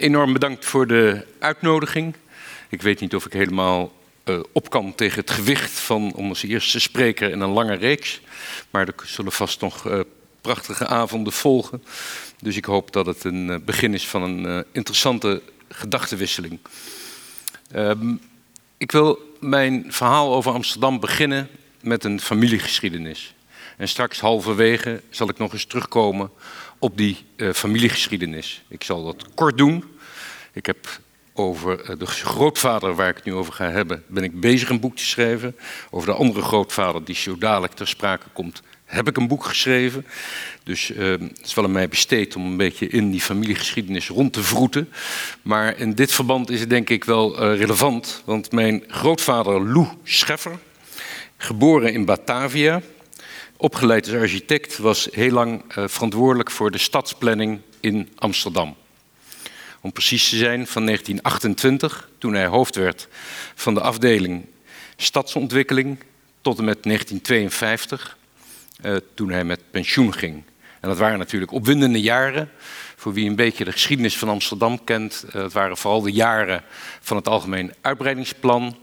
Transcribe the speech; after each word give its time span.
enorm 0.00 0.32
bedankt 0.32 0.64
voor 0.64 0.86
de 0.86 1.26
uitnodiging. 1.38 2.14
Ik 2.68 2.82
weet 2.82 3.00
niet 3.00 3.14
of 3.14 3.26
ik 3.26 3.32
helemaal 3.32 3.92
uh, 4.24 4.40
op 4.52 4.70
kan 4.70 4.94
tegen 4.94 5.20
het 5.20 5.30
gewicht 5.30 5.70
van 5.70 6.12
onze 6.14 6.46
eerste 6.46 6.80
spreker 6.80 7.30
in 7.30 7.40
een 7.40 7.50
lange 7.50 7.74
reeks. 7.74 8.20
Maar 8.70 8.86
er 8.86 8.94
zullen 9.04 9.32
vast 9.32 9.60
nog 9.60 9.86
uh, 9.86 10.00
prachtige 10.40 10.86
avonden 10.86 11.32
volgen. 11.32 11.84
Dus 12.42 12.56
ik 12.56 12.64
hoop 12.64 12.92
dat 12.92 13.06
het 13.06 13.24
een 13.24 13.48
uh, 13.48 13.56
begin 13.64 13.94
is 13.94 14.08
van 14.08 14.22
een 14.22 14.64
interessante 14.72 15.42
gedachtenwisseling. 15.68 16.58
Ehm, 17.70 18.14
ik 18.76 18.92
wil 18.92 19.18
mijn 19.40 19.84
verhaal 19.88 20.34
over 20.34 20.52
Amsterdam 20.52 21.00
beginnen 21.00 21.48
met 21.80 22.04
een 22.04 22.20
familiegeschiedenis. 22.20 23.34
En 23.76 23.88
straks 23.88 24.20
halverwege 24.20 25.02
zal 25.10 25.28
ik 25.28 25.38
nog 25.38 25.52
eens 25.52 25.64
terugkomen 25.64 26.30
op 26.80 26.96
die 26.96 27.24
uh, 27.36 27.52
familiegeschiedenis. 27.52 28.62
Ik 28.68 28.84
zal 28.84 29.04
dat 29.04 29.34
kort 29.34 29.58
doen. 29.58 29.84
Ik 30.52 30.66
heb 30.66 31.00
over 31.32 31.90
uh, 31.90 31.98
de 31.98 32.06
grootvader 32.06 32.94
waar 32.94 33.08
ik 33.08 33.16
het 33.16 33.24
nu 33.24 33.34
over 33.34 33.52
ga 33.52 33.70
hebben, 33.70 34.04
ben 34.06 34.22
ik 34.22 34.40
bezig 34.40 34.68
een 34.68 34.80
boek 34.80 34.96
te 34.96 35.06
schrijven. 35.06 35.56
Over 35.90 36.08
de 36.08 36.14
andere 36.14 36.42
grootvader 36.42 37.04
die 37.04 37.14
zo 37.14 37.38
dadelijk 37.38 37.72
ter 37.72 37.88
sprake 37.88 38.26
komt, 38.32 38.62
heb 38.84 39.08
ik 39.08 39.16
een 39.16 39.28
boek 39.28 39.44
geschreven. 39.44 40.06
Dus 40.62 40.90
uh, 40.90 41.10
het 41.10 41.40
is 41.44 41.54
wel 41.54 41.64
aan 41.64 41.72
mij 41.72 41.88
besteed 41.88 42.36
om 42.36 42.46
een 42.46 42.56
beetje 42.56 42.88
in 42.88 43.10
die 43.10 43.20
familiegeschiedenis 43.20 44.08
rond 44.08 44.32
te 44.32 44.42
vroeten. 44.42 44.88
Maar 45.42 45.78
in 45.78 45.94
dit 45.94 46.12
verband 46.12 46.50
is 46.50 46.60
het 46.60 46.70
denk 46.70 46.90
ik 46.90 47.04
wel 47.04 47.54
relevant. 47.54 48.22
Want 48.24 48.52
mijn 48.52 48.84
grootvader 48.88 49.72
Lou 49.72 49.86
Scheffer, 50.04 50.58
geboren 51.36 51.92
in 51.92 52.04
Batavia, 52.04 52.82
opgeleid 53.60 54.06
als 54.06 54.16
architect, 54.16 54.78
was 54.78 55.08
heel 55.12 55.32
lang 55.32 55.76
uh, 55.76 55.88
verantwoordelijk 55.88 56.50
voor 56.50 56.70
de 56.70 56.78
stadsplanning 56.78 57.60
in 57.80 58.08
Amsterdam. 58.14 58.76
Om 59.80 59.92
precies 59.92 60.28
te 60.28 60.36
zijn, 60.36 60.66
van 60.66 60.84
1928, 60.84 62.10
toen 62.18 62.34
hij 62.34 62.46
hoofd 62.46 62.76
werd 62.76 63.08
van 63.54 63.74
de 63.74 63.80
afdeling 63.80 64.46
stadsontwikkeling, 64.96 65.98
tot 66.40 66.58
en 66.58 66.64
met 66.64 66.82
1952, 66.82 68.18
uh, 68.84 68.96
toen 69.14 69.30
hij 69.30 69.44
met 69.44 69.70
pensioen 69.70 70.14
ging. 70.14 70.42
En 70.80 70.88
dat 70.88 70.98
waren 70.98 71.18
natuurlijk 71.18 71.52
opwindende 71.52 72.00
jaren. 72.00 72.50
Voor 72.96 73.12
wie 73.12 73.28
een 73.28 73.36
beetje 73.36 73.64
de 73.64 73.72
geschiedenis 73.72 74.18
van 74.18 74.28
Amsterdam 74.28 74.84
kent, 74.84 75.24
uh, 75.26 75.32
dat 75.32 75.52
waren 75.52 75.76
vooral 75.76 76.00
de 76.00 76.12
jaren 76.12 76.62
van 77.00 77.16
het 77.16 77.28
Algemeen 77.28 77.74
Uitbreidingsplan. 77.80 78.76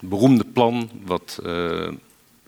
Het 0.00 0.08
beroemde 0.08 0.44
plan 0.44 0.90
wat 1.04 1.38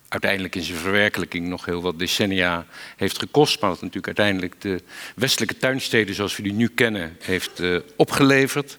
uiteindelijk 0.08 0.54
in 0.54 0.62
zijn 0.62 0.78
verwerkelijking 0.78 1.46
nog 1.46 1.64
heel 1.64 1.82
wat 1.82 1.98
decennia 1.98 2.66
heeft 2.96 3.18
gekost. 3.18 3.60
Maar 3.60 3.70
wat 3.70 3.80
natuurlijk 3.80 4.06
uiteindelijk 4.06 4.60
de 4.60 4.82
westelijke 5.14 5.56
tuinsteden 5.56 6.14
zoals 6.14 6.36
we 6.36 6.42
die 6.42 6.52
nu 6.52 6.68
kennen 6.68 7.16
heeft 7.20 7.60
uh, 7.60 7.78
opgeleverd. 7.96 8.78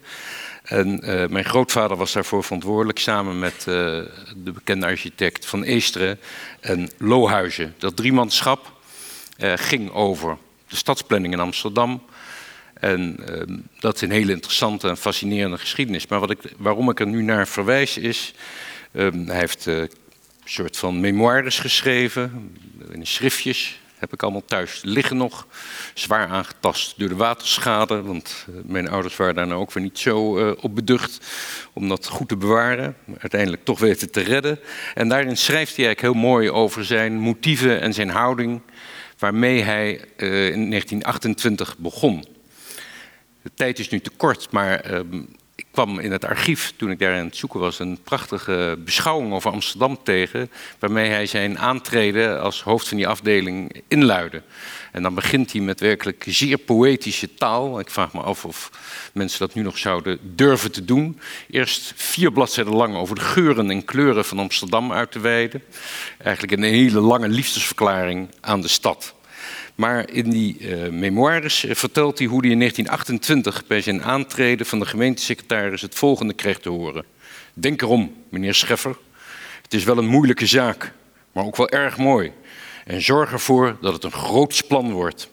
En 0.62 1.00
uh, 1.10 1.26
mijn 1.26 1.44
grootvader 1.44 1.96
was 1.96 2.12
daarvoor 2.12 2.44
verantwoordelijk 2.44 2.98
samen 2.98 3.38
met 3.38 3.54
uh, 3.58 3.64
de 4.36 4.52
bekende 4.52 4.86
architect 4.86 5.46
Van 5.46 5.62
Eesteren 5.62 6.18
en 6.60 6.90
Lohuizen. 6.98 7.74
Dat 7.78 7.96
driemanschap 7.96 8.76
ging 9.54 9.90
over 9.90 10.36
de 10.68 10.76
stadsplanning 10.76 11.32
in 11.32 11.40
Amsterdam. 11.40 12.02
En 12.74 13.18
dat 13.78 13.94
is 13.94 14.00
een 14.00 14.10
hele 14.10 14.32
interessante 14.32 14.88
en 14.88 14.96
fascinerende 14.96 15.58
geschiedenis. 15.58 16.06
Maar 16.06 16.20
wat 16.20 16.30
ik, 16.30 16.38
waarom 16.56 16.90
ik 16.90 17.00
er 17.00 17.06
nu 17.06 17.22
naar 17.22 17.48
verwijs 17.48 17.98
is... 17.98 18.34
hij 18.92 19.38
heeft 19.38 19.68
soort 20.50 20.76
van 20.76 21.00
memoires 21.00 21.58
geschreven, 21.58 22.56
in 22.90 23.06
schriftjes. 23.06 23.80
Heb 23.96 24.12
ik 24.12 24.22
allemaal 24.22 24.44
thuis 24.44 24.80
liggen 24.82 25.16
nog. 25.16 25.46
Zwaar 25.94 26.28
aangetast 26.28 26.98
door 26.98 27.08
de 27.08 27.16
waterschade. 27.16 28.02
Want 28.02 28.46
eh, 28.48 28.54
mijn 28.64 28.88
ouders 28.88 29.16
waren 29.16 29.34
daar 29.34 29.46
nou 29.46 29.60
ook 29.60 29.72
weer 29.72 29.82
niet 29.82 29.98
zo 29.98 30.38
uh, 30.38 30.52
op 30.60 30.74
beducht. 30.74 31.26
Om 31.72 31.88
dat 31.88 32.06
goed 32.06 32.28
te 32.28 32.36
bewaren. 32.36 32.96
Uiteindelijk 33.18 33.64
toch 33.64 33.78
weten 33.78 34.10
te 34.10 34.20
redden. 34.20 34.60
En 34.94 35.08
daarin 35.08 35.36
schrijft 35.36 35.76
hij 35.76 35.86
eigenlijk 35.86 36.14
heel 36.14 36.28
mooi 36.28 36.50
over 36.50 36.84
zijn 36.84 37.18
motieven 37.18 37.80
en 37.80 37.94
zijn 37.94 38.10
houding. 38.10 38.60
Waarmee 39.18 39.62
hij 39.62 39.90
uh, 40.16 40.50
in 40.50 40.70
1928 40.70 41.78
begon. 41.78 42.24
De 43.42 43.50
tijd 43.54 43.78
is 43.78 43.88
nu 43.88 44.00
te 44.00 44.10
kort, 44.10 44.50
maar 44.50 44.80
ehm, 44.80 45.22
kwam 45.70 45.98
in 45.98 46.12
het 46.12 46.24
archief, 46.24 46.72
toen 46.76 46.90
ik 46.90 46.98
daar 46.98 47.18
aan 47.18 47.24
het 47.24 47.36
zoeken 47.36 47.60
was, 47.60 47.78
een 47.78 47.98
prachtige 48.04 48.78
beschouwing 48.84 49.32
over 49.32 49.50
Amsterdam 49.50 49.98
tegen, 50.02 50.50
waarmee 50.78 51.10
hij 51.10 51.26
zijn 51.26 51.58
aantreden 51.58 52.40
als 52.40 52.62
hoofd 52.62 52.88
van 52.88 52.96
die 52.96 53.08
afdeling 53.08 53.82
inluidde. 53.88 54.42
En 54.92 55.02
dan 55.02 55.14
begint 55.14 55.52
hij 55.52 55.60
met 55.60 55.80
werkelijk 55.80 56.24
zeer 56.28 56.58
poëtische 56.58 57.34
taal. 57.34 57.80
Ik 57.80 57.90
vraag 57.90 58.12
me 58.12 58.20
af 58.20 58.44
of 58.44 58.70
mensen 59.12 59.38
dat 59.38 59.54
nu 59.54 59.62
nog 59.62 59.78
zouden 59.78 60.18
durven 60.22 60.72
te 60.72 60.84
doen. 60.84 61.20
Eerst 61.50 61.92
vier 61.96 62.32
bladzijden 62.32 62.74
lang 62.74 62.96
over 62.96 63.14
de 63.14 63.20
geuren 63.20 63.70
en 63.70 63.84
kleuren 63.84 64.24
van 64.24 64.38
Amsterdam 64.38 64.92
uit 64.92 65.10
te 65.10 65.20
wijden. 65.20 65.62
Eigenlijk 66.18 66.52
een 66.52 66.68
hele 66.68 67.00
lange 67.00 67.28
liefdesverklaring 67.28 68.28
aan 68.40 68.60
de 68.60 68.68
stad. 68.68 69.14
Maar 69.78 70.10
in 70.10 70.30
die 70.30 70.58
uh, 70.58 70.88
memoires 70.88 71.64
uh, 71.64 71.74
vertelt 71.74 72.18
hij 72.18 72.26
hoe 72.26 72.40
hij 72.40 72.50
in 72.50 72.58
1928 72.58 73.66
bij 73.66 73.80
zijn 73.80 74.02
aantreden 74.02 74.66
van 74.66 74.78
de 74.78 74.86
gemeentesecretaris 74.86 75.82
het 75.82 75.94
volgende 75.94 76.32
kreeg 76.32 76.58
te 76.58 76.68
horen. 76.68 77.04
Denk 77.54 77.82
erom, 77.82 78.14
meneer 78.28 78.54
Scheffer. 78.54 78.96
Het 79.62 79.74
is 79.74 79.84
wel 79.84 79.98
een 79.98 80.06
moeilijke 80.06 80.46
zaak, 80.46 80.92
maar 81.32 81.44
ook 81.44 81.56
wel 81.56 81.68
erg 81.68 81.96
mooi. 81.96 82.32
En 82.84 83.02
zorg 83.02 83.32
ervoor 83.32 83.76
dat 83.80 83.92
het 83.92 84.04
een 84.04 84.12
groots 84.12 84.60
plan 84.60 84.92
wordt. 84.92 85.28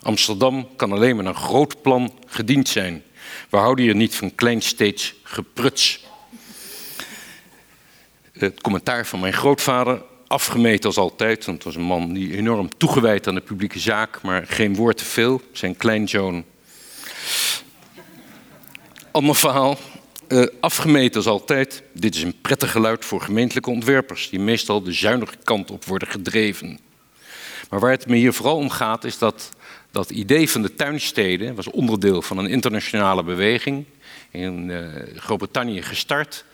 Amsterdam 0.00 0.68
kan 0.76 0.92
alleen 0.92 1.16
met 1.16 1.26
een 1.26 1.34
groot 1.34 1.82
plan 1.82 2.18
gediend 2.26 2.68
zijn. 2.68 3.02
We 3.50 3.56
houden 3.56 3.84
hier 3.84 3.94
niet 3.94 4.14
van 4.14 4.34
kleinsteeds 4.34 5.14
gepruts. 5.22 6.06
Het 8.32 8.60
commentaar 8.60 9.06
van 9.06 9.20
mijn 9.20 9.32
grootvader 9.32 10.02
afgemeten 10.28 10.84
als 10.84 10.96
altijd. 10.96 11.44
Want 11.44 11.56
het 11.56 11.66
was 11.66 11.76
een 11.76 11.88
man 11.88 12.12
die 12.12 12.36
enorm 12.36 12.68
toegewijd 12.76 13.26
aan 13.26 13.34
de 13.34 13.40
publieke 13.40 13.78
zaak, 13.78 14.22
maar 14.22 14.46
geen 14.46 14.74
woord 14.74 14.96
te 14.96 15.04
veel. 15.04 15.40
Zijn 15.52 15.76
kleinzoon. 15.76 16.44
Ander 19.10 19.34
verhaal. 19.34 19.78
Uh, 20.28 20.46
afgemeten 20.60 21.16
als 21.16 21.26
altijd. 21.26 21.82
Dit 21.92 22.14
is 22.14 22.22
een 22.22 22.40
prettig 22.40 22.70
geluid 22.70 23.04
voor 23.04 23.20
gemeentelijke 23.20 23.70
ontwerpers, 23.70 24.30
die 24.30 24.40
meestal 24.40 24.82
de 24.82 24.92
zuinige 24.92 25.36
kant 25.44 25.70
op 25.70 25.84
worden 25.84 26.08
gedreven. 26.08 26.78
Maar 27.70 27.80
waar 27.80 27.90
het 27.90 28.06
me 28.06 28.16
hier 28.16 28.32
vooral 28.32 28.56
om 28.56 28.70
gaat, 28.70 29.04
is 29.04 29.18
dat 29.18 29.50
dat 29.90 30.10
idee 30.10 30.50
van 30.50 30.62
de 30.62 30.74
tuinsteden 30.74 31.54
was 31.54 31.70
onderdeel 31.70 32.22
van 32.22 32.38
een 32.38 32.46
internationale 32.46 33.22
beweging. 33.22 33.84
In 34.30 34.68
uh, 34.68 34.86
Groot-Brittannië 35.16 35.82
gestart. 35.82 36.44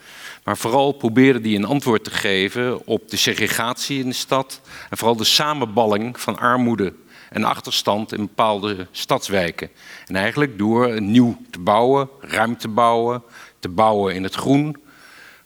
Maar 0.45 0.57
vooral 0.57 0.93
probeerde 0.93 1.49
hij 1.49 1.57
een 1.57 1.65
antwoord 1.65 2.05
te 2.05 2.11
geven 2.11 2.87
op 2.87 3.11
de 3.11 3.17
segregatie 3.17 3.99
in 3.99 4.09
de 4.09 4.15
stad. 4.15 4.61
En 4.91 4.97
vooral 4.97 5.17
de 5.17 5.25
samenballing 5.25 6.21
van 6.21 6.39
armoede 6.39 6.93
en 7.31 7.45
achterstand 7.45 8.13
in 8.13 8.21
bepaalde 8.21 8.87
stadswijken. 8.91 9.71
En 10.07 10.17
eigenlijk 10.17 10.59
door 10.59 11.01
nieuw 11.01 11.39
te 11.51 11.59
bouwen, 11.59 12.09
ruim 12.21 12.57
te 12.57 12.69
bouwen, 12.69 13.23
te 13.59 13.69
bouwen 13.69 14.15
in 14.15 14.23
het 14.23 14.35
groen. 14.35 14.77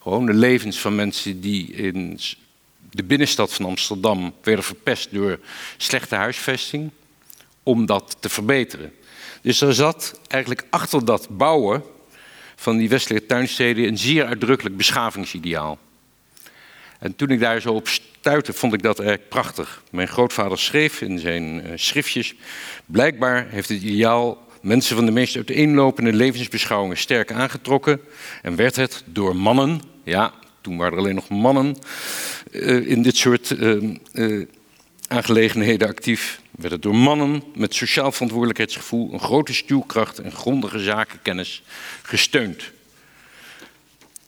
Gewoon 0.03 0.27
de 0.27 0.35
levens 0.35 0.79
van 0.79 0.95
mensen 0.95 1.41
die 1.41 1.73
in 1.73 2.21
de 2.91 3.05
binnenstad 3.05 3.55
van 3.55 3.65
Amsterdam 3.65 4.35
werden 4.43 4.65
verpest 4.65 5.13
door 5.13 5.39
slechte 5.77 6.15
huisvesting. 6.15 6.91
Om 7.63 7.87
dat 7.87 8.17
te 8.21 8.29
verbeteren. 8.29 8.93
Dus 9.43 9.61
er 9.61 9.75
zat 9.75 10.21
eigenlijk 10.29 10.67
achter 10.71 11.05
dat 11.05 11.29
bouwen 11.31 11.83
van 12.61 12.77
die 12.77 12.89
westelijke 12.89 13.27
tuinsteden 13.27 13.89
een 13.89 13.99
zeer 13.99 14.27
uitdrukkelijk 14.27 14.77
beschavingsideaal. 14.77 15.79
En 16.99 17.17
toen 17.17 17.31
ik 17.31 17.41
daar 17.41 17.61
zo 17.61 17.73
op 17.73 17.89
stuitte, 17.89 18.53
vond 18.53 18.73
ik 18.73 18.83
dat 18.83 19.01
erg 19.01 19.29
prachtig. 19.29 19.83
Mijn 19.91 20.09
grootvader 20.09 20.59
schreef 20.59 21.01
in 21.01 21.19
zijn 21.19 21.67
uh, 21.67 21.73
schriftjes: 21.75 22.35
Blijkbaar 22.87 23.47
heeft 23.49 23.69
het 23.69 23.83
ideaal 23.83 24.47
mensen 24.63 24.97
van 24.97 25.07
de 25.07 25.13
meest 25.13 25.37
uiteenlopende 25.37 26.13
levensbeschouwingen 26.13 26.97
sterk 26.97 27.33
aangetrokken. 27.33 28.01
En 28.43 28.57
werd 28.57 28.77
het 28.77 29.03
door 29.07 29.37
mannen, 29.37 29.81
ja, 30.05 30.33
toen 30.61 30.77
waren 30.77 30.93
er 30.93 30.99
alleen 30.99 31.15
nog 31.15 31.29
mannen 31.29 31.77
uh, 32.51 32.91
in 32.91 33.03
dit 33.03 33.17
soort 33.17 33.51
uh, 33.51 34.47
aangelegenheden 35.09 35.89
actief, 35.89 36.41
werd 36.59 36.73
het 36.73 36.83
door 36.83 36.95
mannen 36.95 37.43
met 37.55 37.75
sociaal 37.75 38.13
verantwoordelijkheidsgevoel, 38.13 39.13
een 39.13 39.21
grote 39.21 39.55
stuwkracht 39.55 40.19
en 40.19 40.33
grondige 40.33 40.79
zakenkennis 40.79 41.63
gesteund. 42.03 42.71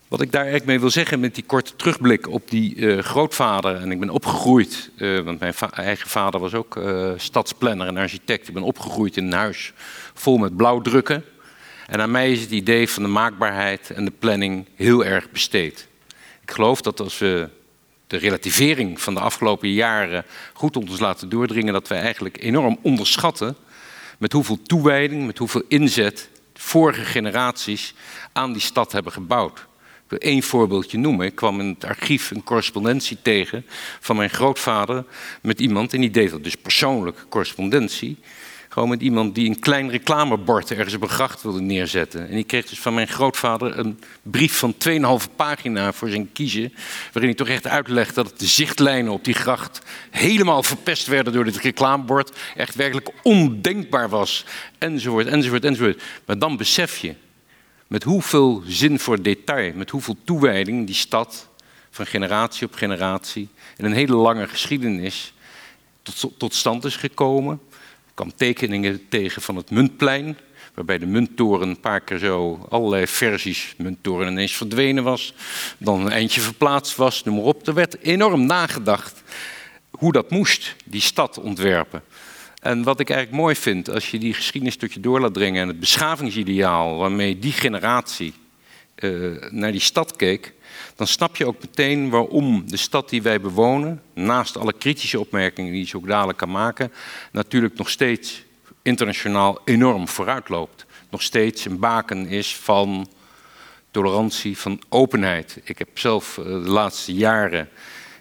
Wat 0.09 0.21
ik 0.21 0.33
daar 0.33 0.41
eigenlijk 0.41 0.71
mee 0.71 0.81
wil 0.81 0.91
zeggen 0.91 1.21
met 1.21 1.35
die 1.35 1.45
korte 1.45 1.77
terugblik 1.77 2.29
op 2.29 2.51
die 2.51 2.75
uh, 2.75 2.99
grootvader, 2.99 3.77
en 3.77 3.91
ik 3.91 4.01
ben 4.01 4.11
opgegroeid, 4.11 4.91
uh, 4.97 5.21
want 5.21 5.41
mijn 5.41 5.55
eigen 5.71 6.09
vader 6.09 6.41
was 6.41 6.55
ook 6.55 6.77
uh, 6.77 7.13
stadsplanner 7.17 7.87
en 7.87 7.97
architect. 7.97 8.49
Ik 8.49 8.55
ben 8.55 8.63
opgegroeid 8.63 9.17
in 9.17 9.25
een 9.25 9.33
huis 9.33 9.73
vol 10.15 10.39
met 10.39 10.57
blauwdrukken. 10.57 11.25
En 11.87 12.01
aan 12.01 12.11
mij 12.11 12.33
is 12.33 12.41
het 12.41 12.51
idee 12.51 12.89
van 12.89 13.03
de 13.03 13.09
maakbaarheid 13.09 13.91
en 13.91 14.05
de 14.05 14.13
planning 14.19 14.67
heel 14.75 15.05
erg 15.05 15.31
besteed. 15.31 15.89
Ik 16.43 16.51
geloof 16.51 16.81
dat 16.81 17.01
als 17.01 17.19
we 17.19 17.49
de 18.11 18.17
relativering 18.17 19.01
van 19.01 19.15
de 19.15 19.21
afgelopen 19.21 19.73
jaren 19.73 20.25
goed 20.53 20.77
ons 20.77 21.01
laten 21.01 21.29
doordringen 21.29 21.73
dat 21.73 21.89
wij 21.89 22.01
eigenlijk 22.01 22.43
enorm 22.43 22.79
onderschatten 22.83 23.57
met 24.19 24.33
hoeveel 24.33 24.63
toewijding, 24.63 25.27
met 25.27 25.39
hoeveel 25.39 25.63
inzet 25.69 26.29
vorige 26.55 27.05
generaties 27.05 27.95
aan 28.33 28.53
die 28.53 28.63
stad 28.63 28.93
hebben 28.93 29.13
gebouwd. 29.13 29.59
Ik 30.05 30.19
wil 30.19 30.19
één 30.19 30.43
voorbeeldje 30.43 30.99
noemen. 30.99 31.27
Ik 31.27 31.35
kwam 31.35 31.61
in 31.61 31.67
het 31.67 31.85
archief 31.85 32.31
een 32.31 32.45
correspondentie 32.45 33.19
tegen 33.23 33.67
van 34.01 34.17
mijn 34.17 34.31
grootvader 34.31 35.05
met 35.43 35.61
iemand, 35.61 35.95
en 35.95 36.01
die 36.01 36.11
deed 36.11 36.31
dat 36.31 36.45
dus 36.45 36.57
persoonlijk, 36.57 37.25
correspondentie. 37.29 38.19
Gewoon 38.73 38.89
met 38.89 39.01
iemand 39.01 39.35
die 39.35 39.49
een 39.49 39.59
klein 39.59 39.91
reclamebord 39.91 40.71
ergens 40.71 40.95
op 40.95 41.03
een 41.03 41.09
gracht 41.09 41.43
wilde 41.43 41.61
neerzetten. 41.61 42.29
En 42.29 42.35
die 42.35 42.45
kreeg 42.45 42.67
dus 42.67 42.81
van 42.81 42.95
mijn 42.95 43.09
grootvader 43.09 43.79
een 43.79 44.01
brief 44.23 44.59
van 44.59 44.75
2,5 44.89 45.37
pagina 45.37 45.93
voor 45.93 46.09
zijn 46.09 46.33
kiezen. 46.33 46.73
Waarin 47.13 47.31
hij 47.31 47.35
toch 47.35 47.49
echt 47.49 47.67
uitlegt 47.67 48.15
dat 48.15 48.39
de 48.39 48.47
zichtlijnen 48.47 49.13
op 49.13 49.25
die 49.25 49.35
gracht 49.35 49.81
helemaal 50.11 50.63
verpest 50.63 51.07
werden 51.07 51.33
door 51.33 51.45
dit 51.45 51.57
reclamebord. 51.57 52.39
Echt 52.57 52.75
werkelijk 52.75 53.11
ondenkbaar 53.23 54.09
was. 54.09 54.45
Enzovoort, 54.79 55.27
enzovoort, 55.27 55.65
enzovoort. 55.65 56.03
Maar 56.25 56.39
dan 56.39 56.57
besef 56.57 56.99
je 56.99 57.15
met 57.87 58.03
hoeveel 58.03 58.63
zin 58.67 58.99
voor 58.99 59.23
detail, 59.23 59.73
met 59.75 59.91
hoeveel 59.91 60.17
toewijding 60.25 60.87
die 60.87 60.95
stad 60.95 61.49
van 61.91 62.07
generatie 62.07 62.67
op 62.67 62.75
generatie 62.75 63.49
in 63.77 63.85
een 63.85 63.93
hele 63.93 64.17
lange 64.17 64.49
geschiedenis 64.49 65.35
tot, 66.03 66.33
tot 66.39 66.55
stand 66.55 66.85
is 66.85 66.97
gekomen 66.97 67.61
kwam 68.21 68.37
tekeningen 68.37 69.09
tegen 69.09 69.43
van 69.43 69.57
het 69.57 69.71
muntplein, 69.71 70.37
waarbij 70.75 70.99
de 70.99 71.07
munttoren 71.07 71.69
een 71.69 71.81
paar 71.81 72.01
keer 72.01 72.19
zo 72.19 72.67
allerlei 72.69 73.07
versies 73.07 73.75
munttoren 73.77 74.29
ineens 74.29 74.53
verdwenen 74.53 75.05
was, 75.05 75.35
dan 75.79 76.01
een 76.01 76.13
eindje 76.13 76.41
verplaatst 76.41 76.97
was, 76.97 77.25
noem 77.25 77.35
maar 77.35 77.45
op. 77.45 77.67
Er 77.67 77.75
werd 77.75 78.01
enorm 78.03 78.47
nagedacht 78.47 79.23
hoe 79.91 80.13
dat 80.13 80.31
moest, 80.31 80.77
die 80.85 81.01
stad 81.01 81.39
ontwerpen. 81.39 82.03
En 82.61 82.83
wat 82.83 83.01
ik 83.01 83.11
eigenlijk 83.11 83.43
mooi 83.43 83.55
vind, 83.57 83.91
als 83.91 84.11
je 84.11 84.19
die 84.19 84.35
geschiedenis 84.35 84.77
tot 84.77 84.93
je 84.93 85.01
door 85.01 85.21
laat 85.21 85.35
dringen 85.35 85.63
en 85.63 85.69
het 85.69 85.81
beschavingsideaal 85.81 86.97
waarmee 86.97 87.39
die 87.39 87.53
generatie 87.53 88.33
uh, 88.97 89.51
naar 89.51 89.73
die 89.73 89.81
stad 89.81 90.17
keek, 90.17 90.53
dan 90.97 91.07
snap 91.07 91.37
je 91.37 91.47
ook 91.47 91.61
meteen 91.61 92.11
waarom 92.11 92.71
de 92.71 92.77
stad 92.77 93.09
die 93.09 93.23
wij 93.23 93.41
bewonen, 93.41 94.03
naast 94.15 94.57
alle 94.57 94.73
kritische 94.73 95.21
opmerkingen 95.21 95.73
die 95.73 95.87
je 95.87 95.97
ook 95.97 96.07
dadelijk 96.07 96.39
kan 96.39 96.51
maken, 96.51 96.93
natuurlijk 97.33 97.77
nog 97.77 97.91
steeds 97.91 98.45
internationaal 98.83 99.59
enorm 99.65 100.09
vooruitloopt. 100.09 100.87
Nog 101.11 101.23
steeds 101.23 101.65
een 101.65 101.79
baken 101.79 102.27
is 102.27 102.57
van 102.57 103.09
tolerantie, 103.91 104.59
van 104.59 104.83
openheid. 104.89 105.61
Ik 105.65 105.79
heb 105.79 105.99
zelf 105.99 106.39
eh, 106.39 106.45
de 106.45 106.51
laatste 106.53 107.15
jaren 107.15 107.69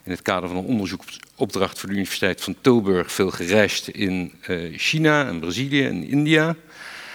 in 0.04 0.10
het 0.10 0.22
kader 0.22 0.48
van 0.48 0.58
een 0.58 0.64
onderzoeksopdracht 0.64 1.78
voor 1.78 1.88
de 1.88 1.94
Universiteit 1.94 2.40
van 2.40 2.56
Tilburg 2.60 3.12
veel 3.12 3.30
gereisd 3.30 3.88
in 3.88 4.32
eh, 4.40 4.78
China 4.78 5.26
en 5.26 5.40
Brazilië 5.40 5.84
en 5.84 6.08
India. 6.08 6.56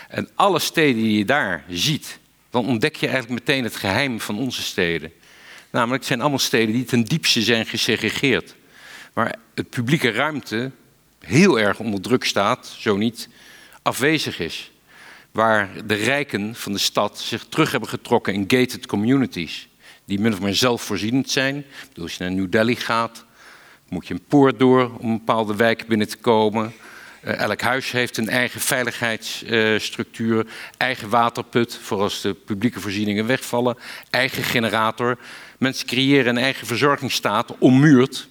En 0.10 0.30
alle 0.36 0.60
steden 0.60 1.04
die 1.04 1.18
je 1.18 1.26
daar 1.26 1.66
ziet, 1.70 2.20
dan 2.50 2.66
ontdek 2.66 2.96
je 2.96 3.08
eigenlijk 3.08 3.40
meteen 3.40 3.64
het 3.64 3.76
geheim 3.76 4.20
van 4.20 4.38
onze 4.38 4.62
steden. 4.62 5.12
Namelijk, 5.75 6.00
het 6.00 6.07
zijn 6.07 6.22
allemaal 6.22 6.39
steden 6.39 6.74
die 6.74 6.83
ten 6.83 7.04
diepste 7.04 7.42
zijn 7.42 7.66
gesegregeerd. 7.66 8.56
Waar 9.13 9.36
het 9.56 9.69
publieke 9.69 10.12
ruimte 10.12 10.72
heel 11.19 11.60
erg 11.60 11.80
onder 11.80 12.01
druk 12.01 12.24
staat, 12.24 12.75
zo 12.77 12.98
niet 12.98 13.30
afwezig 13.81 14.39
is. 14.39 14.72
Waar 15.31 15.69
de 15.86 15.94
rijken 15.94 16.56
van 16.56 16.72
de 16.72 16.77
stad 16.77 17.19
zich 17.19 17.45
terug 17.50 17.72
hebben 17.72 17.89
getrokken 17.89 18.33
in 18.33 18.44
gated 18.48 18.86
communities. 18.86 19.68
Die 20.06 20.19
min 20.19 20.33
of 20.33 20.42
meer 20.42 20.56
zelfvoorzienend 20.56 21.30
zijn. 21.30 21.66
als 22.01 22.16
je 22.18 22.24
naar 22.24 22.33
New 22.33 22.51
Delhi 22.51 22.75
gaat, 22.75 23.25
moet 23.89 24.07
je 24.07 24.13
een 24.13 24.25
poort 24.27 24.60
door 24.60 24.98
om 24.98 25.10
een 25.10 25.18
bepaalde 25.18 25.56
wijk 25.56 25.88
binnen 25.88 26.07
te 26.07 26.18
komen. 26.18 26.74
Uh, 27.25 27.39
elk 27.39 27.62
huis 27.62 27.92
heeft 27.92 28.18
een 28.18 28.30
eigen 28.30 28.62
veiligheidsstructuur, 28.62 30.45
eigen 30.77 31.10
waterput 31.10 31.80
voor 31.81 32.01
als 32.01 32.22
de 32.22 32.33
publieke 32.33 32.80
voorzieningen 32.80 33.25
wegvallen, 33.25 33.77
eigen 34.10 34.44
generator. 34.44 35.18
Mensen 35.57 35.88
creëren 35.88 36.36
een 36.36 36.44
eigen 36.44 36.68
verzorgingsstaat 36.68 37.57
ommuurd 37.57 38.27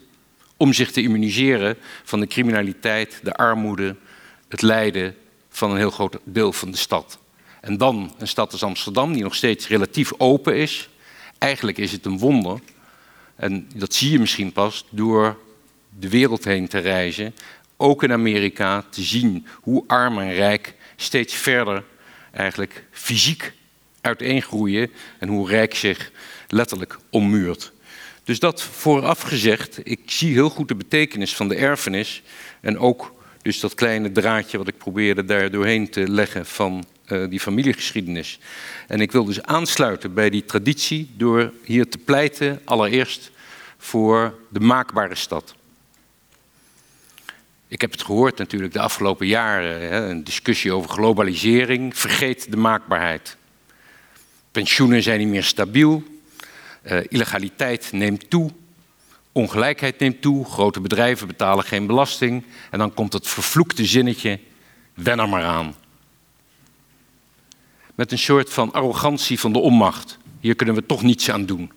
om 0.56 0.72
zich 0.72 0.92
te 0.92 1.02
immuniseren 1.02 1.76
van 2.04 2.20
de 2.20 2.26
criminaliteit, 2.26 3.20
de 3.22 3.34
armoede, 3.34 3.96
het 4.48 4.62
lijden 4.62 5.16
van 5.48 5.70
een 5.70 5.76
heel 5.76 5.90
groot 5.90 6.18
deel 6.24 6.52
van 6.52 6.70
de 6.70 6.76
stad. 6.76 7.18
En 7.60 7.76
dan 7.78 8.14
een 8.18 8.28
stad 8.28 8.52
als 8.52 8.62
Amsterdam, 8.62 9.12
die 9.12 9.22
nog 9.22 9.34
steeds 9.34 9.68
relatief 9.68 10.12
open 10.18 10.56
is. 10.56 10.88
Eigenlijk 11.38 11.78
is 11.78 11.92
het 11.92 12.04
een 12.04 12.18
wonder. 12.18 12.58
En 13.36 13.68
dat 13.74 13.94
zie 13.94 14.10
je 14.10 14.18
misschien 14.18 14.52
pas 14.52 14.84
door 14.90 15.38
de 15.98 16.08
wereld 16.08 16.44
heen 16.44 16.68
te 16.68 16.78
reizen. 16.78 17.34
Ook 17.84 18.02
in 18.02 18.12
Amerika 18.12 18.84
te 18.90 19.02
zien 19.02 19.46
hoe 19.54 19.84
arm 19.86 20.18
en 20.18 20.34
rijk 20.34 20.74
steeds 20.96 21.34
verder 21.34 21.84
eigenlijk 22.32 22.84
fysiek 22.90 23.52
uiteengroeien. 24.00 24.90
En 25.18 25.28
hoe 25.28 25.48
rijk 25.48 25.74
zich 25.74 26.10
letterlijk 26.48 26.98
ommuurt. 27.10 27.72
Dus 28.24 28.38
dat 28.38 28.62
vooraf 28.62 29.20
gezegd, 29.20 29.80
ik 29.82 30.00
zie 30.06 30.32
heel 30.32 30.50
goed 30.50 30.68
de 30.68 30.74
betekenis 30.74 31.36
van 31.36 31.48
de 31.48 31.54
erfenis 31.54 32.22
en 32.60 32.78
ook 32.78 33.14
dus 33.42 33.60
dat 33.60 33.74
kleine 33.74 34.12
draadje 34.12 34.58
wat 34.58 34.68
ik 34.68 34.78
probeerde 34.78 35.24
daar 35.24 35.50
doorheen 35.50 35.90
te 35.90 36.08
leggen 36.08 36.46
van 36.46 36.84
uh, 37.08 37.28
die 37.28 37.40
familiegeschiedenis. 37.40 38.38
En 38.88 39.00
ik 39.00 39.12
wil 39.12 39.24
dus 39.24 39.42
aansluiten 39.42 40.14
bij 40.14 40.30
die 40.30 40.44
traditie 40.44 41.10
door 41.16 41.52
hier 41.64 41.88
te 41.88 41.98
pleiten 41.98 42.60
allereerst 42.64 43.30
voor 43.78 44.34
de 44.48 44.60
maakbare 44.60 45.14
stad. 45.14 45.54
Ik 47.68 47.80
heb 47.80 47.92
het 47.92 48.02
gehoord 48.02 48.38
natuurlijk 48.38 48.72
de 48.72 48.80
afgelopen 48.80 49.26
jaren, 49.26 49.80
hè, 49.80 50.08
een 50.08 50.24
discussie 50.24 50.72
over 50.72 50.90
globalisering. 50.90 51.96
Vergeet 51.96 52.50
de 52.50 52.56
maakbaarheid. 52.56 53.36
Pensioenen 54.50 55.02
zijn 55.02 55.18
niet 55.18 55.28
meer 55.28 55.44
stabiel, 55.44 56.02
uh, 56.82 56.98
illegaliteit 57.08 57.92
neemt 57.92 58.30
toe, 58.30 58.50
ongelijkheid 59.32 59.98
neemt 59.98 60.20
toe, 60.20 60.44
grote 60.44 60.80
bedrijven 60.80 61.26
betalen 61.26 61.64
geen 61.64 61.86
belasting 61.86 62.44
en 62.70 62.78
dan 62.78 62.94
komt 62.94 63.12
het 63.12 63.28
vervloekte 63.28 63.84
zinnetje, 63.84 64.40
wen 64.94 65.18
er 65.18 65.28
maar 65.28 65.44
aan. 65.44 65.74
Met 67.94 68.12
een 68.12 68.18
soort 68.18 68.52
van 68.52 68.72
arrogantie 68.72 69.40
van 69.40 69.52
de 69.52 69.58
onmacht. 69.58 70.18
Hier 70.40 70.54
kunnen 70.54 70.74
we 70.74 70.86
toch 70.86 71.02
niets 71.02 71.30
aan 71.30 71.46
doen. 71.46 71.72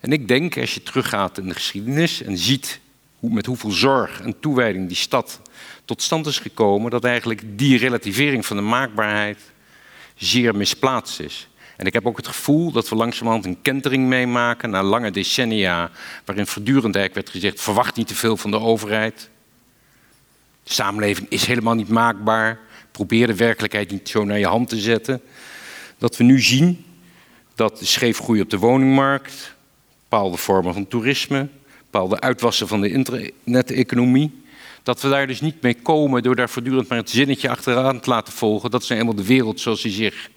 En 0.00 0.12
ik 0.12 0.28
denk, 0.28 0.58
als 0.58 0.74
je 0.74 0.82
teruggaat 0.82 1.38
in 1.38 1.48
de 1.48 1.54
geschiedenis 1.54 2.22
en 2.22 2.38
ziet 2.38 2.80
met 3.20 3.46
hoeveel 3.46 3.70
zorg 3.70 4.20
en 4.20 4.40
toewijding 4.40 4.86
die 4.86 4.96
stad 4.96 5.40
tot 5.84 6.02
stand 6.02 6.26
is 6.26 6.38
gekomen, 6.38 6.90
dat 6.90 7.04
eigenlijk 7.04 7.42
die 7.44 7.78
relativering 7.78 8.46
van 8.46 8.56
de 8.56 8.62
maakbaarheid 8.62 9.38
zeer 10.14 10.56
misplaatst 10.56 11.20
is. 11.20 11.48
En 11.76 11.86
ik 11.86 11.92
heb 11.92 12.06
ook 12.06 12.16
het 12.16 12.26
gevoel 12.26 12.72
dat 12.72 12.88
we 12.88 12.96
langzamerhand 12.96 13.44
een 13.44 13.62
kentering 13.62 14.06
meemaken 14.06 14.70
na 14.70 14.82
lange 14.82 15.10
decennia, 15.10 15.90
waarin 16.24 16.46
voortdurend 16.46 16.96
eigenlijk 16.96 17.14
werd 17.14 17.30
gezegd: 17.30 17.60
verwacht 17.60 17.96
niet 17.96 18.06
te 18.06 18.14
veel 18.14 18.36
van 18.36 18.50
de 18.50 18.60
overheid. 18.60 19.30
De 20.62 20.72
samenleving 20.72 21.28
is 21.28 21.46
helemaal 21.46 21.74
niet 21.74 21.88
maakbaar. 21.88 22.60
Probeer 22.90 23.26
de 23.26 23.34
werkelijkheid 23.34 23.90
niet 23.90 24.08
zo 24.08 24.24
naar 24.24 24.38
je 24.38 24.46
hand 24.46 24.68
te 24.68 24.80
zetten. 24.80 25.20
Dat 25.98 26.16
we 26.16 26.24
nu 26.24 26.40
zien 26.40 26.84
dat 27.54 27.78
de 27.78 27.84
scheefgroei 27.84 28.40
op 28.40 28.50
de 28.50 28.58
woningmarkt, 28.58 29.54
bepaalde 30.00 30.36
vormen 30.36 30.74
van 30.74 30.88
toerisme, 30.88 31.48
bepaalde 31.90 32.20
uitwassen 32.20 32.68
van 32.68 32.80
de 32.80 32.90
internet-economie, 32.90 34.42
dat 34.82 35.00
we 35.00 35.08
daar 35.08 35.26
dus 35.26 35.40
niet 35.40 35.62
mee 35.62 35.74
komen 35.74 36.22
door 36.22 36.36
daar 36.36 36.50
voortdurend 36.50 36.88
maar 36.88 36.98
het 36.98 37.10
zinnetje 37.10 37.48
achteraan 37.48 38.00
te 38.00 38.10
laten 38.10 38.32
volgen. 38.32 38.70
Dat 38.70 38.82
is 38.82 38.88
eenmaal 38.88 39.14
de 39.14 39.26
wereld 39.26 39.60
zoals 39.60 39.82
die 39.82 39.92
zich 39.92 40.30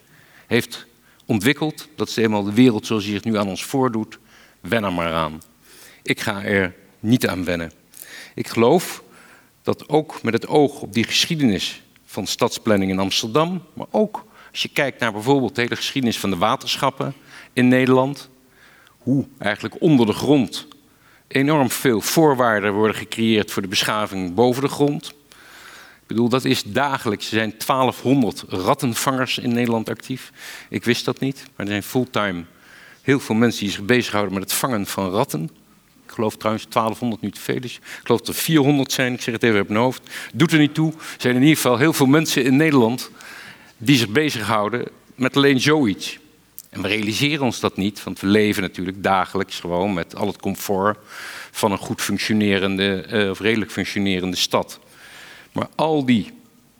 heeft 0.47 0.85
ontwikkeld. 1.25 1.87
Dat 1.95 2.07
is 2.07 2.15
eenmaal 2.15 2.43
de 2.43 2.53
wereld 2.53 2.85
zoals 2.85 3.03
die 3.03 3.13
zich 3.13 3.23
nu 3.23 3.37
aan 3.37 3.47
ons 3.47 3.63
voordoet. 3.63 4.19
Wen 4.61 4.83
er 4.83 4.93
maar 4.93 5.13
aan. 5.13 5.41
Ik 6.03 6.19
ga 6.19 6.43
er 6.43 6.75
niet 6.99 7.27
aan 7.27 7.43
wennen. 7.43 7.71
Ik 8.35 8.47
geloof 8.47 9.03
dat 9.61 9.89
ook 9.89 10.23
met 10.23 10.33
het 10.33 10.47
oog 10.47 10.81
op 10.81 10.93
die 10.93 11.03
geschiedenis 11.03 11.81
van 12.05 12.27
stadsplanning 12.27 12.91
in 12.91 12.99
Amsterdam, 12.99 13.63
maar 13.73 13.87
ook 13.91 14.25
als 14.51 14.61
je 14.61 14.69
kijkt 14.69 14.99
naar 14.99 15.11
bijvoorbeeld 15.11 15.55
de 15.55 15.61
hele 15.61 15.75
geschiedenis 15.75 16.19
van 16.19 16.29
de 16.29 16.37
waterschappen 16.37 17.13
in 17.53 17.67
Nederland, 17.67 18.29
hoe 18.97 19.27
eigenlijk 19.37 19.81
onder 19.81 20.05
de 20.05 20.13
grond 20.13 20.67
enorm 21.31 21.69
veel 21.69 22.01
voorwaarden 22.01 22.73
worden 22.73 22.95
gecreëerd 22.95 23.51
voor 23.51 23.61
de 23.61 23.67
beschaving 23.67 24.33
boven 24.33 24.61
de 24.61 24.69
grond. 24.69 25.09
Ik 26.01 26.07
bedoel, 26.07 26.29
dat 26.29 26.45
is 26.45 26.63
dagelijks. 26.63 27.25
Er 27.25 27.37
zijn 27.37 27.53
1200 27.65 28.43
rattenvangers 28.47 29.37
in 29.37 29.53
Nederland 29.53 29.89
actief. 29.89 30.31
Ik 30.69 30.83
wist 30.83 31.05
dat 31.05 31.19
niet, 31.19 31.43
maar 31.55 31.65
er 31.65 31.71
zijn 31.71 31.83
fulltime 31.83 32.43
heel 33.01 33.19
veel 33.19 33.35
mensen 33.35 33.61
die 33.61 33.71
zich 33.71 33.85
bezighouden 33.85 34.33
met 34.33 34.43
het 34.43 34.53
vangen 34.53 34.85
van 34.85 35.11
ratten. 35.11 35.49
Ik 36.05 36.11
geloof 36.11 36.37
trouwens 36.37 36.67
1200 36.69 37.21
nu 37.21 37.31
te 37.31 37.39
veel 37.39 37.61
is. 37.61 37.75
Ik 37.75 37.99
geloof 38.03 38.19
dat 38.19 38.27
er 38.27 38.41
400 38.41 38.91
zijn, 38.91 39.13
ik 39.13 39.21
zeg 39.21 39.33
het 39.33 39.43
even 39.43 39.61
op 39.61 39.67
mijn 39.67 39.79
hoofd. 39.79 40.09
Doet 40.33 40.51
er 40.51 40.59
niet 40.59 40.73
toe. 40.73 40.91
Er 40.91 40.97
zijn 41.17 41.35
in 41.35 41.41
ieder 41.41 41.55
geval 41.55 41.77
heel 41.77 41.93
veel 41.93 42.05
mensen 42.05 42.43
in 42.43 42.55
Nederland 42.55 43.11
die 43.77 43.97
zich 43.97 44.09
bezighouden 44.09 44.87
met 45.15 45.35
alleen 45.35 45.59
zoiets. 45.59 46.19
En 46.71 46.81
we 46.81 46.87
realiseren 46.87 47.45
ons 47.45 47.59
dat 47.59 47.77
niet, 47.77 48.03
want 48.03 48.19
we 48.19 48.27
leven 48.27 48.61
natuurlijk 48.61 49.03
dagelijks 49.03 49.59
gewoon 49.59 49.93
met 49.93 50.15
al 50.15 50.27
het 50.27 50.37
comfort 50.37 50.97
van 51.51 51.71
een 51.71 51.77
goed 51.77 52.01
functionerende, 52.01 53.05
uh, 53.11 53.29
of 53.29 53.39
redelijk 53.39 53.71
functionerende 53.71 54.37
stad. 54.37 54.79
Maar 55.51 55.67
al 55.75 56.05
die 56.05 56.31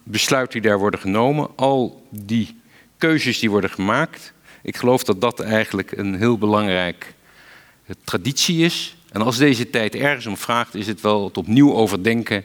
besluiten 0.04 0.62
die 0.62 0.70
daar 0.70 0.80
worden 0.80 1.00
genomen, 1.00 1.50
al 1.56 2.08
die 2.10 2.62
keuzes 2.98 3.40
die 3.40 3.50
worden 3.50 3.70
gemaakt. 3.70 4.34
Ik 4.62 4.78
geloof 4.78 5.04
dat 5.04 5.22
dat 5.22 5.40
eigenlijk 5.40 5.92
een 5.92 6.16
heel 6.16 6.38
belangrijk 6.38 7.14
eh, 7.86 7.96
traditie 8.04 8.66
is. 8.66 8.96
En 9.10 9.22
als 9.22 9.38
deze 9.38 9.70
tijd 9.70 9.96
ergens 9.96 10.26
om 10.26 10.38
vraagt, 10.38 10.76
is 10.76 10.88
het 10.88 11.02
wel 11.02 11.26
het 11.26 11.38
opnieuw 11.38 11.74
overdenken 11.74 12.44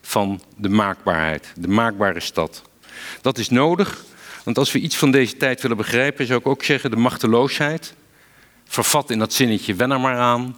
van 0.00 0.40
de 0.56 0.68
maakbaarheid, 0.68 1.52
de 1.56 1.68
maakbare 1.68 2.20
stad. 2.20 2.62
Dat 3.20 3.38
is 3.38 3.48
nodig, 3.48 4.04
want 4.48 4.60
als 4.60 4.72
we 4.72 4.78
iets 4.78 4.96
van 4.96 5.10
deze 5.10 5.36
tijd 5.36 5.62
willen 5.62 5.76
begrijpen, 5.76 6.26
zou 6.26 6.40
ik 6.40 6.46
ook 6.46 6.64
zeggen 6.64 6.90
de 6.90 6.96
machteloosheid. 6.96 7.94
Vervat 8.64 9.10
in 9.10 9.18
dat 9.18 9.32
zinnetje, 9.32 9.74
wen 9.74 9.90
er 9.90 10.00
maar 10.00 10.16
aan. 10.16 10.56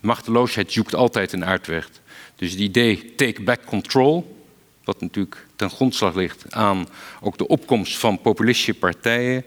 Machteloosheid 0.00 0.72
zoekt 0.72 0.94
altijd 0.94 1.32
een 1.32 1.44
uitweg. 1.44 1.90
Dus 2.36 2.50
het 2.50 2.60
idee 2.60 3.14
take 3.14 3.42
back 3.42 3.64
control, 3.64 4.44
wat 4.84 5.00
natuurlijk 5.00 5.46
ten 5.56 5.70
grondslag 5.70 6.14
ligt 6.14 6.44
aan 6.52 6.88
ook 7.20 7.38
de 7.38 7.46
opkomst 7.46 7.98
van 7.98 8.20
populistische 8.20 8.74
partijen, 8.74 9.44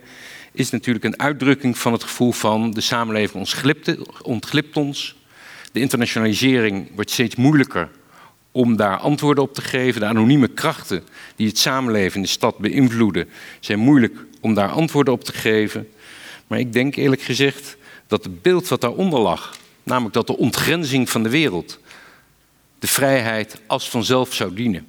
is 0.52 0.70
natuurlijk 0.70 1.04
een 1.04 1.20
uitdrukking 1.20 1.78
van 1.78 1.92
het 1.92 2.02
gevoel 2.02 2.32
van 2.32 2.70
de 2.70 2.80
samenleving 2.80 3.48
ontglipt, 4.22 4.76
ons. 4.76 5.16
De 5.72 5.80
internationalisering 5.80 6.90
wordt 6.94 7.10
steeds 7.10 7.36
moeilijker 7.36 7.88
om 8.52 8.76
daar 8.76 8.96
antwoorden 8.96 9.44
op 9.44 9.54
te 9.54 9.62
geven. 9.62 10.00
De 10.00 10.06
anonieme 10.06 10.48
krachten 10.48 11.04
die 11.36 11.46
het 11.46 11.58
samenleven 11.58 12.16
in 12.16 12.22
de 12.22 12.28
stad 12.28 12.58
beïnvloeden, 12.58 13.28
zijn 13.60 13.78
moeilijk 13.78 14.16
om 14.40 14.54
daar 14.54 14.68
antwoorden 14.68 15.14
op 15.14 15.24
te 15.24 15.32
geven. 15.32 15.88
Maar 16.46 16.58
ik 16.58 16.72
denk 16.72 16.96
eerlijk 16.96 17.22
gezegd 17.22 17.76
dat 18.06 18.24
het 18.24 18.42
beeld 18.42 18.68
wat 18.68 18.80
daaronder 18.80 19.20
lag, 19.20 19.56
namelijk 19.82 20.14
dat 20.14 20.26
de 20.26 20.36
ontgrenzing 20.36 21.10
van 21.10 21.22
de 21.22 21.28
wereld 21.28 21.78
de 22.78 22.86
vrijheid 22.86 23.60
als 23.66 23.90
vanzelf 23.90 24.34
zou 24.34 24.54
dienen. 24.54 24.86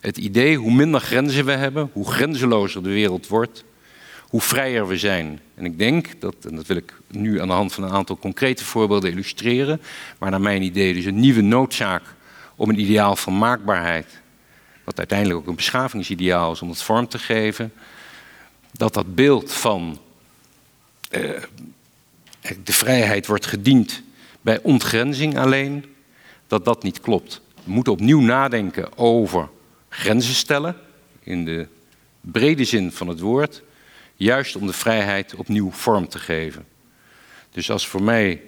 Het 0.00 0.18
idee 0.18 0.56
hoe 0.56 0.72
minder 0.72 1.00
grenzen 1.00 1.44
we 1.44 1.52
hebben, 1.52 1.90
hoe 1.92 2.10
grenzelozer 2.10 2.82
de 2.82 2.88
wereld 2.88 3.28
wordt, 3.28 3.64
hoe 4.20 4.40
vrijer 4.40 4.86
we 4.86 4.98
zijn. 4.98 5.40
En 5.54 5.64
ik 5.64 5.78
denk 5.78 6.20
dat, 6.20 6.34
en 6.48 6.56
dat 6.56 6.66
wil 6.66 6.76
ik 6.76 6.94
nu 7.10 7.40
aan 7.40 7.48
de 7.48 7.54
hand 7.54 7.72
van 7.72 7.84
een 7.84 7.92
aantal 7.92 8.18
concrete 8.18 8.64
voorbeelden 8.64 9.10
illustreren, 9.10 9.80
maar 10.18 10.30
naar 10.30 10.40
mijn 10.40 10.62
idee 10.62 10.94
dus 10.94 11.04
een 11.04 11.20
nieuwe 11.20 11.40
noodzaak 11.40 12.02
om 12.56 12.68
een 12.68 12.80
ideaal 12.80 13.16
van 13.16 13.38
maakbaarheid, 13.38 14.20
wat 14.84 14.98
uiteindelijk 14.98 15.38
ook 15.38 15.46
een 15.46 15.54
beschavingsideaal 15.54 16.52
is 16.52 16.62
om 16.62 16.68
het 16.68 16.82
vorm 16.82 17.08
te 17.08 17.18
geven, 17.18 17.72
dat 18.72 18.94
dat 18.94 19.14
beeld 19.14 19.52
van 19.52 19.98
eh, 21.10 21.42
de 22.64 22.72
vrijheid 22.72 23.26
wordt 23.26 23.46
gediend 23.46 24.02
bij 24.40 24.60
ontgrenzing 24.62 25.38
alleen, 25.38 25.84
dat 26.46 26.64
dat 26.64 26.82
niet 26.82 27.00
klopt. 27.00 27.40
We 27.64 27.70
moeten 27.70 27.92
opnieuw 27.92 28.20
nadenken 28.20 28.98
over 28.98 29.48
grenzen 29.88 30.34
stellen, 30.34 30.76
in 31.22 31.44
de 31.44 31.66
brede 32.20 32.64
zin 32.64 32.92
van 32.92 33.08
het 33.08 33.20
woord, 33.20 33.62
juist 34.16 34.56
om 34.56 34.66
de 34.66 34.72
vrijheid 34.72 35.34
opnieuw 35.34 35.70
vorm 35.70 36.08
te 36.08 36.18
geven. 36.18 36.66
Dus 37.50 37.70
als 37.70 37.86
voor 37.86 38.02
mij 38.02 38.42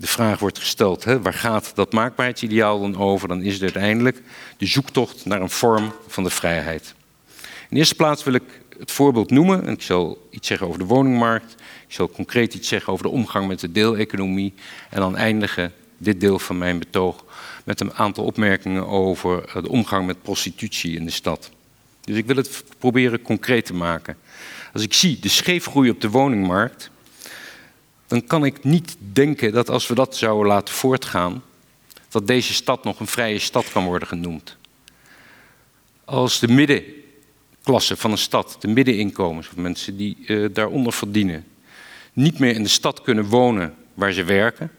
de 0.00 0.06
vraag 0.06 0.38
wordt 0.38 0.58
gesteld, 0.58 1.04
hè, 1.04 1.20
waar 1.22 1.34
gaat 1.34 1.72
dat 1.74 1.92
maakbaarheidsideaal 1.92 2.80
dan 2.80 2.96
over, 2.96 3.28
dan 3.28 3.42
is 3.42 3.52
het 3.52 3.62
uiteindelijk 3.62 4.22
de 4.56 4.66
zoektocht 4.66 5.24
naar 5.24 5.40
een 5.40 5.50
vorm 5.50 5.92
van 6.06 6.24
de 6.24 6.30
vrijheid. 6.30 6.94
In 7.40 7.66
de 7.68 7.76
eerste 7.76 7.94
plaats 7.94 8.24
wil 8.24 8.34
ik 8.34 8.62
het 8.78 8.90
voorbeeld 8.90 9.30
noemen, 9.30 9.66
en 9.66 9.72
ik 9.72 9.82
zal 9.82 10.28
iets 10.30 10.48
zeggen 10.48 10.66
over 10.66 10.78
de 10.78 10.84
woningmarkt, 10.84 11.52
ik 11.86 11.94
zal 11.94 12.10
concreet 12.10 12.54
iets 12.54 12.68
zeggen 12.68 12.92
over 12.92 13.04
de 13.04 13.10
omgang 13.10 13.46
met 13.48 13.60
de 13.60 13.72
deeleconomie 13.72 14.54
en 14.90 15.00
dan 15.00 15.16
eindigen 15.16 15.72
dit 15.96 16.20
deel 16.20 16.38
van 16.38 16.58
mijn 16.58 16.78
betoog 16.78 17.24
met 17.64 17.80
een 17.80 17.94
aantal 17.94 18.24
opmerkingen 18.24 18.86
over 18.86 19.62
de 19.62 19.68
omgang 19.68 20.06
met 20.06 20.22
prostitutie 20.22 20.96
in 20.96 21.04
de 21.04 21.10
stad. 21.10 21.50
Dus 22.00 22.16
ik 22.16 22.26
wil 22.26 22.36
het 22.36 22.64
proberen 22.78 23.22
concreet 23.22 23.66
te 23.66 23.74
maken. 23.74 24.16
Als 24.72 24.82
ik 24.82 24.94
zie 24.94 25.18
de 25.20 25.28
scheefgroei 25.28 25.90
op 25.90 26.00
de 26.00 26.10
woningmarkt, 26.10 26.90
dan 28.08 28.24
kan 28.26 28.44
ik 28.44 28.64
niet 28.64 28.96
denken 28.98 29.52
dat 29.52 29.70
als 29.70 29.86
we 29.86 29.94
dat 29.94 30.16
zouden 30.16 30.46
laten 30.46 30.74
voortgaan, 30.74 31.42
dat 32.08 32.26
deze 32.26 32.54
stad 32.54 32.84
nog 32.84 33.00
een 33.00 33.06
vrije 33.06 33.38
stad 33.38 33.72
kan 33.72 33.84
worden 33.84 34.08
genoemd. 34.08 34.56
Als 36.04 36.38
de 36.38 36.48
middenklasse 36.48 37.96
van 37.96 38.10
een 38.10 38.18
stad, 38.18 38.56
de 38.60 38.68
middeninkomens, 38.68 39.48
of 39.48 39.56
mensen 39.56 39.96
die 39.96 40.16
uh, 40.26 40.48
daaronder 40.52 40.92
verdienen, 40.92 41.46
niet 42.12 42.38
meer 42.38 42.54
in 42.54 42.62
de 42.62 42.68
stad 42.68 43.02
kunnen 43.02 43.24
wonen 43.24 43.74
waar 43.94 44.12
ze 44.12 44.24
werken, 44.24 44.70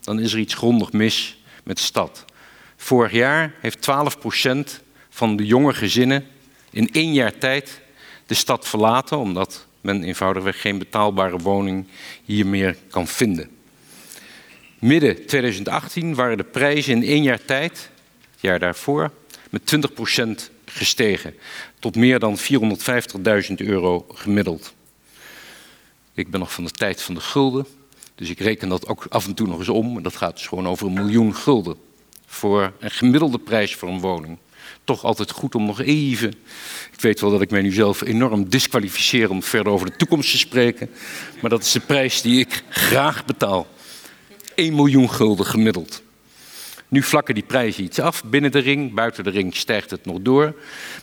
dan 0.00 0.20
is 0.20 0.32
er 0.32 0.38
iets 0.38 0.54
grondig 0.54 0.92
mis 0.92 1.38
met 1.64 1.76
de 1.76 1.82
stad. 1.82 2.24
Vorig 2.76 3.12
jaar 3.12 3.54
heeft 3.60 3.90
12% 4.78 4.82
van 5.08 5.36
de 5.36 5.46
jonge 5.46 5.74
gezinnen 5.74 6.26
in 6.70 6.92
één 6.92 7.12
jaar 7.12 7.38
tijd 7.38 7.80
de 8.26 8.34
stad 8.34 8.68
verlaten, 8.68 9.18
omdat 9.18 9.66
men 9.80 10.04
eenvoudigweg 10.04 10.60
geen 10.60 10.78
betaalbare 10.78 11.38
woning 11.38 11.86
hier 12.24 12.46
meer 12.46 12.76
kan 12.90 13.06
vinden. 13.06 13.50
Midden 14.78 15.26
2018 15.26 16.14
waren 16.14 16.36
de 16.36 16.44
prijzen 16.44 16.94
in 16.94 17.02
één 17.02 17.22
jaar 17.22 17.44
tijd, 17.44 17.90
het 18.30 18.40
jaar 18.40 18.58
daarvoor, 18.58 19.10
met 19.50 19.74
20% 19.90 20.28
gestegen. 20.64 21.34
Tot 21.78 21.96
meer 21.96 22.18
dan 22.18 22.38
450.000 22.38 23.54
euro 23.56 24.06
gemiddeld. 24.12 24.74
Ik 26.14 26.30
ben 26.30 26.40
nog 26.40 26.52
van 26.52 26.64
de 26.64 26.70
tijd 26.70 27.02
van 27.02 27.14
de 27.14 27.20
gulden, 27.20 27.66
dus 28.14 28.30
ik 28.30 28.38
reken 28.38 28.68
dat 28.68 28.86
ook 28.86 29.06
af 29.08 29.26
en 29.26 29.34
toe 29.34 29.46
nog 29.46 29.58
eens 29.58 29.68
om. 29.68 30.02
Dat 30.02 30.16
gaat 30.16 30.36
dus 30.36 30.46
gewoon 30.46 30.68
over 30.68 30.86
een 30.86 30.92
miljoen 30.92 31.34
gulden 31.34 31.76
voor 32.26 32.72
een 32.78 32.90
gemiddelde 32.90 33.38
prijs 33.38 33.74
voor 33.74 33.88
een 33.88 34.00
woning 34.00 34.38
toch 34.90 35.04
altijd 35.04 35.30
goed 35.30 35.54
om 35.54 35.66
nog 35.66 35.80
even. 35.80 36.28
Ik 36.92 37.00
weet 37.00 37.20
wel 37.20 37.30
dat 37.30 37.40
ik 37.40 37.50
mij 37.50 37.62
nu 37.62 37.72
zelf 37.72 38.00
enorm 38.00 38.48
disqualificeer 38.48 39.30
om 39.30 39.42
verder 39.42 39.72
over 39.72 39.86
de 39.86 39.96
toekomst 39.96 40.30
te 40.30 40.38
spreken. 40.38 40.90
Maar 41.40 41.50
dat 41.50 41.62
is 41.62 41.72
de 41.72 41.80
prijs 41.80 42.22
die 42.22 42.40
ik 42.40 42.62
graag 42.68 43.24
betaal. 43.24 43.66
1 44.54 44.74
miljoen 44.74 45.10
gulden 45.10 45.46
gemiddeld. 45.46 46.02
Nu 46.88 47.02
vlakken 47.02 47.34
die 47.34 47.44
prijzen 47.44 47.84
iets 47.84 47.98
af 47.98 48.24
binnen 48.24 48.50
de 48.50 48.58
ring. 48.58 48.94
Buiten 48.94 49.24
de 49.24 49.30
ring 49.30 49.56
stijgt 49.56 49.90
het 49.90 50.04
nog 50.04 50.18
door. 50.20 50.54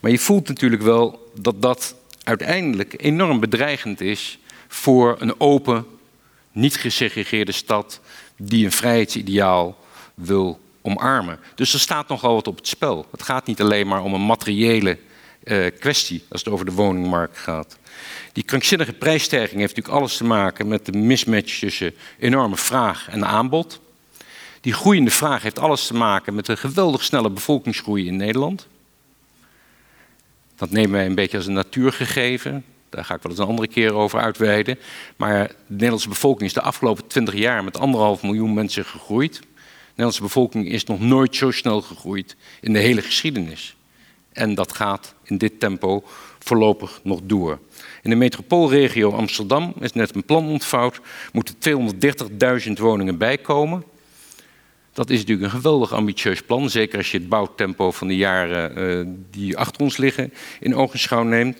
Maar 0.02 0.12
je 0.12 0.20
voelt 0.20 0.48
natuurlijk 0.48 0.82
wel 0.82 1.32
dat 1.40 1.62
dat 1.62 1.96
uiteindelijk 2.24 2.94
enorm 2.98 3.40
bedreigend 3.40 4.02
is 4.02 4.40
voor 4.68 5.16
een 5.20 5.40
open, 5.40 5.86
niet 6.52 6.76
gesegregeerde 6.76 7.52
stad 7.52 8.02
die 8.38 8.66
een 8.66 8.72
vrijheidsideaal 8.72 9.78
wil 10.14 10.60
omarmen. 10.88 11.40
Dus 11.56 11.74
er 11.74 11.80
staat 11.80 12.08
nogal 12.08 12.34
wat 12.34 12.48
op 12.48 12.58
het 12.58 12.68
spel. 12.68 13.06
Het 13.12 13.24
gaat 13.24 13.46
niet 13.46 13.62
alleen 13.62 13.88
maar 13.88 14.04
om 14.04 14.14
een 14.14 14.26
materiële 14.26 14.98
uh, 15.44 15.66
kwestie 15.80 16.24
als 16.30 16.44
het 16.44 16.54
over 16.54 16.66
de 16.66 16.72
woningmarkt 16.72 17.38
gaat. 17.38 17.78
Die 18.34 18.44
krankzinnige 18.44 18.94
prijsstijging 18.94 19.60
heeft 19.60 19.76
natuurlijk 19.76 20.02
alles 20.02 20.18
te 20.18 20.24
maken 20.24 20.68
met 20.68 20.86
de 20.86 20.92
mismatch 20.92 21.60
tussen 21.60 21.94
enorme 22.20 22.58
vraag 22.58 23.10
en 23.10 23.26
aanbod. 23.26 23.80
Die 24.62 24.74
groeiende 24.74 25.12
vraag 25.12 25.42
heeft 25.42 25.60
alles 25.60 25.88
te 25.88 25.94
maken 25.94 26.36
met 26.36 26.48
een 26.48 26.58
geweldig 26.58 27.04
snelle 27.04 27.30
bevolkingsgroei 27.30 28.08
in 28.08 28.16
Nederland. 28.16 28.68
Dat 30.56 30.70
nemen 30.70 30.92
wij 30.92 31.06
een 31.06 31.16
beetje 31.16 31.38
als 31.38 31.46
een 31.46 31.54
natuurgegeven. 31.54 32.66
Daar 32.90 33.06
ga 33.06 33.16
ik 33.16 33.22
wel 33.22 33.32
eens 33.32 33.42
een 33.42 33.48
andere 33.48 33.68
keer 33.68 33.94
over 33.94 34.20
uitweiden. 34.20 34.80
Maar 35.16 35.48
de 35.48 35.54
Nederlandse 35.68 36.10
bevolking 36.10 36.48
is 36.48 36.54
de 36.54 36.62
afgelopen 36.62 37.08
20 37.08 37.34
jaar 37.34 37.64
met 37.64 37.80
anderhalf 37.80 38.24
miljoen 38.24 38.54
mensen 38.54 38.86
gegroeid. 38.86 39.42
Nederlandse 39.98 40.22
bevolking 40.22 40.68
is 40.70 40.84
nog 40.84 41.00
nooit 41.00 41.36
zo 41.36 41.52
snel 41.52 41.82
gegroeid 41.82 42.36
in 42.62 42.74
de 42.74 42.80
hele 42.80 43.02
geschiedenis. 43.02 43.76
En 44.32 44.56
dat 44.56 44.74
gaat 44.76 45.16
in 45.24 45.38
dit 45.38 45.60
tempo 45.60 46.04
voorlopig 46.40 47.00
nog 47.04 47.20
door. 47.24 47.60
In 48.02 48.10
de 48.10 48.16
metropoolregio 48.16 49.12
Amsterdam 49.12 49.74
is 49.80 49.94
net 49.94 50.16
een 50.16 50.26
plan 50.26 50.48
ontvouwd, 50.48 51.00
moeten 51.32 51.56
230.000 52.68 52.72
woningen 52.74 53.18
bijkomen. 53.18 53.84
Dat 54.94 55.10
is 55.10 55.18
natuurlijk 55.18 55.46
een 55.46 55.60
geweldig 55.60 55.94
ambitieus 55.94 56.42
plan, 56.42 56.70
zeker 56.70 56.98
als 56.98 57.12
je 57.12 57.18
het 57.18 57.30
bouwtempo 57.30 57.92
van 57.92 58.08
de 58.08 58.16
jaren 58.16 58.78
uh, 58.78 59.14
die 59.32 59.58
achter 59.58 59.82
ons 59.82 59.98
liggen 59.98 60.34
in 60.60 60.76
ogenschouw 60.76 61.24
neemt. 61.24 61.58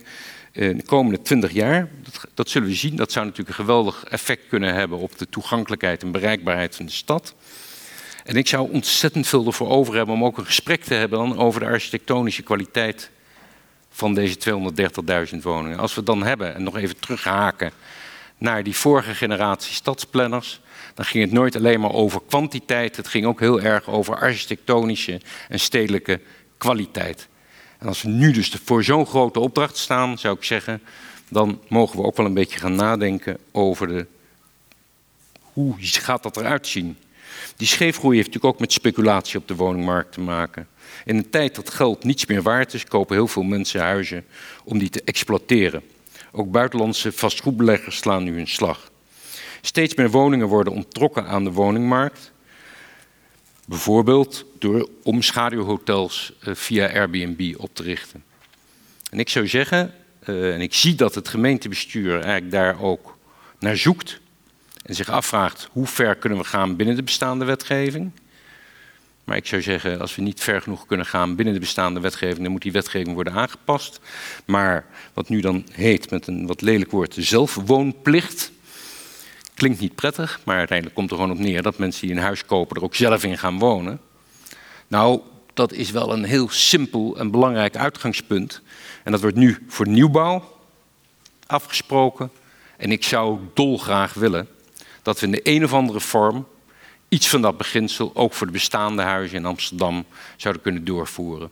Uh, 0.54 0.78
de 0.78 0.84
komende 0.86 1.22
20 1.22 1.52
jaar, 1.52 1.90
dat, 2.04 2.28
dat 2.34 2.50
zullen 2.50 2.68
we 2.68 2.76
zien, 2.76 2.96
dat 2.96 3.12
zou 3.12 3.26
natuurlijk 3.26 3.58
een 3.58 3.66
geweldig 3.66 4.04
effect 4.04 4.48
kunnen 4.50 4.74
hebben 4.74 4.98
op 4.98 5.18
de 5.18 5.30
toegankelijkheid 5.30 6.04
en 6.04 6.12
bereikbaarheid 6.12 6.76
van 6.76 6.86
de 6.86 6.92
stad. 6.92 7.36
En 8.28 8.36
ik 8.36 8.48
zou 8.48 8.72
ontzettend 8.72 9.28
veel 9.28 9.46
ervoor 9.46 9.70
over 9.70 9.96
hebben 9.96 10.16
om 10.16 10.24
ook 10.24 10.38
een 10.38 10.46
gesprek 10.46 10.84
te 10.84 10.94
hebben 10.94 11.20
dan 11.20 11.38
over 11.38 11.60
de 11.60 11.66
architectonische 11.66 12.42
kwaliteit 12.42 13.10
van 13.90 14.14
deze 14.14 14.38
230.000 15.34 15.38
woningen. 15.42 15.80
Als 15.80 15.96
we 15.96 16.04
dan 16.04 16.24
hebben 16.24 16.56
en 16.56 16.64
nog 16.64 16.78
even 16.78 17.00
terughaken 17.00 17.72
naar 18.38 18.64
die 18.64 18.76
vorige 18.76 19.14
generatie 19.14 19.74
stadsplanners, 19.74 20.60
dan 20.94 21.06
ging 21.06 21.24
het 21.24 21.34
nooit 21.34 21.56
alleen 21.56 21.80
maar 21.80 21.94
over 21.94 22.22
kwantiteit, 22.28 22.96
het 22.96 23.08
ging 23.08 23.26
ook 23.26 23.40
heel 23.40 23.62
erg 23.62 23.90
over 23.90 24.16
architectonische 24.16 25.22
en 25.50 25.60
stedelijke 25.60 26.20
kwaliteit. 26.58 27.28
En 27.78 27.88
als 27.88 28.02
we 28.02 28.10
nu 28.10 28.32
dus 28.32 28.56
voor 28.64 28.84
zo'n 28.84 29.06
grote 29.06 29.40
opdracht 29.40 29.78
staan, 29.78 30.18
zou 30.18 30.36
ik 30.36 30.44
zeggen, 30.44 30.82
dan 31.30 31.62
mogen 31.68 32.00
we 32.00 32.06
ook 32.06 32.18
wel 32.18 32.26
een 32.26 32.34
beetje 32.34 32.60
gaan 32.60 32.76
nadenken 32.76 33.38
over 33.52 33.88
de, 33.88 34.06
hoe 35.42 35.76
gaat 35.80 36.24
dat 36.24 36.38
eruit 36.38 36.68
zien. 36.68 36.98
Die 37.56 37.68
scheefgroei 37.68 38.16
heeft 38.16 38.28
natuurlijk 38.28 38.54
ook 38.54 38.62
met 38.62 38.72
speculatie 38.72 39.40
op 39.40 39.48
de 39.48 39.56
woningmarkt 39.56 40.12
te 40.12 40.22
maken. 40.22 40.68
In 41.06 41.18
een 41.18 41.30
tijd 41.30 41.56
dat 41.56 41.70
geld 41.70 42.04
niets 42.04 42.26
meer 42.26 42.42
waard 42.42 42.74
is, 42.74 42.84
kopen 42.84 43.16
heel 43.16 43.28
veel 43.28 43.44
mensen 43.44 43.82
huizen 43.82 44.26
om 44.64 44.78
die 44.78 44.90
te 44.90 45.02
exploiteren. 45.06 45.82
Ook 46.32 46.52
buitenlandse 46.52 47.12
vastgoedbeleggers 47.12 47.98
slaan 47.98 48.24
nu 48.24 48.36
hun 48.36 48.48
slag. 48.48 48.92
Steeds 49.62 49.96
meer 49.96 50.10
woningen 50.10 50.48
worden 50.48 50.74
onttrokken 50.74 51.28
aan 51.28 51.44
de 51.44 51.52
woningmarkt. 51.52 52.32
Bijvoorbeeld 53.66 54.46
door, 54.60 54.90
om 55.04 55.22
schaduwhotels 55.22 56.34
eh, 56.42 56.56
via 56.56 56.94
Airbnb 56.94 57.54
op 57.58 57.70
te 57.74 57.84
richten. 57.84 58.24
En 59.10 59.20
ik 59.20 59.30
zou 59.30 59.48
zeggen, 59.48 59.94
uh, 60.26 60.54
en 60.54 60.62
ik 60.62 60.74
zie 60.74 60.96
dat 60.96 61.16
het 61.16 61.28
gemeentebestuur 61.28 62.14
eigenlijk 62.14 62.52
daar 62.52 62.82
ook 62.82 63.18
naar 63.60 63.78
zoekt 63.78 64.20
en 64.88 64.96
zich 64.96 65.10
afvraagt 65.10 65.70
hoe 65.72 65.88
ver 65.88 66.16
kunnen 66.16 66.40
we 66.40 66.44
gaan 66.44 66.76
binnen 66.76 66.96
de 66.96 67.04
bestaande 67.04 67.46
wetgeving. 67.46 68.12
Maar 69.24 69.38
ik 69.38 69.46
zou 69.46 69.62
zeggen, 69.62 70.00
als 70.00 70.16
we 70.16 70.22
niet 70.22 70.42
ver 70.42 70.62
genoeg 70.62 70.86
kunnen 70.86 71.06
gaan 71.06 71.36
binnen 71.36 71.54
de 71.54 71.60
bestaande 71.60 72.00
wetgeving, 72.00 72.42
dan 72.42 72.52
moet 72.52 72.62
die 72.62 72.72
wetgeving 72.72 73.14
worden 73.14 73.34
aangepast. 73.34 74.00
Maar 74.46 74.86
wat 75.14 75.30
nu 75.30 75.42
dan 75.42 75.66
heet 75.72 76.10
met 76.10 76.28
een 76.28 76.48
wat 76.48 76.62
lelijk 76.62 76.92
woord, 76.92 77.16
zelfwoonplicht. 77.20 78.52
Klinkt 79.54 79.80
niet 79.80 79.96
prettig, 79.96 80.40
maar 80.44 80.58
uiteindelijk 80.58 80.98
komt 80.98 81.10
er 81.10 81.16
gewoon 81.16 81.32
op 81.32 81.40
neer 81.40 81.62
dat 81.62 81.78
mensen 81.78 82.08
die 82.08 82.16
een 82.16 82.22
huis 82.22 82.46
kopen 82.46 82.76
er 82.76 82.84
ook 82.84 82.96
zelf 82.96 83.24
in 83.24 83.38
gaan 83.38 83.60
wonen. 83.60 84.00
Nou, 84.88 85.22
dat 85.54 85.74
is 85.74 85.92
wel 85.92 86.14
een 86.14 86.24
heel 86.24 86.50
simpel 86.50 87.18
en 87.18 87.32
belangrijk 87.32 87.76
uitgangspunt. 87.76 88.62
En 89.04 89.12
dat 89.12 89.22
wordt 89.22 89.38
nu 89.38 89.66
voor 89.68 89.88
nieuwbouw 89.88 90.58
afgesproken. 91.46 92.32
En 92.78 92.92
ik 92.92 93.04
zou 93.04 93.40
dolgraag 93.54 94.14
willen 94.14 94.48
dat 95.08 95.20
we 95.20 95.26
in 95.26 95.32
de 95.32 95.40
een 95.44 95.64
of 95.64 95.74
andere 95.74 96.00
vorm 96.00 96.48
iets 97.10 97.28
van 97.28 97.42
dat 97.42 97.58
beginsel 97.58 98.12
ook 98.14 98.34
voor 98.34 98.48
de 98.48 98.54
bestaande 98.54 99.02
huizen 99.02 99.38
in 99.38 99.46
Amsterdam 99.46 100.06
zouden 100.36 100.62
kunnen 100.62 100.86
doorvoeren. 100.86 101.50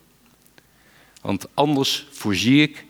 Want 1.21 1.45
anders 1.53 2.07
voorzie 2.11 2.61
ik 2.61 2.85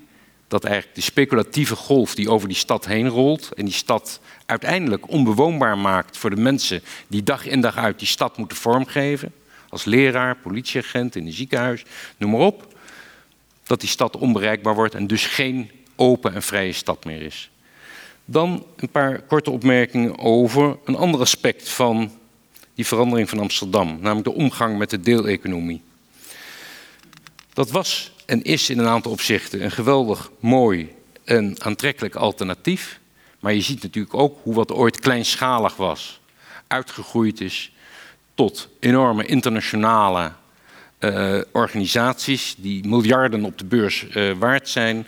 dat 0.48 0.63
eigenlijk 0.63 0.95
de 0.95 1.01
speculatieve 1.01 1.75
golf 1.75 2.15
die 2.15 2.29
over 2.29 2.48
die 2.48 2.57
stad 2.57 2.86
heen 2.86 3.07
rolt 3.07 3.51
en 3.51 3.65
die 3.65 3.74
stad 3.74 4.19
uiteindelijk 4.45 5.10
onbewoonbaar 5.10 5.77
maakt 5.77 6.17
voor 6.17 6.29
de 6.29 6.41
mensen 6.41 6.81
die 7.07 7.24
dag 7.24 7.45
in 7.45 7.62
dag 7.62 7.77
uit 7.77 8.00
die 8.00 8.07
stad 8.07 8.38
moeten 8.38 8.57
vormgeven, 8.57 9.34
als 9.69 9.86
leraar, 9.86 10.36
politieagent 10.36 11.15
in 11.15 11.25
een 11.25 11.34
ziekenhuis, 11.34 11.84
noem 12.17 12.31
maar 12.31 12.39
op, 12.39 12.75
dat 13.63 13.79
die 13.79 13.89
stad 13.89 14.17
onbereikbaar 14.17 14.75
wordt 14.75 14.95
en 14.95 15.07
dus 15.07 15.25
geen 15.25 15.72
open 15.95 16.34
en 16.34 16.43
vrije 16.43 16.74
stad 16.74 17.05
meer 17.05 17.22
is. 17.22 17.50
Dan 18.25 18.65
een 18.75 18.89
paar 18.89 19.22
korte 19.22 19.51
opmerkingen 19.51 20.17
over 20.17 20.77
een 20.86 20.96
ander 20.96 21.20
aspect 21.20 21.70
van 21.70 22.12
die 22.74 22.86
verandering 22.86 23.29
van 23.29 23.39
Amsterdam, 23.39 23.98
namelijk 24.01 24.24
de 24.24 24.34
omgang 24.34 24.77
met 24.77 24.89
de 24.89 25.00
deeleconomie. 25.00 25.82
Dat 27.53 27.72
was 27.72 28.12
en 28.25 28.44
is 28.44 28.70
in 28.70 28.79
een 28.79 28.88
aantal 28.88 29.12
opzichten 29.12 29.63
een 29.63 29.72
geweldig 29.72 30.32
mooi 30.39 30.96
en 31.24 31.55
aantrekkelijk 31.62 32.15
alternatief. 32.15 33.00
Maar 33.39 33.53
je 33.53 33.62
ziet 33.62 33.84
natuurlijk 33.84 34.13
ook 34.13 34.39
hoe 34.44 34.53
wat 34.53 34.72
ooit 34.72 35.00
kleinschalig 35.00 35.75
was, 35.75 36.20
uitgegroeid 36.67 37.41
is 37.41 37.72
tot 38.36 38.70
enorme 38.79 39.25
internationale 39.25 40.32
uh, 41.00 41.41
organisaties 41.51 42.55
die 42.58 42.88
miljarden 42.88 43.44
op 43.44 43.58
de 43.58 43.65
beurs 43.65 44.05
uh, 44.13 44.32
waard 44.38 44.70
zijn. 44.70 45.08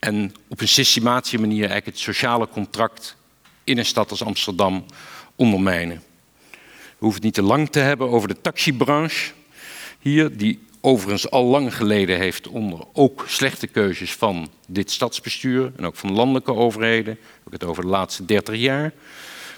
En 0.00 0.34
op 0.48 0.60
een 0.60 0.68
systematische 0.68 1.40
manier 1.40 1.58
eigenlijk 1.58 1.86
het 1.86 1.98
sociale 1.98 2.48
contract 2.48 3.16
in 3.64 3.78
een 3.78 3.86
stad 3.86 4.10
als 4.10 4.24
Amsterdam 4.24 4.84
ondermijnen. 5.36 6.02
We 6.50 7.06
hoeven 7.06 7.22
het 7.22 7.24
niet 7.24 7.34
te 7.34 7.42
lang 7.52 7.70
te 7.70 7.78
hebben 7.78 8.08
over 8.08 8.28
de 8.28 8.40
taxibranche 8.40 9.32
hier, 9.98 10.36
die 10.36 10.58
overigens 10.80 11.30
al 11.30 11.44
lang 11.44 11.76
geleden 11.76 12.18
heeft 12.18 12.48
onder 12.48 12.80
ook 12.92 13.24
slechte 13.28 13.66
keuzes 13.66 14.12
van 14.12 14.48
dit 14.66 14.90
stadsbestuur 14.90 15.72
en 15.76 15.86
ook 15.86 15.96
van 15.96 16.12
landelijke 16.12 16.54
overheden. 16.54 17.12
Ik 17.46 17.52
het 17.52 17.64
over 17.64 17.82
de 17.82 17.88
laatste 17.88 18.24
30 18.24 18.56
jaar. 18.56 18.92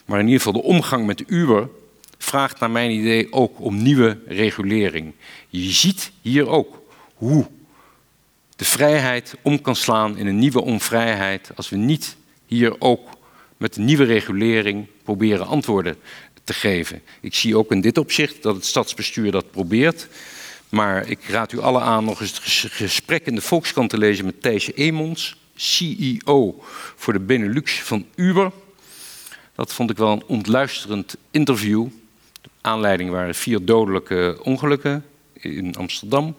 Maar 0.04 0.18
in 0.18 0.26
ieder 0.26 0.42
geval 0.42 0.60
de 0.60 0.68
omgang 0.68 1.06
met 1.06 1.24
Uber 1.26 1.68
vraagt 2.18 2.60
naar 2.60 2.70
mijn 2.70 2.90
idee 2.90 3.32
ook 3.32 3.60
om 3.60 3.82
nieuwe 3.82 4.18
regulering. 4.26 5.12
Je 5.48 5.70
ziet 5.70 6.12
hier 6.20 6.48
ook 6.48 6.82
hoe 7.14 7.46
de 8.56 8.64
vrijheid 8.64 9.34
om 9.42 9.60
kan 9.60 9.76
slaan 9.76 10.16
in 10.16 10.26
een 10.26 10.38
nieuwe 10.38 10.62
onvrijheid 10.62 11.50
als 11.54 11.68
we 11.68 11.76
niet 11.76 12.16
hier 12.46 12.80
ook 12.80 13.08
met 13.56 13.76
een 13.76 13.84
nieuwe 13.84 14.04
regulering 14.04 14.86
proberen 15.02 15.46
antwoorden 15.46 15.96
te 16.44 16.52
geven. 16.52 17.02
Ik 17.20 17.34
zie 17.34 17.56
ook 17.56 17.70
in 17.70 17.80
dit 17.80 17.98
opzicht 17.98 18.42
dat 18.42 18.54
het 18.54 18.64
stadsbestuur 18.64 19.30
dat 19.30 19.50
probeert. 19.50 20.08
Maar 20.68 21.08
ik 21.08 21.24
raad 21.28 21.52
u 21.52 21.58
alle 21.58 21.80
aan 21.80 22.04
nog 22.04 22.20
eens 22.20 22.30
het 22.30 22.72
gesprek 22.72 23.26
in 23.26 23.34
de 23.34 23.40
Volkskrant 23.40 23.90
te 23.90 23.98
lezen 23.98 24.24
met 24.24 24.42
Thijs 24.42 24.72
Emons, 24.72 25.36
CEO 25.54 26.64
voor 26.96 27.12
de 27.12 27.20
Benelux 27.20 27.82
van 27.82 28.06
Uber. 28.14 28.52
Dat 29.54 29.72
vond 29.72 29.90
ik 29.90 29.96
wel 29.96 30.12
een 30.12 30.24
ontluisterend 30.26 31.16
interview. 31.30 31.86
De 32.42 32.48
aanleiding 32.60 33.10
waren 33.10 33.34
vier 33.34 33.64
dodelijke 33.64 34.38
ongelukken 34.42 35.04
in 35.32 35.74
Amsterdam. 35.76 36.34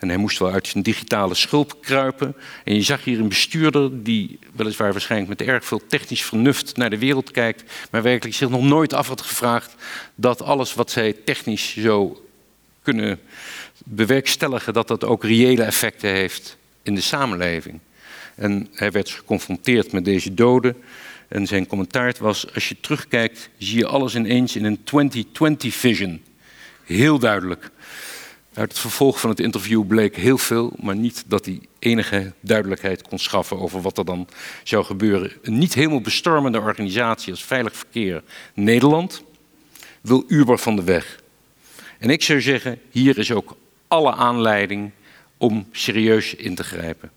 En 0.00 0.08
hij 0.08 0.16
moest 0.16 0.38
wel 0.38 0.50
uit 0.50 0.66
zijn 0.66 0.82
digitale 0.82 1.34
schulp 1.34 1.82
kruipen. 1.82 2.36
En 2.64 2.74
je 2.74 2.82
zag 2.82 3.04
hier 3.04 3.20
een 3.20 3.28
bestuurder 3.28 4.02
die 4.02 4.38
weliswaar 4.52 4.92
waarschijnlijk 4.92 5.38
met 5.38 5.48
erg 5.48 5.64
veel 5.64 5.86
technisch 5.86 6.24
vernuft 6.24 6.76
naar 6.76 6.90
de 6.90 6.98
wereld 6.98 7.30
kijkt, 7.30 7.72
maar 7.90 8.02
werkelijk 8.02 8.36
zich 8.36 8.48
nog 8.48 8.62
nooit 8.62 8.92
af 8.92 9.08
had 9.08 9.20
gevraagd 9.20 9.74
dat 10.14 10.42
alles 10.42 10.74
wat 10.74 10.90
zij 10.90 11.12
technisch 11.24 11.76
zo 11.76 12.24
kunnen 12.82 13.20
bewerkstelligen, 13.84 14.72
dat 14.72 14.88
dat 14.88 15.04
ook 15.04 15.24
reële 15.24 15.62
effecten 15.62 16.10
heeft 16.10 16.56
in 16.82 16.94
de 16.94 17.00
samenleving. 17.00 17.80
En 18.34 18.68
hij 18.72 18.90
werd 18.90 19.10
geconfronteerd 19.10 19.92
met 19.92 20.04
deze 20.04 20.34
doden. 20.34 20.76
En 21.28 21.46
zijn 21.46 21.66
commentaar 21.66 22.14
was: 22.20 22.54
als 22.54 22.68
je 22.68 22.80
terugkijkt, 22.80 23.50
zie 23.58 23.78
je 23.78 23.86
alles 23.86 24.14
ineens 24.14 24.56
in 24.56 24.64
een 24.64 24.84
2020 24.84 25.74
vision. 25.74 26.22
Heel 26.84 27.18
duidelijk. 27.18 27.70
Uit 28.54 28.68
het 28.68 28.78
vervolg 28.78 29.20
van 29.20 29.30
het 29.30 29.40
interview 29.40 29.86
bleek 29.86 30.16
heel 30.16 30.38
veel, 30.38 30.72
maar 30.80 30.96
niet 30.96 31.24
dat 31.26 31.44
hij 31.44 31.60
enige 31.78 32.32
duidelijkheid 32.40 33.02
kon 33.02 33.18
schaffen 33.18 33.58
over 33.58 33.80
wat 33.80 33.98
er 33.98 34.04
dan 34.04 34.28
zou 34.64 34.84
gebeuren. 34.84 35.32
Een 35.42 35.58
niet 35.58 35.74
helemaal 35.74 36.00
bestormende 36.00 36.60
organisatie 36.60 37.32
als 37.32 37.44
Veilig 37.44 37.76
Verkeer 37.76 38.22
Nederland 38.54 39.22
wil 40.00 40.24
Uber 40.28 40.58
van 40.58 40.76
de 40.76 40.82
weg. 40.82 41.22
En 41.98 42.10
ik 42.10 42.22
zou 42.22 42.40
zeggen, 42.40 42.80
hier 42.90 43.18
is 43.18 43.32
ook 43.32 43.56
alle 43.88 44.14
aanleiding 44.14 44.90
om 45.36 45.66
serieus 45.72 46.34
in 46.34 46.54
te 46.54 46.64
grijpen. 46.64 47.10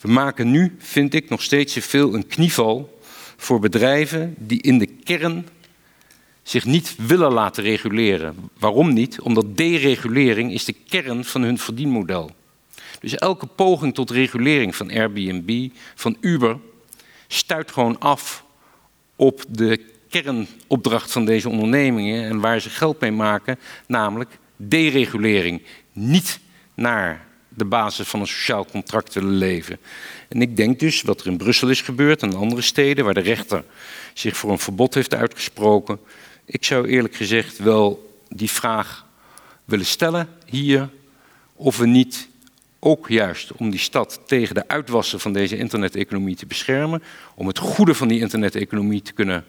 We 0.00 0.08
maken 0.08 0.50
nu, 0.50 0.76
vind 0.78 1.14
ik, 1.14 1.28
nog 1.28 1.42
steeds 1.42 1.72
te 1.72 1.82
veel 1.82 2.14
een 2.14 2.26
knieval 2.26 3.00
voor 3.36 3.60
bedrijven 3.60 4.34
die 4.38 4.62
in 4.62 4.78
de 4.78 4.86
kern 4.86 5.48
zich 6.46 6.64
niet 6.64 6.94
willen 6.96 7.32
laten 7.32 7.62
reguleren. 7.62 8.50
Waarom 8.58 8.92
niet? 8.92 9.20
Omdat 9.20 9.56
deregulering 9.56 10.52
is 10.52 10.64
de 10.64 10.72
kern 10.72 11.24
van 11.24 11.42
hun 11.42 11.58
verdienmodel. 11.58 12.30
Dus 13.00 13.14
elke 13.14 13.46
poging 13.46 13.94
tot 13.94 14.10
regulering 14.10 14.76
van 14.76 14.90
Airbnb, 14.90 15.68
van 15.94 16.16
Uber, 16.20 16.58
stuit 17.26 17.70
gewoon 17.70 17.98
af 17.98 18.44
op 19.16 19.44
de 19.48 19.84
kernopdracht 20.08 21.12
van 21.12 21.24
deze 21.24 21.48
ondernemingen 21.48 22.24
en 22.24 22.40
waar 22.40 22.60
ze 22.60 22.70
geld 22.70 23.00
mee 23.00 23.12
maken, 23.12 23.58
namelijk 23.86 24.38
deregulering. 24.56 25.62
Niet 25.92 26.40
naar 26.74 27.26
de 27.48 27.64
basis 27.64 28.08
van 28.08 28.20
een 28.20 28.26
sociaal 28.26 28.66
contract 28.66 29.14
willen 29.14 29.36
leven. 29.36 29.78
En 30.28 30.42
ik 30.42 30.56
denk 30.56 30.80
dus 30.80 31.02
wat 31.02 31.20
er 31.20 31.26
in 31.26 31.36
Brussel 31.36 31.68
is 31.68 31.80
gebeurd 31.80 32.22
en 32.22 32.34
andere 32.34 32.62
steden 32.62 33.04
waar 33.04 33.14
de 33.14 33.20
rechter 33.20 33.64
zich 34.14 34.36
voor 34.36 34.50
een 34.50 34.58
verbod 34.58 34.94
heeft 34.94 35.14
uitgesproken, 35.14 35.98
ik 36.46 36.64
zou 36.64 36.88
eerlijk 36.88 37.14
gezegd 37.14 37.58
wel 37.58 38.14
die 38.28 38.50
vraag 38.50 39.06
willen 39.64 39.86
stellen 39.86 40.28
hier 40.46 40.90
of 41.54 41.78
we 41.78 41.86
niet 41.86 42.28
ook 42.78 43.08
juist 43.08 43.52
om 43.52 43.70
die 43.70 43.80
stad 43.80 44.20
tegen 44.26 44.54
de 44.54 44.68
uitwassen 44.68 45.20
van 45.20 45.32
deze 45.32 45.56
interneteconomie 45.56 46.36
te 46.36 46.46
beschermen, 46.46 47.02
om 47.34 47.46
het 47.46 47.58
goede 47.58 47.94
van 47.94 48.08
die 48.08 48.20
interneteconomie 48.20 49.02
te 49.02 49.12
kunnen 49.12 49.44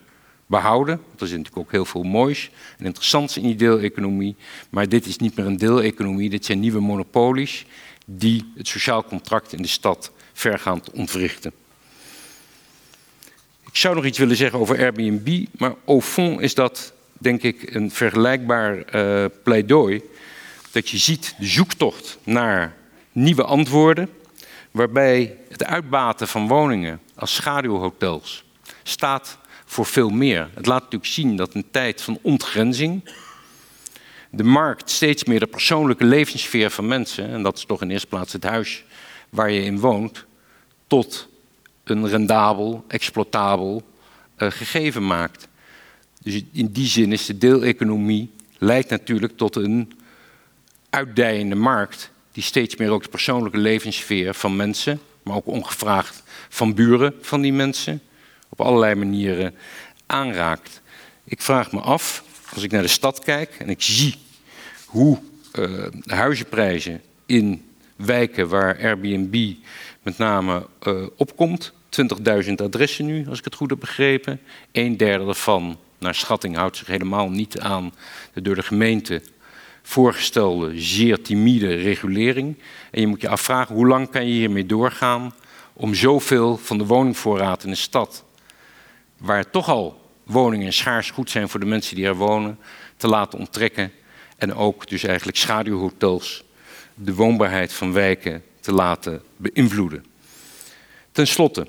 behouden. 0.45 1.01
Want 1.07 1.21
er 1.21 1.27
zit 1.27 1.37
natuurlijk 1.37 1.65
ook 1.65 1.71
heel 1.71 1.85
veel 1.85 2.03
moois 2.03 2.49
en 2.77 2.85
interessants 2.85 3.37
in 3.37 3.43
die 3.43 3.55
deeleconomie. 3.55 4.35
Maar 4.69 4.89
dit 4.89 5.05
is 5.05 5.17
niet 5.17 5.35
meer 5.35 5.45
een 5.45 5.57
deeleconomie, 5.57 6.29
dit 6.29 6.45
zijn 6.45 6.59
nieuwe 6.59 6.79
monopolies 6.79 7.65
die 8.05 8.51
het 8.55 8.67
sociaal 8.67 9.03
contract 9.03 9.53
in 9.53 9.61
de 9.61 9.67
stad 9.67 10.11
vergaand 10.33 10.91
ontwrichten. 10.91 11.51
Ik 13.77 13.83
zou 13.83 13.95
nog 13.95 14.05
iets 14.05 14.17
willen 14.17 14.35
zeggen 14.35 14.59
over 14.59 14.77
Airbnb, 14.77 15.45
maar 15.57 15.75
au 15.85 16.01
fond 16.01 16.41
is 16.41 16.53
dat 16.53 16.93
denk 17.17 17.41
ik 17.41 17.75
een 17.75 17.91
vergelijkbaar 17.91 18.95
uh, 18.95 19.25
pleidooi. 19.43 20.01
Dat 20.71 20.89
je 20.89 20.97
ziet 20.97 21.35
de 21.39 21.45
zoektocht 21.45 22.17
naar 22.23 22.75
nieuwe 23.11 23.43
antwoorden, 23.43 24.09
waarbij 24.71 25.37
het 25.49 25.63
uitbaten 25.63 26.27
van 26.27 26.47
woningen 26.47 26.99
als 27.15 27.35
schaduwhotels 27.35 28.43
staat 28.83 29.37
voor 29.65 29.85
veel 29.85 30.09
meer. 30.09 30.49
Het 30.53 30.65
laat 30.65 30.81
natuurlijk 30.81 31.11
zien 31.11 31.35
dat 31.35 31.53
een 31.53 31.71
tijd 31.71 32.01
van 32.01 32.19
ontgrenzing 32.21 33.11
de 34.29 34.43
markt 34.43 34.89
steeds 34.89 35.23
meer 35.23 35.39
de 35.39 35.47
persoonlijke 35.47 36.05
levenssfeer 36.05 36.69
van 36.69 36.87
mensen, 36.87 37.29
en 37.29 37.43
dat 37.43 37.57
is 37.57 37.65
toch 37.65 37.81
in 37.81 37.91
eerste 37.91 38.07
plaats 38.07 38.33
het 38.33 38.43
huis 38.43 38.83
waar 39.29 39.51
je 39.51 39.61
in 39.63 39.79
woont, 39.79 40.25
tot 40.87 41.29
een 41.89 42.07
rendabel, 42.07 42.85
exploitabel 42.87 43.83
uh, 44.37 44.51
gegeven 44.51 45.07
maakt. 45.07 45.47
Dus 46.21 46.41
in 46.51 46.67
die 46.67 46.87
zin 46.87 47.11
is 47.11 47.25
de 47.25 47.37
deeleconomie 47.37 48.31
leidt 48.57 48.89
natuurlijk 48.89 49.37
tot 49.37 49.55
een 49.55 49.91
uitdijende 50.89 51.55
markt 51.55 52.11
die 52.31 52.43
steeds 52.43 52.75
meer 52.75 52.89
ook 52.89 53.03
de 53.03 53.09
persoonlijke 53.09 53.57
levenssfeer 53.57 54.33
van 54.33 54.55
mensen, 54.55 54.99
maar 55.23 55.35
ook 55.35 55.47
ongevraagd 55.47 56.23
van 56.49 56.73
buren 56.73 57.13
van 57.21 57.41
die 57.41 57.53
mensen, 57.53 58.01
op 58.49 58.61
allerlei 58.61 58.95
manieren 58.95 59.55
aanraakt. 60.05 60.81
Ik 61.23 61.41
vraag 61.41 61.71
me 61.71 61.79
af, 61.79 62.23
als 62.53 62.63
ik 62.63 62.71
naar 62.71 62.81
de 62.81 62.87
stad 62.87 63.19
kijk 63.19 63.55
en 63.59 63.69
ik 63.69 63.81
zie 63.81 64.15
hoe 64.85 65.19
uh, 65.59 65.87
huizenprijzen 66.05 67.01
in 67.25 67.65
wijken 67.95 68.47
waar 68.47 68.77
Airbnb 68.77 69.53
met 70.07 70.17
name 70.17 70.67
uh, 70.87 71.05
opkomt, 71.15 71.73
20.000 72.45 72.53
adressen 72.55 73.05
nu, 73.05 73.25
als 73.29 73.39
ik 73.39 73.43
het 73.43 73.55
goed 73.55 73.69
heb 73.69 73.79
begrepen. 73.79 74.41
Een 74.71 74.97
derde 74.97 75.25
daarvan, 75.25 75.77
naar 75.97 76.15
schatting, 76.15 76.55
houdt 76.55 76.77
zich 76.77 76.87
helemaal 76.87 77.29
niet 77.29 77.59
aan 77.59 77.93
de 78.33 78.41
door 78.41 78.55
de 78.55 78.63
gemeente 78.63 79.21
voorgestelde 79.81 80.79
zeer 80.79 81.21
timide 81.21 81.75
regulering. 81.75 82.57
En 82.91 83.01
je 83.01 83.07
moet 83.07 83.21
je 83.21 83.29
afvragen, 83.29 83.75
hoe 83.75 83.87
lang 83.87 84.09
kan 84.09 84.27
je 84.27 84.33
hiermee 84.33 84.65
doorgaan 84.65 85.33
om 85.73 85.93
zoveel 85.93 86.57
van 86.57 86.77
de 86.77 86.85
woningvoorraad 86.85 87.63
in 87.63 87.69
de 87.69 87.75
stad, 87.75 88.23
waar 89.17 89.49
toch 89.49 89.69
al 89.69 90.01
woningen 90.23 90.73
schaars 90.73 91.11
goed 91.11 91.29
zijn 91.29 91.49
voor 91.49 91.59
de 91.59 91.65
mensen 91.65 91.95
die 91.95 92.05
er 92.05 92.15
wonen, 92.15 92.59
te 92.97 93.07
laten 93.07 93.39
onttrekken. 93.39 93.91
En 94.37 94.53
ook 94.53 94.87
dus 94.87 95.03
eigenlijk 95.03 95.37
schaduwhotels 95.37 96.43
de 96.93 97.13
woonbaarheid 97.13 97.73
van 97.73 97.93
wijken 97.93 98.43
te 98.67 98.73
laten 98.73 99.21
beïnvloeden. 99.37 100.05
Ten 101.11 101.27
slotte, 101.27 101.67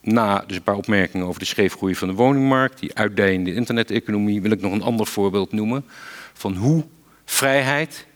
na 0.00 0.44
dus 0.46 0.56
een 0.56 0.62
paar 0.62 0.76
opmerkingen 0.76 1.26
over 1.26 1.40
de 1.40 1.46
scheefgroei 1.46 1.94
van 1.94 2.08
de 2.08 2.14
woningmarkt, 2.14 2.80
die 2.80 2.94
uitdijende 2.94 3.54
interneteconomie, 3.54 4.42
wil 4.42 4.50
ik 4.50 4.60
nog 4.60 4.72
een 4.72 4.82
ander 4.82 5.06
voorbeeld 5.06 5.52
noemen 5.52 5.84
van 6.32 6.54
hoe 6.54 6.84
vrijheid 7.24 8.06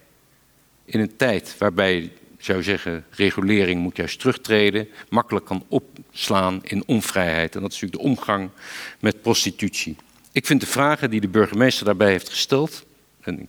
in 0.85 1.01
een 1.01 1.16
tijd 1.16 1.55
waarbij 1.59 2.12
zou 2.38 2.62
zeggen, 2.62 3.05
regulering 3.11 3.81
moet 3.81 3.96
juist 3.96 4.18
terugtreden, 4.18 4.88
makkelijk 5.09 5.46
kan 5.46 5.64
opslaan 5.68 6.61
in 6.62 6.83
onvrijheid. 6.87 7.55
En 7.55 7.61
dat 7.61 7.72
is 7.72 7.81
natuurlijk 7.81 8.03
de 8.03 8.09
omgang 8.09 8.51
met 9.01 9.22
prostitutie. 9.22 9.96
Ik 10.33 10.46
vind 10.46 10.61
de 10.61 10.66
vragen 10.66 11.11
die 11.11 11.20
de 11.20 11.29
burgemeester 11.29 11.85
daarbij 11.85 12.11
heeft 12.11 12.29
gesteld, 12.29 12.87
en 13.20 13.48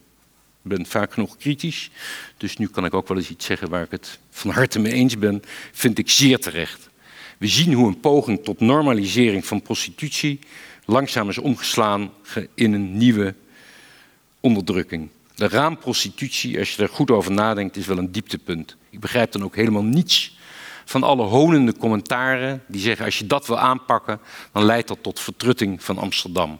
ben 0.69 0.85
vaak 0.85 1.13
genoeg 1.13 1.37
kritisch, 1.37 1.89
dus 2.37 2.57
nu 2.57 2.67
kan 2.67 2.85
ik 2.85 2.93
ook 2.93 3.07
wel 3.07 3.17
eens 3.17 3.29
iets 3.29 3.45
zeggen 3.45 3.69
waar 3.69 3.83
ik 3.83 3.91
het 3.91 4.19
van 4.29 4.51
harte 4.51 4.79
mee 4.79 4.93
eens 4.93 5.17
ben, 5.17 5.41
vind 5.71 5.97
ik 5.97 6.09
zeer 6.09 6.39
terecht. 6.39 6.89
We 7.37 7.47
zien 7.47 7.73
hoe 7.73 7.87
een 7.87 7.99
poging 7.99 8.43
tot 8.43 8.59
normalisering 8.59 9.45
van 9.45 9.61
prostitutie 9.61 10.39
langzaam 10.85 11.29
is 11.29 11.37
omgeslaan 11.37 12.11
in 12.53 12.73
een 12.73 12.97
nieuwe 12.97 13.35
onderdrukking. 14.39 15.09
De 15.35 15.47
raamprostitutie, 15.47 16.59
als 16.59 16.75
je 16.75 16.83
er 16.83 16.89
goed 16.89 17.11
over 17.11 17.31
nadenkt, 17.31 17.75
is 17.75 17.85
wel 17.85 17.97
een 17.97 18.11
dieptepunt. 18.11 18.75
Ik 18.89 18.99
begrijp 18.99 19.31
dan 19.31 19.43
ook 19.43 19.55
helemaal 19.55 19.83
niets 19.83 20.37
van 20.85 21.03
alle 21.03 21.23
honende 21.23 21.77
commentaren 21.77 22.63
die 22.67 22.81
zeggen 22.81 23.05
als 23.05 23.19
je 23.19 23.27
dat 23.27 23.47
wil 23.47 23.59
aanpakken, 23.59 24.19
dan 24.51 24.63
leidt 24.63 24.87
dat 24.87 24.97
tot 25.01 25.19
vertrutting 25.19 25.83
van 25.83 25.97
Amsterdam. 25.97 26.59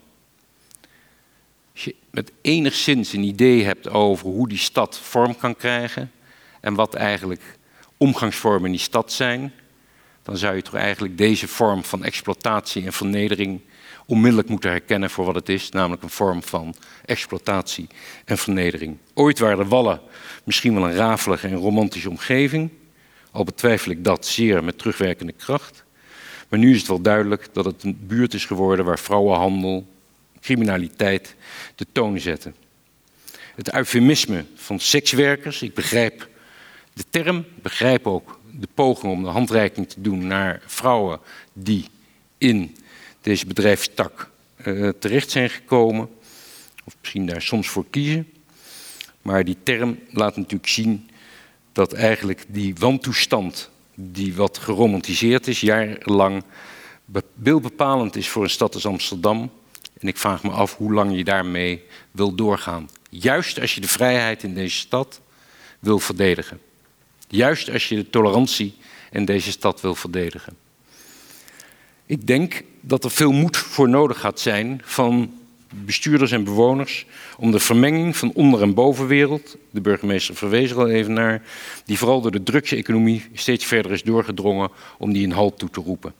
Als 1.80 1.88
je 1.88 2.00
met 2.10 2.32
enigszins 2.40 3.12
een 3.12 3.22
idee 3.22 3.64
hebt 3.64 3.90
over 3.90 4.26
hoe 4.26 4.48
die 4.48 4.58
stad 4.58 4.98
vorm 4.98 5.36
kan 5.36 5.56
krijgen 5.56 6.12
en 6.60 6.74
wat 6.74 6.94
eigenlijk 6.94 7.42
omgangsvormen 7.96 8.64
in 8.64 8.70
die 8.70 8.80
stad 8.80 9.12
zijn, 9.12 9.52
dan 10.22 10.36
zou 10.36 10.56
je 10.56 10.62
toch 10.62 10.74
eigenlijk 10.74 11.18
deze 11.18 11.48
vorm 11.48 11.84
van 11.84 12.04
exploitatie 12.04 12.84
en 12.84 12.92
vernedering 12.92 13.60
onmiddellijk 14.06 14.48
moeten 14.48 14.70
herkennen 14.70 15.10
voor 15.10 15.24
wat 15.24 15.34
het 15.34 15.48
is, 15.48 15.70
namelijk 15.70 16.02
een 16.02 16.10
vorm 16.10 16.42
van 16.42 16.74
exploitatie 17.04 17.86
en 18.24 18.38
vernedering. 18.38 18.96
Ooit 19.14 19.38
waren 19.38 19.58
de 19.58 19.64
wallen 19.64 20.00
misschien 20.44 20.74
wel 20.74 20.84
een 20.84 20.96
rafelige 20.96 21.48
en 21.48 21.54
romantische 21.54 22.10
omgeving, 22.10 22.70
al 23.30 23.44
betwijfel 23.44 23.90
ik 23.90 24.04
dat 24.04 24.26
zeer 24.26 24.64
met 24.64 24.78
terugwerkende 24.78 25.32
kracht. 25.32 25.84
Maar 26.48 26.58
nu 26.58 26.70
is 26.70 26.78
het 26.78 26.88
wel 26.88 27.00
duidelijk 27.00 27.48
dat 27.52 27.64
het 27.64 27.82
een 27.82 27.98
buurt 28.00 28.34
is 28.34 28.44
geworden 28.44 28.84
waar 28.84 28.98
vrouwenhandel, 28.98 29.86
criminaliteit 30.40 31.34
de 31.74 31.86
toon 31.92 32.20
zetten. 32.20 32.54
Het 33.54 33.74
eufemisme 33.74 34.44
van 34.54 34.80
sekswerkers, 34.80 35.62
ik 35.62 35.74
begrijp 35.74 36.28
de 36.92 37.04
term, 37.10 37.44
begrijp 37.62 38.06
ook 38.06 38.38
de 38.50 38.68
poging 38.74 39.12
om 39.12 39.22
de 39.22 39.28
handreiking 39.28 39.88
te 39.88 40.00
doen 40.00 40.26
naar 40.26 40.62
vrouwen 40.66 41.20
die 41.52 41.84
in 42.38 42.76
deze 43.20 43.46
bedrijfstak 43.46 44.30
uh, 44.64 44.88
terecht 44.98 45.30
zijn 45.30 45.50
gekomen. 45.50 46.08
Of 46.84 46.96
misschien 47.00 47.26
daar 47.26 47.42
soms 47.42 47.68
voor 47.68 47.84
kiezen. 47.90 48.28
Maar 49.22 49.44
die 49.44 49.56
term 49.62 49.98
laat 50.10 50.36
natuurlijk 50.36 50.68
zien 50.68 51.10
dat 51.72 51.92
eigenlijk 51.92 52.44
die 52.48 52.74
wantoestand, 52.78 53.70
die 53.94 54.34
wat 54.34 54.58
geromantiseerd 54.58 55.46
is, 55.46 55.60
jarenlang 55.60 56.42
beeldbepalend 57.34 58.16
is 58.16 58.28
voor 58.28 58.42
een 58.42 58.50
stad 58.50 58.74
als 58.74 58.86
Amsterdam. 58.86 59.50
En 60.00 60.08
ik 60.08 60.18
vraag 60.18 60.42
me 60.42 60.50
af 60.50 60.76
hoe 60.76 60.92
lang 60.92 61.16
je 61.16 61.24
daarmee 61.24 61.84
wil 62.10 62.34
doorgaan. 62.34 62.88
Juist 63.10 63.60
als 63.60 63.74
je 63.74 63.80
de 63.80 63.88
vrijheid 63.88 64.42
in 64.42 64.54
deze 64.54 64.76
stad 64.76 65.20
wil 65.78 65.98
verdedigen. 65.98 66.60
Juist 67.28 67.70
als 67.70 67.88
je 67.88 67.94
de 67.94 68.10
tolerantie 68.10 68.74
in 69.10 69.24
deze 69.24 69.50
stad 69.50 69.80
wil 69.80 69.94
verdedigen. 69.94 70.56
Ik 72.06 72.26
denk 72.26 72.62
dat 72.80 73.04
er 73.04 73.10
veel 73.10 73.32
moed 73.32 73.56
voor 73.56 73.88
nodig 73.88 74.20
gaat 74.20 74.40
zijn 74.40 74.80
van 74.84 75.34
bestuurders 75.74 76.32
en 76.32 76.44
bewoners 76.44 77.06
om 77.36 77.50
de 77.50 77.58
vermenging 77.58 78.16
van 78.16 78.32
onder- 78.32 78.62
en 78.62 78.74
bovenwereld, 78.74 79.56
de 79.70 79.80
burgemeester 79.80 80.34
verwees 80.34 80.70
er 80.70 80.78
al 80.78 80.88
even 80.88 81.12
naar, 81.12 81.42
die 81.84 81.98
vooral 81.98 82.20
door 82.20 82.30
de 82.30 82.42
drugseconomie 82.42 83.26
steeds 83.34 83.64
verder 83.64 83.92
is 83.92 84.02
doorgedrongen, 84.02 84.70
om 84.98 85.12
die 85.12 85.24
een 85.24 85.32
halt 85.32 85.58
toe 85.58 85.70
te 85.70 85.80
roepen. 85.80 86.14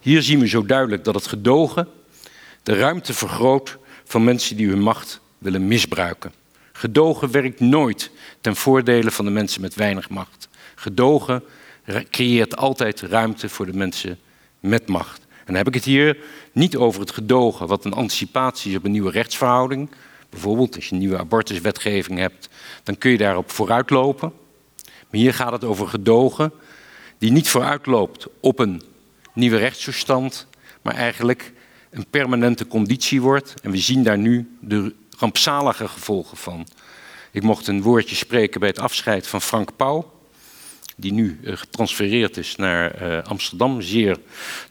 Hier 0.00 0.22
zien 0.22 0.38
we 0.38 0.48
zo 0.48 0.66
duidelijk 0.66 1.04
dat 1.04 1.14
het 1.14 1.26
gedogen 1.26 1.88
de 2.62 2.74
ruimte 2.74 3.14
vergroot 3.14 3.78
van 4.04 4.24
mensen 4.24 4.56
die 4.56 4.68
hun 4.68 4.82
macht 4.82 5.20
willen 5.38 5.68
misbruiken. 5.68 6.32
Gedogen 6.72 7.30
werkt 7.30 7.60
nooit 7.60 8.10
ten 8.40 8.56
voordele 8.56 9.10
van 9.10 9.24
de 9.24 9.30
mensen 9.30 9.60
met 9.60 9.74
weinig 9.74 10.10
macht. 10.10 10.48
Gedogen 10.74 11.42
creëert 12.10 12.56
altijd 12.56 13.00
ruimte 13.00 13.48
voor 13.48 13.66
de 13.66 13.76
mensen 13.76 14.18
met 14.60 14.88
macht. 14.88 15.20
En 15.20 15.44
dan 15.46 15.54
heb 15.54 15.66
ik 15.66 15.74
het 15.74 15.84
hier 15.84 16.16
niet 16.52 16.76
over 16.76 17.00
het 17.00 17.10
gedogen, 17.10 17.66
wat 17.66 17.84
een 17.84 17.92
anticipatie 17.92 18.70
is 18.70 18.76
op 18.76 18.84
een 18.84 18.90
nieuwe 18.90 19.10
rechtsverhouding. 19.10 19.90
Bijvoorbeeld 20.30 20.74
als 20.74 20.86
je 20.86 20.92
een 20.92 20.98
nieuwe 20.98 21.18
abortuswetgeving 21.18 22.18
hebt, 22.18 22.48
dan 22.82 22.98
kun 22.98 23.10
je 23.10 23.18
daarop 23.18 23.50
vooruitlopen. 23.50 24.32
Maar 24.84 25.20
hier 25.20 25.34
gaat 25.34 25.52
het 25.52 25.64
over 25.64 25.88
gedogen 25.88 26.52
die 27.18 27.30
niet 27.30 27.48
vooruitloopt 27.48 28.26
op 28.40 28.58
een 28.58 28.82
nieuwe 29.32 29.56
rechtstoestand, 29.56 30.46
maar 30.82 30.94
eigenlijk 30.94 31.52
een 31.92 32.06
permanente 32.10 32.66
conditie 32.66 33.20
wordt. 33.20 33.54
En 33.62 33.70
we 33.70 33.76
zien 33.76 34.02
daar 34.02 34.18
nu 34.18 34.56
de 34.60 34.94
rampzalige 35.18 35.88
gevolgen 35.88 36.36
van. 36.36 36.66
Ik 37.30 37.42
mocht 37.42 37.66
een 37.66 37.82
woordje 37.82 38.16
spreken 38.16 38.60
bij 38.60 38.68
het 38.68 38.78
afscheid 38.78 39.26
van 39.26 39.40
Frank 39.40 39.76
Pauw 39.76 40.20
die 40.96 41.12
nu 41.12 41.38
uh, 41.42 41.56
getransfereerd 41.56 42.36
is 42.36 42.56
naar 42.56 43.02
uh, 43.02 43.22
Amsterdam, 43.22 43.80
zeer 43.80 44.18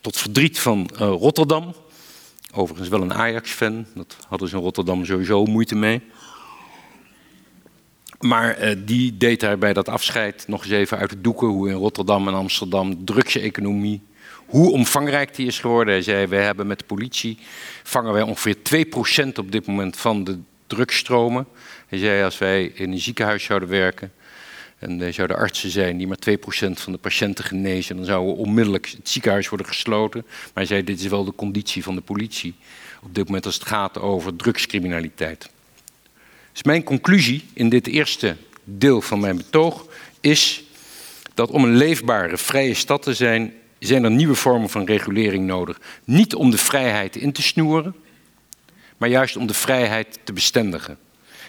tot 0.02 0.18
verdriet 0.18 0.60
van 0.60 0.90
uh, 0.94 0.98
Rotterdam. 1.00 1.74
Overigens 2.54 2.90
wel 2.90 3.02
een 3.02 3.14
Ajax-fan, 3.14 3.86
dat 3.96 4.18
hadden 4.28 4.50
ze 4.50 4.56
in 4.56 4.62
Rotterdam 4.62 5.06
sowieso 5.06 5.46
moeite 5.46 5.76
mee. 5.76 6.02
Maar 8.20 8.76
die 8.86 9.18
deed 9.18 9.40
daar 9.40 9.58
bij 9.58 9.74
dat 9.74 9.90
afscheid 9.90 10.48
nog 10.48 10.64
eens 10.64 10.72
even 10.72 10.98
uit 10.98 11.10
de 11.10 11.22
doeken 11.22 11.48
hoe 11.48 11.70
in 11.70 11.76
Rotterdam 11.76 12.28
en 12.28 12.34
Amsterdam 12.34 12.90
de 12.90 13.04
drugseconomie, 13.04 14.02
hoe 14.52 14.72
omvangrijk 14.72 15.36
die 15.36 15.48
is 15.48 15.60
geworden. 15.60 15.94
Hij 15.94 16.04
zei, 16.04 16.28
wij 16.28 16.44
hebben 16.44 16.68
met 16.68 16.80
de 16.80 16.86
politie, 16.86 17.38
vangen 17.84 18.14
wij 18.14 18.22
ongeveer 18.22 18.56
2% 19.26 19.34
op 19.36 19.52
dit 19.52 19.66
moment 19.66 19.98
van 19.98 20.24
de 20.24 20.40
drugstromen. 20.68 21.48
Hij 21.88 22.00
zei, 22.00 22.24
als 22.24 22.38
wij 22.38 22.64
in 22.64 22.92
een 22.92 23.00
ziekenhuis 23.00 23.44
zouden 23.44 23.70
werken, 23.70 24.12
en 24.80 25.02
er 25.02 25.14
zouden 25.14 25.38
artsen 25.38 25.70
zijn 25.70 25.98
die 25.98 26.08
maar 26.08 26.18
2% 26.30 26.34
van 26.72 26.92
de 26.92 26.98
patiënten 26.98 27.44
genezen. 27.44 27.96
Dan 27.96 28.06
zou 28.06 28.38
onmiddellijk 28.38 28.88
het 28.98 29.10
ziekenhuis 29.10 29.50
worden 29.50 29.68
gesloten. 29.68 30.24
Maar 30.26 30.52
hij 30.54 30.66
zei, 30.66 30.84
dit 30.84 31.00
is 31.00 31.08
wel 31.08 31.24
de 31.24 31.36
conditie 31.36 31.84
van 31.84 31.96
de 31.96 32.02
politie. 32.02 32.56
Op 33.04 33.16
dit 33.16 33.26
moment 33.26 33.46
als 33.46 33.56
het 33.56 33.68
gaat 33.68 34.00
over 34.00 34.36
drugscriminaliteit. 34.36 35.50
Dus 36.52 36.64
mijn 36.64 36.84
conclusie 36.84 37.46
in 37.54 37.70
dit 37.70 37.88
eerste 37.88 38.36
deel 38.64 39.02
van 39.02 39.20
mijn 39.20 39.38
betoog 39.38 39.86
is 40.20 40.64
dat 41.34 41.50
om 41.50 41.64
een 41.64 41.76
leefbare, 41.76 42.38
vrije 42.38 42.74
stad 42.74 43.02
te 43.02 43.14
zijn, 43.14 43.54
zijn 43.88 44.04
er 44.04 44.12
nieuwe 44.12 44.36
vormen 44.36 44.70
van 44.70 44.86
regulering 44.86 45.46
nodig. 45.46 45.80
Niet 46.04 46.36
om 46.36 46.52
de 46.52 46.58
vrijheid 46.58 47.15
in 47.15 47.32
te 47.32 47.41
snoeren, 47.41 47.96
maar 48.98 49.10
juist 49.10 49.38
om 49.38 49.48
de 49.48 49.54
vrijheid 49.54 50.20
te 50.24 50.34
bestendigen. 50.34 50.98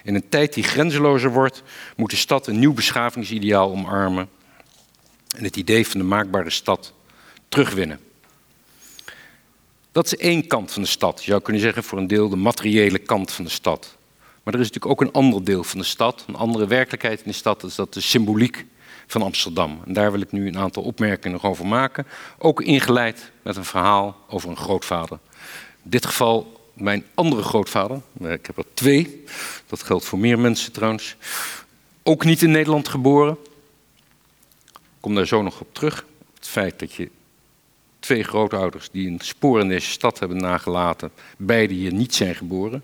In 0.05 0.15
een 0.15 0.29
tijd 0.29 0.55
die 0.55 0.65
grenzelozer 0.65 1.33
wordt, 1.33 1.63
moet 1.97 2.11
de 2.11 2.17
stad 2.17 2.47
een 2.47 2.59
nieuw 2.59 2.73
beschavingsideaal 2.73 3.71
omarmen 3.71 4.29
en 5.37 5.45
het 5.45 5.57
idee 5.57 5.87
van 5.87 6.01
de 6.01 6.07
maakbare 6.07 6.51
stad 6.51 6.93
terugwinnen. 7.49 8.01
Dat 9.93 10.07
is 10.07 10.17
één 10.17 10.47
kant 10.47 10.73
van 10.73 10.83
de 10.83 10.89
stad. 10.89 11.25
Je 11.25 11.31
zou 11.31 11.43
kunnen 11.43 11.63
zeggen 11.63 11.85
voor 11.85 11.99
een 11.99 12.07
deel 12.07 12.29
de 12.29 12.37
materiële 12.37 12.99
kant 12.99 13.33
van 13.33 13.45
de 13.45 13.51
stad. 13.51 13.97
Maar 14.43 14.55
er 14.55 14.61
is 14.61 14.71
natuurlijk 14.71 15.01
ook 15.01 15.09
een 15.09 15.15
ander 15.15 15.45
deel 15.45 15.65
van 15.65 15.79
de 15.79 15.85
stad, 15.85 16.25
een 16.27 16.35
andere 16.35 16.67
werkelijkheid 16.67 17.19
in 17.19 17.31
de 17.31 17.37
stad, 17.37 17.61
dat 17.61 17.71
is 17.71 17.77
dat 17.77 17.95
de 17.95 18.01
symboliek 18.01 18.67
van 19.07 19.23
Amsterdam. 19.23 19.81
En 19.87 19.93
daar 19.93 20.13
wil 20.13 20.21
ik 20.21 20.33
nu 20.33 20.47
een 20.47 20.59
aantal 20.59 20.83
opmerkingen 20.83 21.43
over 21.43 21.67
maken. 21.67 22.07
Ook 22.39 22.63
ingeleid 22.63 23.31
met 23.43 23.57
een 23.57 23.65
verhaal 23.65 24.17
over 24.29 24.51
een 24.51 24.57
grootvader. 24.57 25.19
In 25.85 25.91
dit 25.91 26.07
geval 26.07 26.61
mijn 26.73 27.05
andere 27.15 27.43
grootvader. 27.43 28.01
Eh, 28.21 28.33
ik 28.33 28.47
heb 28.47 28.59
er 28.59 28.65
twee. 28.75 29.25
Dat 29.67 29.83
geldt 29.83 30.05
voor 30.05 30.19
meer 30.19 30.39
mensen 30.39 30.73
trouwens. 30.73 31.17
Ook 32.03 32.25
niet 32.25 32.43
in 32.43 32.51
Nederland 32.51 32.89
geboren. 32.89 33.37
Ik 34.73 35.09
kom 35.09 35.15
daar 35.15 35.27
zo 35.27 35.43
nog 35.43 35.61
op 35.61 35.75
terug. 35.75 36.05
Het 36.35 36.49
feit 36.49 36.79
dat 36.79 36.93
je 36.93 37.11
twee 37.99 38.23
grootouders 38.23 38.91
die 38.91 39.09
een 39.09 39.21
spoor 39.23 39.61
in 39.61 39.69
deze 39.69 39.91
stad 39.91 40.19
hebben 40.19 40.37
nagelaten, 40.37 41.11
beide 41.37 41.75
hier 41.75 41.93
niet 41.93 42.15
zijn 42.15 42.35
geboren. 42.35 42.83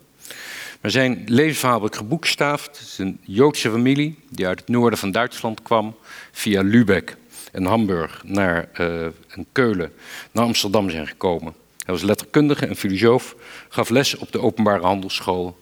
Maar 0.81 0.91
zijn 0.91 1.23
levensverhaal 1.27 1.85
ik 1.87 1.95
geboekstaafd. 1.95 2.79
Het 2.79 2.89
is 2.89 2.99
een 2.99 3.21
Joodse 3.23 3.71
familie 3.71 4.19
die 4.29 4.47
uit 4.47 4.59
het 4.59 4.69
noorden 4.69 4.99
van 4.99 5.11
Duitsland 5.11 5.63
kwam, 5.63 5.97
via 6.33 6.63
Lübeck 6.63 7.17
en 7.53 7.65
Hamburg 7.65 8.23
naar 8.25 8.69
uh, 8.81 9.05
en 9.05 9.47
Keulen 9.53 9.93
naar 10.33 10.45
Amsterdam 10.45 10.91
zijn 10.91 11.07
gekomen. 11.07 11.55
Hij 11.85 11.95
was 11.95 12.03
letterkundige 12.03 12.67
en 12.67 12.77
filosoof, 12.77 13.37
gaf 13.69 13.89
les 13.89 14.17
op 14.17 14.33
de 14.33 14.41
openbare 14.41 14.83
handelschool 14.83 15.59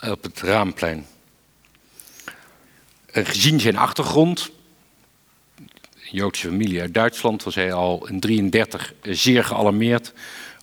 op 0.00 0.22
het 0.22 0.40
Raamplein. 0.40 1.06
En 3.06 3.26
gezien 3.26 3.60
zijn 3.60 3.76
achtergrond, 3.76 4.50
Joodse 6.10 6.46
familie 6.46 6.80
uit 6.80 6.94
Duitsland, 6.94 7.42
was 7.42 7.54
hij 7.54 7.72
al 7.72 8.06
in 8.06 8.20
1933 8.20 8.94
zeer 9.02 9.44
gealarmeerd 9.44 10.12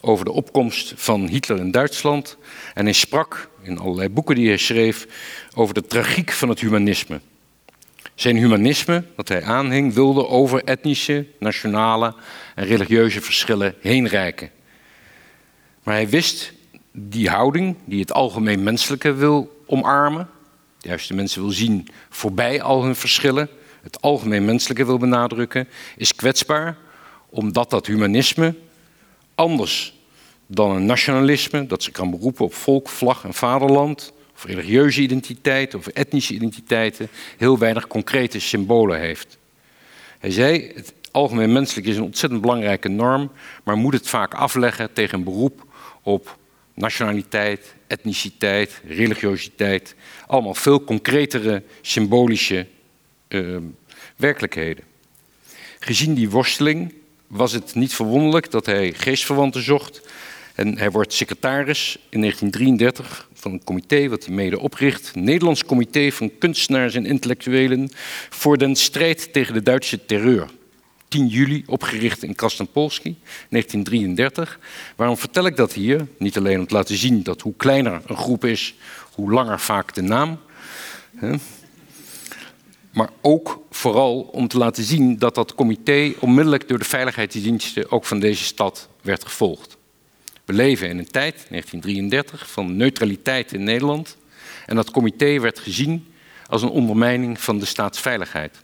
over 0.02 0.26
de 0.26 0.32
opkomst 0.32 0.94
van 0.96 1.28
Hitler 1.28 1.58
in 1.58 1.72
Duitsland. 1.72 2.38
En 2.74 2.84
hij 2.84 2.94
sprak 2.94 3.50
in 3.68 3.80
allerlei 3.80 4.10
boeken 4.10 4.36
die 4.36 4.48
hij 4.48 4.58
schreef 4.58 5.08
over 5.56 5.74
de 5.74 5.86
tragiek 5.86 6.32
van 6.32 6.50
het 6.50 6.60
humanisme. 6.60 7.20
Zijn 8.16 8.36
humanisme, 8.36 9.04
dat 9.16 9.28
hij 9.28 9.44
aanhing, 9.44 9.94
wilde 9.94 10.28
over 10.28 10.64
etnische, 10.64 11.26
nationale 11.40 12.16
en 12.56 12.66
religieuze 12.66 13.22
verschillen 13.22 13.76
heen 13.82 14.08
reiken. 14.08 14.50
Maar 15.84 15.94
hij 15.94 16.10
wist 16.10 16.54
die 16.92 17.30
houding, 17.30 17.76
die 17.86 18.00
het 18.00 18.14
algemeen 18.14 18.64
menselijke 18.64 19.14
wil 19.14 19.64
omarmen, 19.66 20.30
juist 20.80 21.08
de 21.08 21.14
mensen 21.14 21.42
wil 21.42 21.52
zien 21.52 21.88
voorbij 22.10 22.62
al 22.62 22.84
hun 22.84 22.96
verschillen, 22.96 23.50
het 23.82 24.02
algemeen 24.02 24.46
menselijke 24.46 24.86
wil 24.86 24.98
benadrukken, 24.98 25.68
is 25.98 26.16
kwetsbaar, 26.16 26.78
omdat 27.30 27.70
dat 27.70 27.88
humanisme 27.88 28.56
anders 29.36 29.95
dan 30.48 30.72
een 30.72 30.86
nationalisme, 30.86 31.66
dat 31.66 31.84
zich 31.84 31.94
kan 31.94 32.10
beroepen 32.10 32.46
op 32.46 32.54
volk, 32.54 32.90
vlag 32.90 33.24
en 33.24 33.34
vaderland, 33.34 34.14
of 34.36 34.46
religieuze 34.46 35.02
identiteit 35.02 35.74
of 35.74 35.88
etnische 35.88 36.34
identiteiten, 36.34 37.08
heel 37.38 37.58
weinig 37.58 37.88
concrete 37.88 38.40
symbolen 38.40 39.00
heeft. 39.00 39.38
Hij 40.20 40.32
zei, 40.32 40.72
het 40.76 40.94
algemeen 41.12 41.52
menselijk 41.52 41.88
is 41.88 41.98
een 41.98 42.04
ontzettend 42.04 42.42
belangrijke 42.42 42.90
norm, 42.90 43.32
maar 43.64 43.76
moet 43.76 43.94
het 43.94 44.10
vaak 44.10 44.34
afleggen 44.34 44.94
tegen 44.94 45.18
een 45.18 45.24
beroep 45.24 45.66
op 46.02 46.38
nationaliteit, 46.74 47.76
etniciteit, 47.88 48.82
religiositeit. 48.88 49.96
Allemaal 50.28 50.54
veel 50.54 50.84
concretere 50.84 51.64
symbolische 51.82 52.68
uh, 53.28 53.58
werkelijkheden. 54.16 54.84
Gezien 55.80 56.14
die 56.14 56.30
worsteling 56.30 56.94
was 57.28 57.52
het 57.52 57.76
niet 57.76 57.94
verwonderlijk 57.94 58.52
dat 58.52 58.66
hij 58.66 58.94
geestverwanten 58.94 59.64
zocht. 59.64 60.02
En 60.56 60.78
hij 60.78 60.92
wordt 60.92 61.14
secretaris 61.14 61.98
in 62.10 62.20
1933 62.20 63.30
van 63.34 63.52
een 63.52 63.64
comité 63.64 64.10
wat 64.10 64.26
hij 64.26 64.36
mede 64.36 64.60
opricht. 64.60 65.16
Nederlands 65.16 65.66
Comité 65.66 66.12
van 66.12 66.32
Kunstenaars 66.40 66.96
en 66.96 67.06
Intellectuelen 67.06 67.90
voor 68.30 68.58
den 68.58 68.76
strijd 68.76 69.34
tegen 69.34 69.54
de 69.54 69.64
Duitse 69.64 70.06
terreur. 70.06 70.50
10 71.08 71.28
juli 71.28 71.64
opgericht 71.66 72.24
in 72.24 72.36
Krasnopolski, 72.36 73.18
1933. 73.50 74.60
Waarom 74.96 75.18
vertel 75.18 75.46
ik 75.46 75.56
dat 75.56 75.74
hier? 75.74 76.08
Niet 76.18 76.38
alleen 76.38 76.60
om 76.60 76.68
te 76.68 76.74
laten 76.74 76.98
zien 76.98 77.24
dat 77.24 77.42
hoe 77.42 77.54
kleiner 77.58 78.02
een 78.06 78.18
groep 78.18 78.46
is, 78.46 78.76
hoe 79.12 79.32
langer 79.32 79.60
vaak 79.60 79.94
de 79.94 80.02
naam. 80.02 80.40
Maar 82.92 83.10
ook 83.22 83.66
vooral 83.70 84.20
om 84.22 84.48
te 84.48 84.58
laten 84.58 84.84
zien 84.84 85.18
dat 85.18 85.36
dat 85.36 85.56
comité 85.56 86.14
onmiddellijk 86.20 86.68
door 86.68 86.80
de 86.80 86.86
veiligheidsdiensten 86.86 87.92
ook 87.92 88.06
van 88.06 88.20
deze 88.20 88.44
stad 88.44 88.90
werd 89.02 89.24
gevolgd. 89.24 89.75
We 90.46 90.54
leven 90.54 90.90
in 90.90 90.98
een 90.98 91.12
tijd, 91.12 91.46
1933, 91.50 92.52
van 92.52 92.76
neutraliteit 92.76 93.54
in 93.54 93.64
Nederland. 93.64 94.18
En 94.66 94.76
dat 94.76 94.92
comité 94.92 95.40
werd 95.40 95.60
gezien 95.60 96.14
als 96.48 96.62
een 96.62 96.70
ondermijning 96.70 97.42
van 97.42 97.60
de 97.60 97.66
staatsveiligheid. 97.66 98.64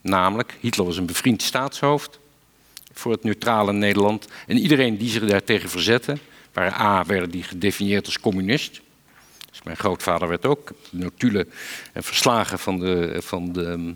Namelijk, 0.00 0.56
Hitler 0.60 0.86
was 0.86 0.96
een 0.96 1.06
bevriend 1.06 1.42
staatshoofd 1.42 2.18
voor 2.92 3.12
het 3.12 3.22
neutrale 3.22 3.72
Nederland. 3.72 4.26
En 4.46 4.58
iedereen 4.58 4.98
die 4.98 5.10
zich 5.10 5.26
daartegen 5.26 5.68
verzette, 5.68 6.18
waren 6.52 6.80
A, 6.80 7.04
werden 7.04 7.30
die 7.30 7.42
gedefinieerd 7.42 8.06
als 8.06 8.20
communist. 8.20 8.80
Dus 9.50 9.62
mijn 9.62 9.76
grootvader 9.76 10.28
werd 10.28 10.46
ook. 10.46 10.68
de 10.90 10.96
notulen 10.96 11.50
en 11.92 12.02
verslagen 12.02 12.58
van 12.58 12.78
de, 12.78 13.16
van 13.22 13.52
de 13.52 13.64
ehm, 13.64 13.92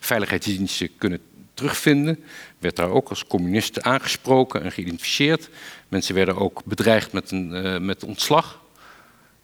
veiligheidsdiensten 0.00 0.90
kunnen 0.98 1.20
terugvinden. 1.60 2.24
Werd 2.58 2.76
daar 2.76 2.90
ook 2.90 3.08
als 3.08 3.26
communist 3.26 3.82
aangesproken 3.82 4.62
en 4.62 4.72
geïdentificeerd. 4.72 5.48
Mensen 5.88 6.14
werden 6.14 6.36
ook 6.36 6.64
bedreigd 6.64 7.12
met, 7.12 7.30
een, 7.30 7.50
uh, 7.52 7.78
met 7.78 8.04
ontslag. 8.04 8.60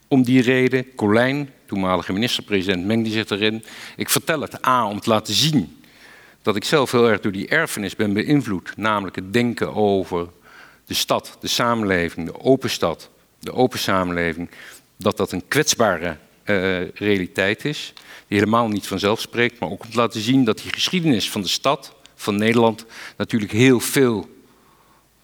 Om 0.07 0.23
die 0.23 0.41
reden, 0.41 0.95
Colijn, 0.95 1.49
toenmalige 1.65 2.13
minister-president, 2.13 2.85
mengde 2.85 3.09
zich 3.09 3.29
erin. 3.29 3.63
Ik 3.95 4.09
vertel 4.09 4.41
het 4.41 4.65
A 4.65 4.87
om 4.87 4.99
te 4.99 5.09
laten 5.09 5.33
zien 5.33 5.81
dat 6.41 6.55
ik 6.55 6.63
zelf 6.63 6.91
heel 6.91 7.09
erg 7.09 7.19
door 7.19 7.31
die 7.31 7.47
erfenis 7.47 7.95
ben 7.95 8.13
beïnvloed. 8.13 8.77
Namelijk 8.77 9.15
het 9.15 9.33
denken 9.33 9.73
over 9.73 10.27
de 10.85 10.93
stad, 10.93 11.37
de 11.39 11.47
samenleving, 11.47 12.25
de 12.25 12.41
open 12.41 12.69
stad, 12.69 13.09
de 13.39 13.53
open 13.53 13.79
samenleving. 13.79 14.49
Dat 14.97 15.17
dat 15.17 15.31
een 15.31 15.47
kwetsbare 15.47 16.17
uh, 16.45 16.89
realiteit 16.89 17.65
is, 17.65 17.93
die 18.27 18.37
helemaal 18.37 18.67
niet 18.67 18.87
vanzelf 18.87 19.21
spreekt. 19.21 19.59
Maar 19.59 19.69
ook 19.69 19.83
om 19.83 19.89
te 19.89 19.97
laten 19.97 20.21
zien 20.21 20.43
dat 20.43 20.57
die 20.57 20.73
geschiedenis 20.73 21.29
van 21.31 21.41
de 21.41 21.47
stad, 21.47 21.95
van 22.17 22.35
Nederland, 22.35 22.85
natuurlijk 23.17 23.51
heel 23.51 23.79
veel 23.79 24.29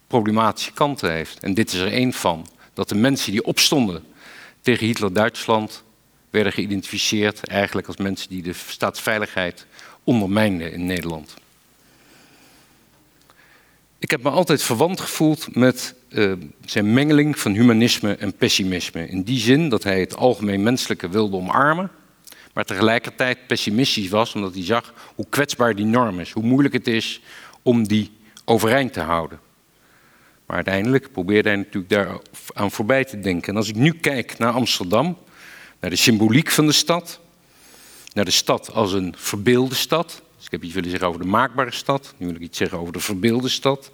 problematische 0.08 0.72
kanten 0.72 1.12
heeft. 1.12 1.40
En 1.40 1.54
dit 1.54 1.74
is 1.74 1.80
er 1.80 1.92
één 1.92 2.14
van. 2.14 2.48
Dat 2.74 2.90
de 2.90 2.96
mensen 2.96 3.32
die 3.32 3.46
opstonden 3.46 4.04
tegen 4.62 4.86
Hitler-Duitsland 4.86 5.84
werden 6.30 6.54
geïdentificeerd 6.54 7.48
eigenlijk 7.48 7.88
als 7.88 7.98
mensen 7.98 8.30
die 8.30 8.42
de 8.42 8.54
staatsveiligheid 8.54 9.66
ondermijnden 10.04 10.72
in 10.72 10.86
Nederland. 10.86 11.34
Ik 14.00 14.12
heb 14.12 14.24
me 14.24 14.30
altijd 14.30 14.64
verwant 14.64 15.00
gevoeld 15.00 15.56
met 15.56 15.96
uh, 16.10 16.34
zijn 16.66 16.94
mengeling 16.94 17.40
van 17.40 17.52
humanisme 17.52 18.16
en 18.16 18.36
pessimisme. 18.36 19.08
In 19.08 19.24
die 19.24 19.40
zin 19.40 19.70
dat 19.70 19.84
hij 19.84 20.00
het 20.00 20.16
algemeen 20.16 20.64
menselijke 20.64 21.10
wilde 21.10 21.38
omarmen, 21.38 21.92
maar 22.54 22.66
tegelijkertijd 22.66 23.48
pessimistisch 23.48 24.10
was 24.10 24.36
omdat 24.36 24.54
hij 24.54 24.66
zag 24.66 24.94
hoe 25.16 25.26
kwetsbaar 25.30 25.76
die 25.76 25.86
norm 25.86 26.20
is, 26.20 26.32
hoe 26.32 26.44
moeilijk 26.44 26.74
het 26.74 26.88
is 26.88 27.22
om 27.62 27.88
die 27.88 28.12
overeind 28.46 28.94
te 28.94 29.00
houden. 29.00 29.40
Maar 30.46 30.56
uiteindelijk 30.56 31.12
probeerde 31.12 31.50
hij 31.50 31.58
natuurlijk 31.58 31.90
daar 31.90 32.18
aan 32.54 32.72
voorbij 32.72 33.04
te 33.04 33.20
denken. 33.20 33.50
En 33.50 33.58
als 33.58 33.70
ik 33.70 33.76
nu 33.76 33.94
kijk 33.94 34.38
naar 34.38 34.52
Amsterdam, 34.52 35.18
naar 35.80 35.90
de 35.90 35.96
symboliek 35.96 36.52
van 36.52 36.66
de 36.66 36.72
stad, 36.72 37.20
naar 38.14 38.26
de 38.26 38.32
stad 38.32 38.74
als 38.74 38.94
een 38.94 39.14
verbeelde 39.18 39.76
stad. 39.76 40.22
Dus 40.36 40.46
ik 40.46 40.52
heb 40.52 40.64
iets 40.64 40.74
willen 40.74 40.90
zeggen 40.90 41.08
over 41.08 41.22
de 41.22 41.28
maakbare 41.28 41.72
stad, 41.72 42.14
nu 42.18 42.26
wil 42.26 42.36
ik 42.36 42.42
iets 42.42 42.58
zeggen 42.58 42.78
over 42.78 42.94
de 42.94 43.00
verbeelde 43.00 43.50
stad. 43.50 43.92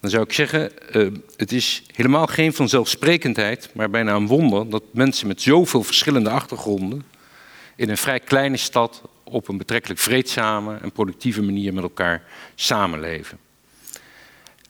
Dan 0.00 0.10
zou 0.10 0.22
ik 0.22 0.32
zeggen, 0.32 0.70
uh, 0.92 1.12
het 1.36 1.52
is 1.52 1.82
helemaal 1.94 2.26
geen 2.26 2.52
vanzelfsprekendheid, 2.52 3.70
maar 3.74 3.90
bijna 3.90 4.14
een 4.14 4.26
wonder 4.26 4.70
dat 4.70 4.82
mensen 4.92 5.26
met 5.26 5.42
zoveel 5.42 5.82
verschillende 5.82 6.30
achtergronden 6.30 7.04
in 7.76 7.88
een 7.88 7.96
vrij 7.96 8.20
kleine 8.20 8.56
stad 8.56 9.02
op 9.24 9.48
een 9.48 9.58
betrekkelijk 9.58 10.00
vreedzame 10.00 10.76
en 10.76 10.92
productieve 10.92 11.42
manier 11.42 11.74
met 11.74 11.82
elkaar 11.82 12.22
samenleven. 12.54 13.38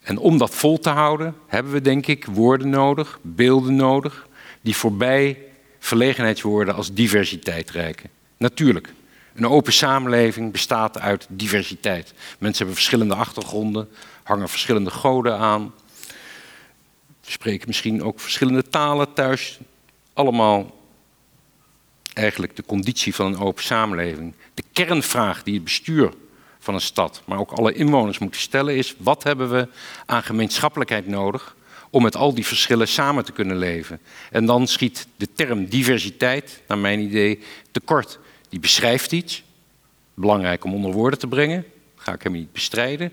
En 0.00 0.18
om 0.18 0.38
dat 0.38 0.54
vol 0.54 0.78
te 0.78 0.90
houden, 0.90 1.34
hebben 1.46 1.72
we 1.72 1.80
denk 1.80 2.06
ik 2.06 2.24
woorden 2.24 2.68
nodig, 2.68 3.18
beelden 3.22 3.76
nodig, 3.76 4.28
die 4.60 4.76
voorbij 4.76 5.38
verlegenheidswoorden 5.78 6.74
als 6.74 6.92
diversiteit 6.92 7.70
reiken. 7.70 8.10
Natuurlijk, 8.36 8.92
Een 9.34 9.48
open 9.48 9.72
samenleving 9.72 10.52
bestaat 10.52 11.00
uit 11.00 11.26
diversiteit. 11.30 12.14
Mensen 12.38 12.56
hebben 12.56 12.74
verschillende 12.74 13.14
achtergronden, 13.14 13.88
hangen 14.22 14.48
verschillende 14.48 14.90
goden 14.90 15.38
aan, 15.38 15.74
spreken 17.20 17.68
misschien 17.68 18.02
ook 18.02 18.20
verschillende 18.20 18.68
talen 18.68 19.12
thuis. 19.12 19.58
Allemaal 20.12 20.73
eigenlijk 22.14 22.56
de 22.56 22.64
conditie 22.66 23.14
van 23.14 23.26
een 23.26 23.38
open 23.38 23.62
samenleving. 23.62 24.34
De 24.54 24.64
kernvraag 24.72 25.42
die 25.42 25.54
het 25.54 25.64
bestuur 25.64 26.12
van 26.58 26.74
een 26.74 26.80
stad, 26.80 27.22
maar 27.26 27.38
ook 27.38 27.52
alle 27.52 27.72
inwoners 27.72 28.18
moeten 28.18 28.40
stellen 28.40 28.76
is: 28.76 28.94
wat 28.98 29.22
hebben 29.22 29.50
we 29.50 29.68
aan 30.06 30.22
gemeenschappelijkheid 30.22 31.06
nodig 31.06 31.56
om 31.90 32.02
met 32.02 32.16
al 32.16 32.34
die 32.34 32.46
verschillen 32.46 32.88
samen 32.88 33.24
te 33.24 33.32
kunnen 33.32 33.56
leven? 33.56 34.00
En 34.30 34.46
dan 34.46 34.66
schiet 34.66 35.06
de 35.16 35.28
term 35.32 35.66
diversiteit, 35.66 36.62
naar 36.68 36.78
mijn 36.78 37.00
idee, 37.00 37.38
tekort. 37.70 38.18
Die 38.48 38.60
beschrijft 38.60 39.12
iets, 39.12 39.42
belangrijk 40.14 40.64
om 40.64 40.74
onder 40.74 40.92
woorden 40.92 41.18
te 41.18 41.26
brengen, 41.26 41.64
ga 41.96 42.12
ik 42.12 42.22
hem 42.22 42.32
niet 42.32 42.52
bestrijden. 42.52 43.12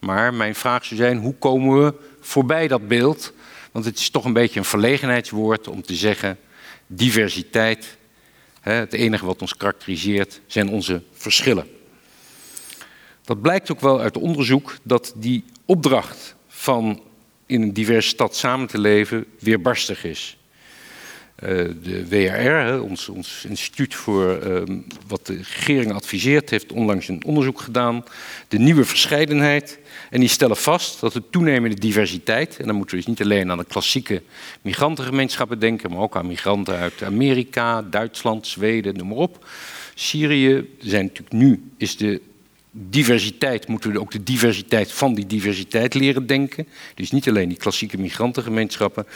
Maar 0.00 0.34
mijn 0.34 0.54
vraag 0.54 0.84
zou 0.84 1.00
zijn: 1.00 1.18
hoe 1.18 1.34
komen 1.34 1.84
we 1.84 1.94
voorbij 2.20 2.68
dat 2.68 2.88
beeld? 2.88 3.32
Want 3.72 3.84
het 3.84 3.98
is 3.98 4.10
toch 4.10 4.24
een 4.24 4.32
beetje 4.32 4.58
een 4.58 4.64
verlegenheidswoord 4.64 5.68
om 5.68 5.82
te 5.82 5.94
zeggen: 5.94 6.38
diversiteit, 6.86 7.96
het 8.72 8.92
enige 8.92 9.26
wat 9.26 9.40
ons 9.40 9.56
karakteriseert, 9.56 10.40
zijn 10.46 10.68
onze 10.68 11.02
verschillen. 11.12 11.66
Dat 13.24 13.42
blijkt 13.42 13.72
ook 13.72 13.80
wel 13.80 14.00
uit 14.00 14.16
onderzoek 14.16 14.76
dat 14.82 15.12
die 15.16 15.44
opdracht 15.64 16.34
van 16.48 17.02
in 17.46 17.62
een 17.62 17.72
diverse 17.72 18.08
stad 18.08 18.36
samen 18.36 18.66
te 18.66 18.78
leven 18.78 19.24
weerbarstig 19.38 20.04
is. 20.04 20.36
Uh, 21.42 21.48
de 21.82 22.08
WRR, 22.08 22.80
ons, 22.82 23.08
ons, 23.08 23.44
instituut 23.48 23.94
voor 23.94 24.46
uh, 24.46 24.62
wat 25.06 25.26
de 25.26 25.36
regering 25.36 25.92
adviseert, 25.92 26.50
heeft 26.50 26.72
onlangs 26.72 27.08
een 27.08 27.24
onderzoek 27.24 27.60
gedaan. 27.60 28.04
De 28.48 28.58
nieuwe 28.58 28.84
verscheidenheid. 28.84 29.78
En 30.10 30.20
die 30.20 30.28
stellen 30.28 30.56
vast 30.56 31.00
dat 31.00 31.12
de 31.12 31.22
toenemende 31.30 31.76
diversiteit, 31.76 32.56
en 32.56 32.66
dan 32.66 32.76
moeten 32.76 32.96
we 32.96 33.02
dus 33.04 33.10
niet 33.10 33.22
alleen 33.22 33.50
aan 33.50 33.58
de 33.58 33.64
klassieke 33.64 34.22
migrantengemeenschappen 34.62 35.58
denken, 35.58 35.90
maar 35.90 36.00
ook 36.00 36.16
aan 36.16 36.26
migranten 36.26 36.76
uit 36.76 37.02
Amerika, 37.02 37.82
Duitsland, 37.82 38.46
Zweden, 38.46 38.96
noem 38.96 39.08
maar 39.08 39.16
op. 39.16 39.46
Syrië, 39.94 40.68
zijn 40.78 41.04
natuurlijk 41.04 41.32
nu 41.32 41.62
is 41.76 41.96
de 41.96 42.20
diversiteit 42.70 43.68
moeten 43.68 43.92
we 43.92 44.00
ook 44.00 44.10
de 44.10 44.22
diversiteit 44.22 44.92
van 44.92 45.14
die 45.14 45.26
diversiteit 45.26 45.94
leren 45.94 46.26
denken. 46.26 46.66
Dus 46.94 47.10
niet 47.10 47.28
alleen 47.28 47.48
die 47.48 47.58
klassieke 47.58 47.98
migrantengemeenschappen. 47.98 49.06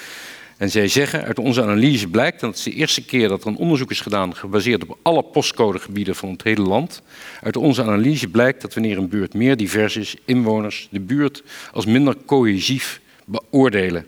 En 0.59 0.71
zij 0.71 0.88
zeggen, 0.88 1.25
uit 1.25 1.38
onze 1.38 1.62
analyse 1.62 2.09
blijkt, 2.09 2.40
dat 2.40 2.55
is 2.55 2.62
de 2.62 2.73
eerste 2.73 3.05
keer 3.05 3.29
dat 3.29 3.42
er 3.42 3.47
een 3.49 3.57
onderzoek 3.57 3.90
is 3.90 4.01
gedaan 4.01 4.37
gebaseerd 4.37 4.83
op 4.83 4.99
alle 5.03 5.23
postcodegebieden 5.23 6.16
van 6.16 6.31
het 6.31 6.42
hele 6.42 6.62
land. 6.62 7.03
Uit 7.42 7.57
onze 7.57 7.83
analyse 7.83 8.29
blijkt 8.29 8.61
dat 8.62 8.75
wanneer 8.75 8.99
een 8.99 9.09
buurt 9.09 9.35
meer 9.35 9.57
divers 9.57 9.97
is, 9.97 10.16
inwoners 10.25 10.88
de 10.90 11.01
buurt 11.01 11.42
als 11.73 11.87
minder 11.87 12.16
cohesief 12.27 13.01
beoordelen. 13.25 14.07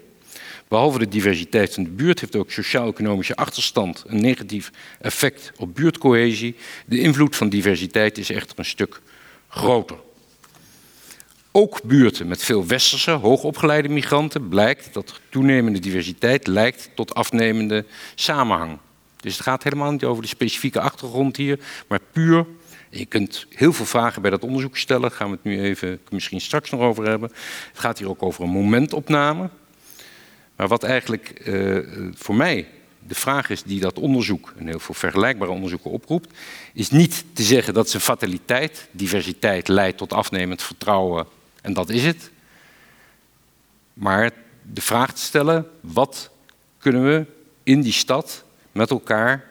Behalve 0.69 0.99
de 0.99 1.09
diversiteit 1.09 1.75
van 1.75 1.85
de 1.85 1.91
buurt 1.91 2.21
heeft 2.21 2.37
ook 2.37 2.51
sociaal-economische 2.51 3.37
achterstand 3.37 4.05
een 4.07 4.21
negatief 4.21 4.71
effect 5.01 5.53
op 5.57 5.75
buurtcohesie. 5.75 6.57
De 6.87 7.01
invloed 7.01 7.37
van 7.37 7.49
diversiteit 7.49 8.19
is 8.19 8.31
echter 8.31 8.59
een 8.59 8.65
stuk 8.65 9.01
groter. 9.49 9.97
Ook 11.53 11.83
buurten 11.83 12.29
met 12.29 12.45
veel 12.45 12.67
westerse, 12.67 13.11
hoogopgeleide 13.11 13.89
migranten 13.89 14.49
blijkt 14.49 14.95
dat 14.95 15.21
toenemende 15.29 15.79
diversiteit 15.79 16.47
lijkt 16.47 16.91
tot 16.95 17.15
afnemende 17.15 17.85
samenhang. 18.15 18.79
Dus 19.21 19.33
het 19.33 19.43
gaat 19.43 19.63
helemaal 19.63 19.91
niet 19.91 20.05
over 20.05 20.23
de 20.23 20.29
specifieke 20.29 20.81
achtergrond 20.81 21.37
hier, 21.37 21.59
maar 21.89 22.01
puur. 22.13 22.47
Je 22.91 23.07
kunt 23.07 23.47
heel 23.49 23.73
veel 23.73 23.85
vragen 23.85 24.23
bij 24.23 24.31
dat 24.31 24.43
onderzoek 24.43 24.77
stellen, 24.77 25.03
daar 25.03 25.11
gaan 25.11 25.31
we 25.31 25.35
het 25.35 25.45
nu 25.45 25.61
even 25.61 26.01
misschien 26.11 26.41
straks 26.41 26.71
nog 26.71 26.81
over 26.81 27.07
hebben. 27.07 27.31
Het 27.71 27.79
gaat 27.79 27.99
hier 27.99 28.09
ook 28.09 28.23
over 28.23 28.45
een 28.45 28.51
momentopname. 28.51 29.51
Maar 30.57 30.69
wat 30.69 30.83
eigenlijk 30.83 31.43
uh, 31.45 31.79
voor 32.15 32.35
mij 32.35 32.69
de 33.07 33.15
vraag 33.15 33.51
is 33.51 33.63
die 33.63 33.81
dat 33.81 33.99
onderzoek, 33.99 34.53
en 34.57 34.67
heel 34.67 34.79
veel 34.79 34.95
vergelijkbare 34.95 35.51
onderzoeken 35.51 35.91
oproept, 35.91 36.33
is 36.75 36.91
niet 36.91 37.25
te 37.33 37.43
zeggen 37.43 37.75
dat 37.75 37.91
ze 37.91 38.01
fataliteit, 38.01 38.89
diversiteit 38.91 39.69
leidt 39.69 39.99
tot 39.99 40.13
afnemend 40.13 40.63
vertrouwen 40.63 41.27
en 41.63 41.73
dat 41.73 41.91
is 41.91 42.05
het. 42.05 42.31
Maar 43.93 44.31
de 44.63 44.81
vraag 44.81 45.13
te 45.15 45.21
stellen, 45.21 45.67
wat 45.81 46.31
kunnen 46.79 47.05
we 47.05 47.27
in 47.63 47.81
die 47.81 47.93
stad 47.93 48.45
met 48.73 48.91
elkaar 48.91 49.45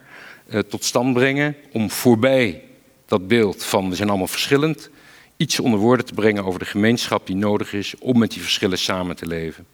eh, 0.46 0.58
tot 0.58 0.84
stand 0.84 1.14
brengen 1.14 1.56
om 1.72 1.90
voorbij 1.90 2.64
dat 3.06 3.28
beeld 3.28 3.64
van 3.64 3.88
we 3.88 3.94
zijn 3.94 4.08
allemaal 4.08 4.26
verschillend, 4.26 4.90
iets 5.36 5.60
onder 5.60 5.80
woorden 5.80 6.06
te 6.06 6.14
brengen 6.14 6.44
over 6.44 6.58
de 6.58 6.64
gemeenschap 6.64 7.26
die 7.26 7.36
nodig 7.36 7.72
is 7.72 7.94
om 7.98 8.18
met 8.18 8.30
die 8.30 8.42
verschillen 8.42 8.78
samen 8.78 9.16
te 9.16 9.26
leven. 9.26 9.66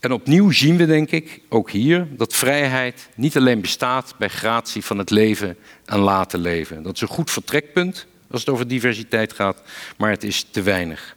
En 0.00 0.12
opnieuw 0.12 0.50
zien 0.50 0.76
we, 0.76 0.86
denk 0.86 1.10
ik, 1.10 1.40
ook 1.48 1.70
hier 1.70 2.08
dat 2.16 2.34
vrijheid 2.34 3.08
niet 3.14 3.36
alleen 3.36 3.60
bestaat 3.60 4.14
bij 4.18 4.28
gratie 4.28 4.84
van 4.84 4.98
het 4.98 5.10
leven 5.10 5.56
en 5.84 5.98
laten 5.98 6.40
leven. 6.40 6.82
Dat 6.82 6.94
is 6.94 7.00
een 7.00 7.08
goed 7.08 7.30
vertrekpunt 7.30 8.06
als 8.32 8.40
het 8.40 8.50
over 8.50 8.68
diversiteit 8.68 9.32
gaat, 9.32 9.62
maar 9.96 10.10
het 10.10 10.24
is 10.24 10.46
te 10.50 10.62
weinig. 10.62 11.16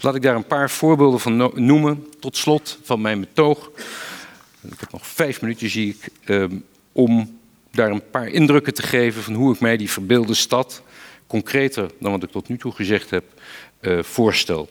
Laat 0.00 0.14
ik 0.14 0.22
daar 0.22 0.36
een 0.36 0.46
paar 0.46 0.70
voorbeelden 0.70 1.20
van 1.20 1.50
noemen, 1.54 2.06
tot 2.20 2.36
slot 2.36 2.78
van 2.82 3.00
mijn 3.00 3.20
betoog. 3.20 3.70
Ik 4.60 4.80
heb 4.80 4.92
nog 4.92 5.06
vijf 5.06 5.40
minuten, 5.40 5.70
zie 5.70 5.88
ik, 5.88 6.08
ehm, 6.24 6.56
om 6.92 7.38
daar 7.70 7.90
een 7.90 8.10
paar 8.10 8.28
indrukken 8.28 8.74
te 8.74 8.82
geven 8.82 9.22
van 9.22 9.34
hoe 9.34 9.54
ik 9.54 9.60
mij 9.60 9.76
die 9.76 9.90
verbeelde 9.90 10.34
stad, 10.34 10.82
concreter 11.26 11.90
dan 12.00 12.10
wat 12.10 12.22
ik 12.22 12.30
tot 12.30 12.48
nu 12.48 12.58
toe 12.58 12.72
gezegd 12.72 13.10
heb, 13.10 13.24
uh, 13.80 14.02
voorstel. 14.02 14.68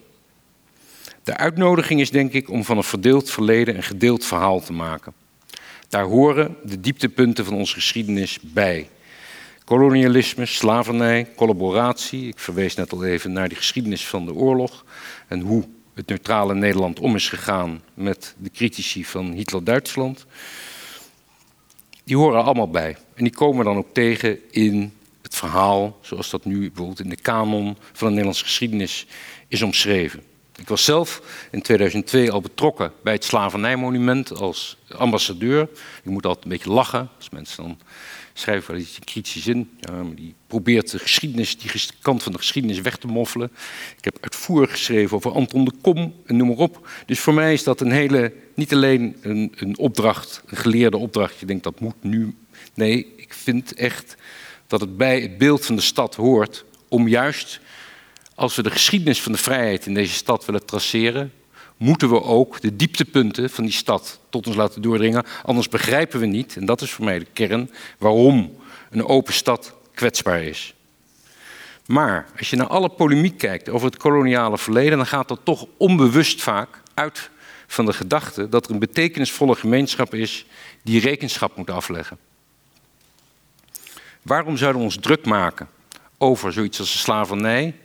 De 1.23 1.38
uitnodiging 1.38 2.01
is 2.01 2.12
denk 2.12 2.34
ik 2.34 2.49
om 2.49 2.63
van 2.63 2.77
een 2.77 2.84
verdeeld 2.84 3.29
verleden 3.29 3.75
een 3.75 3.84
gedeeld 3.84 4.25
verhaal 4.25 4.60
te 4.60 4.73
maken. 4.73 5.13
Daar 5.89 6.03
horen 6.03 6.56
de 6.63 6.79
dieptepunten 6.79 7.45
van 7.45 7.53
onze 7.53 7.73
geschiedenis 7.73 8.39
bij. 8.41 8.89
Kolonialisme, 9.65 10.45
slavernij, 10.45 11.28
collaboratie. 11.36 12.28
Ik 12.28 12.39
verwees 12.39 12.76
net 12.76 12.91
al 12.91 13.06
even 13.06 13.32
naar 13.32 13.47
die 13.47 13.58
geschiedenis 13.58 14.08
van 14.08 14.26
de 14.26 14.34
oorlog 14.34 14.86
en 15.28 15.39
hoe 15.39 15.67
het 15.93 16.08
neutrale 16.08 16.56
Nederland 16.56 16.99
om 16.99 17.15
is 17.15 17.30
gegaan 17.30 17.82
met 17.93 18.36
de 18.38 18.49
critici 18.49 19.06
van 19.06 19.32
Hitler-Duitsland. 19.32 20.26
Die 22.04 22.17
horen 22.17 22.43
allemaal 22.43 22.69
bij. 22.69 22.97
En 23.13 23.23
die 23.23 23.34
komen 23.34 23.65
dan 23.65 23.78
ook 23.78 23.93
tegen 23.93 24.39
in 24.52 24.93
het 25.21 25.36
verhaal, 25.36 25.97
zoals 26.02 26.30
dat 26.30 26.45
nu 26.45 26.60
bijvoorbeeld 26.60 26.99
in 26.99 27.10
de 27.10 27.21
kanon 27.21 27.78
van 27.91 28.08
de 28.08 28.10
Nederlandse 28.10 28.43
geschiedenis 28.43 29.06
is 29.47 29.62
omschreven. 29.62 30.23
Ik 30.56 30.67
was 30.67 30.84
zelf 30.84 31.21
in 31.52 31.62
2002 31.62 32.32
al 32.32 32.41
betrokken 32.41 32.91
bij 33.04 33.13
het 33.13 33.23
slavernijmonument 33.23 34.36
als 34.36 34.78
ambassadeur. 34.97 35.69
Ik 36.04 36.12
moet 36.12 36.26
altijd 36.26 36.45
een 36.45 36.52
beetje 36.52 36.71
lachen 36.71 37.10
als 37.17 37.30
mensen 37.30 37.63
dan 37.63 37.78
schrijven 38.34 38.72
wel 38.72 38.82
iets 38.82 38.96
in 38.96 39.04
kritische 39.04 39.39
zin. 39.39 39.69
Ja, 39.80 40.04
die 40.15 40.34
probeert 40.48 40.91
de 40.91 41.00
geschiedenis, 41.00 41.58
die 41.58 41.72
kant 42.02 42.24
van 42.24 42.32
de 42.32 42.38
geschiedenis 42.38 42.82
weg 42.82 42.98
te 42.98 43.08
moffelen. 43.08 43.52
Ik 43.98 44.04
heb 44.04 44.17
uitvoerig 44.22 44.72
geschreven 44.72 45.17
over 45.17 45.32
Anton 45.32 45.65
de 45.65 45.74
Kom 45.82 46.15
en 46.26 46.38
noem 46.38 46.48
maar 46.48 46.58
op. 46.58 46.89
Dus 47.06 47.19
voor 47.19 47.34
mij 47.34 47.54
is 47.54 47.63
dat 47.63 47.82
een 47.82 47.91
hele, 47.91 48.34
niet 48.56 48.74
alleen 48.74 49.17
een, 49.22 49.54
een 49.56 49.78
opdracht, 49.78 50.43
een 50.46 50.58
geleerde 50.58 50.98
opdracht. 50.98 51.39
Je 51.39 51.46
denkt 51.46 51.63
dat 51.63 51.80
moet 51.80 52.04
nu. 52.04 52.36
Nee, 52.74 53.13
ik 53.15 53.34
vind 53.34 53.74
echt 53.74 54.15
dat 54.67 54.82
het 54.82 54.98
bij 54.98 55.22
het 55.22 55.38
beeld 55.38 55.65
van 55.65 55.76
de 55.76 55.82
stad 55.82 56.15
hoort 56.15 56.65
om 56.88 57.08
juist 57.08 57.60
als 58.36 58.56
we 58.56 58.63
de 58.63 58.72
geschiedenis 58.72 59.22
van 59.22 59.32
de 59.32 59.38
vrijheid 59.38 59.86
in 59.86 59.93
deze 59.93 60.13
stad 60.13 60.46
willen 60.46 60.65
traceren, 60.65 61.32
moeten 61.84 62.10
we 62.10 62.24
ook 62.24 62.62
de 62.62 62.76
dieptepunten 62.76 63.50
van 63.50 63.63
die 63.63 63.74
stad 63.74 64.19
tot 64.30 64.48
ons 64.48 64.56
laten 64.56 64.82
doordringen. 64.82 65.26
Anders 65.43 65.69
begrijpen 65.69 66.19
we 66.19 66.26
niet, 66.26 66.56
en 66.56 66.65
dat 66.65 66.82
is 66.82 66.91
voor 66.91 67.06
mij 67.06 67.19
de 67.19 67.28
kern, 67.34 67.72
waarom 67.98 68.58
een 68.89 69.06
open 69.06 69.34
stad 69.34 69.74
kwetsbaar 69.93 70.43
is. 70.43 70.74
Maar 71.86 72.28
als 72.38 72.50
je 72.50 72.56
naar 72.56 72.67
alle 72.67 72.89
polemiek 72.89 73.38
kijkt 73.38 73.69
over 73.69 73.88
het 73.88 73.98
koloniale 73.98 74.58
verleden, 74.58 74.98
dan 74.98 75.06
gaat 75.06 75.28
dat 75.28 75.39
toch 75.43 75.65
onbewust 75.78 76.41
vaak 76.41 76.82
uit 76.93 77.30
van 77.67 77.86
de 77.86 77.93
gedachte 77.93 78.50
dat 78.50 78.65
er 78.65 78.72
een 78.72 78.80
betekenisvolle 78.80 79.56
gemeenschap 79.56 80.13
is 80.13 80.46
die 80.82 81.02
rekenschap 81.02 81.56
moet 81.56 81.70
afleggen. 81.70 82.18
Waarom 84.22 84.57
zouden 84.57 84.80
we 84.80 84.88
ons 84.88 84.97
druk 84.97 85.26
maken 85.26 85.70
over 86.18 86.53
zoiets 86.53 86.80
als 86.80 86.91
de 86.91 86.97
slavernij 86.97 87.76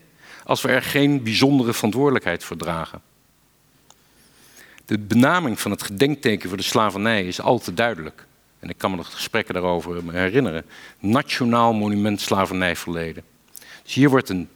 als 0.44 0.62
we 0.62 0.68
er 0.68 0.82
geen 0.82 1.22
bijzondere 1.22 1.72
verantwoordelijkheid 1.72 2.44
voor 2.44 2.56
dragen. 2.56 3.07
De 4.88 4.98
benaming 4.98 5.60
van 5.60 5.70
het 5.70 5.82
gedenkteken 5.82 6.48
voor 6.48 6.58
de 6.58 6.64
slavernij 6.64 7.26
is 7.26 7.40
al 7.40 7.58
te 7.58 7.74
duidelijk. 7.74 8.26
En 8.58 8.68
ik 8.68 8.78
kan 8.78 8.90
me 8.90 8.96
nog 8.96 9.12
gesprekken 9.12 9.54
daarover 9.54 10.12
herinneren. 10.12 10.64
Nationaal 10.98 11.72
monument 11.72 12.20
slavernijverleden. 12.20 13.22
Dus 13.82 13.94
hier 13.94 14.10
wordt 14.10 14.28
een 14.28 14.48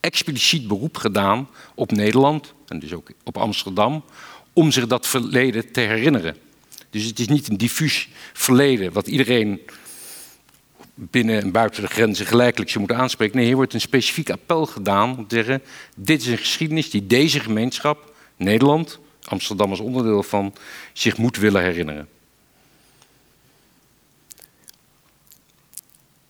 expliciet 0.00 0.68
beroep 0.68 0.96
gedaan 0.96 1.48
op 1.74 1.90
Nederland 1.90 2.54
en 2.66 2.78
dus 2.78 2.92
ook 2.92 3.10
op 3.24 3.38
Amsterdam 3.38 4.04
om 4.52 4.70
zich 4.70 4.86
dat 4.86 5.06
verleden 5.06 5.72
te 5.72 5.80
herinneren. 5.80 6.36
Dus 6.90 7.04
het 7.04 7.18
is 7.18 7.28
niet 7.28 7.48
een 7.48 7.56
diffuus 7.56 8.08
verleden 8.32 8.92
wat 8.92 9.06
iedereen 9.06 9.60
binnen 10.94 11.42
en 11.42 11.52
buiten 11.52 11.82
de 11.82 11.88
grenzen 11.88 12.26
gelijkelijk 12.26 12.70
ze 12.70 12.78
moeten 12.78 12.96
aanspreken. 12.96 13.36
Nee, 13.36 13.46
hier 13.46 13.56
wordt 13.56 13.74
een 13.74 13.80
specifiek 13.80 14.30
appel 14.30 14.66
gedaan 14.66 15.16
om 15.16 15.26
te 15.26 15.34
zeggen: 15.34 15.62
dit 15.96 16.20
is 16.20 16.26
een 16.26 16.38
geschiedenis 16.38 16.90
die 16.90 17.06
deze 17.06 17.40
gemeenschap, 17.40 18.14
Nederland, 18.36 19.00
Amsterdam 19.24 19.70
als 19.70 19.80
onderdeel 19.80 20.22
van, 20.22 20.54
zich 20.92 21.16
moet 21.16 21.36
willen 21.36 21.62
herinneren. 21.62 22.08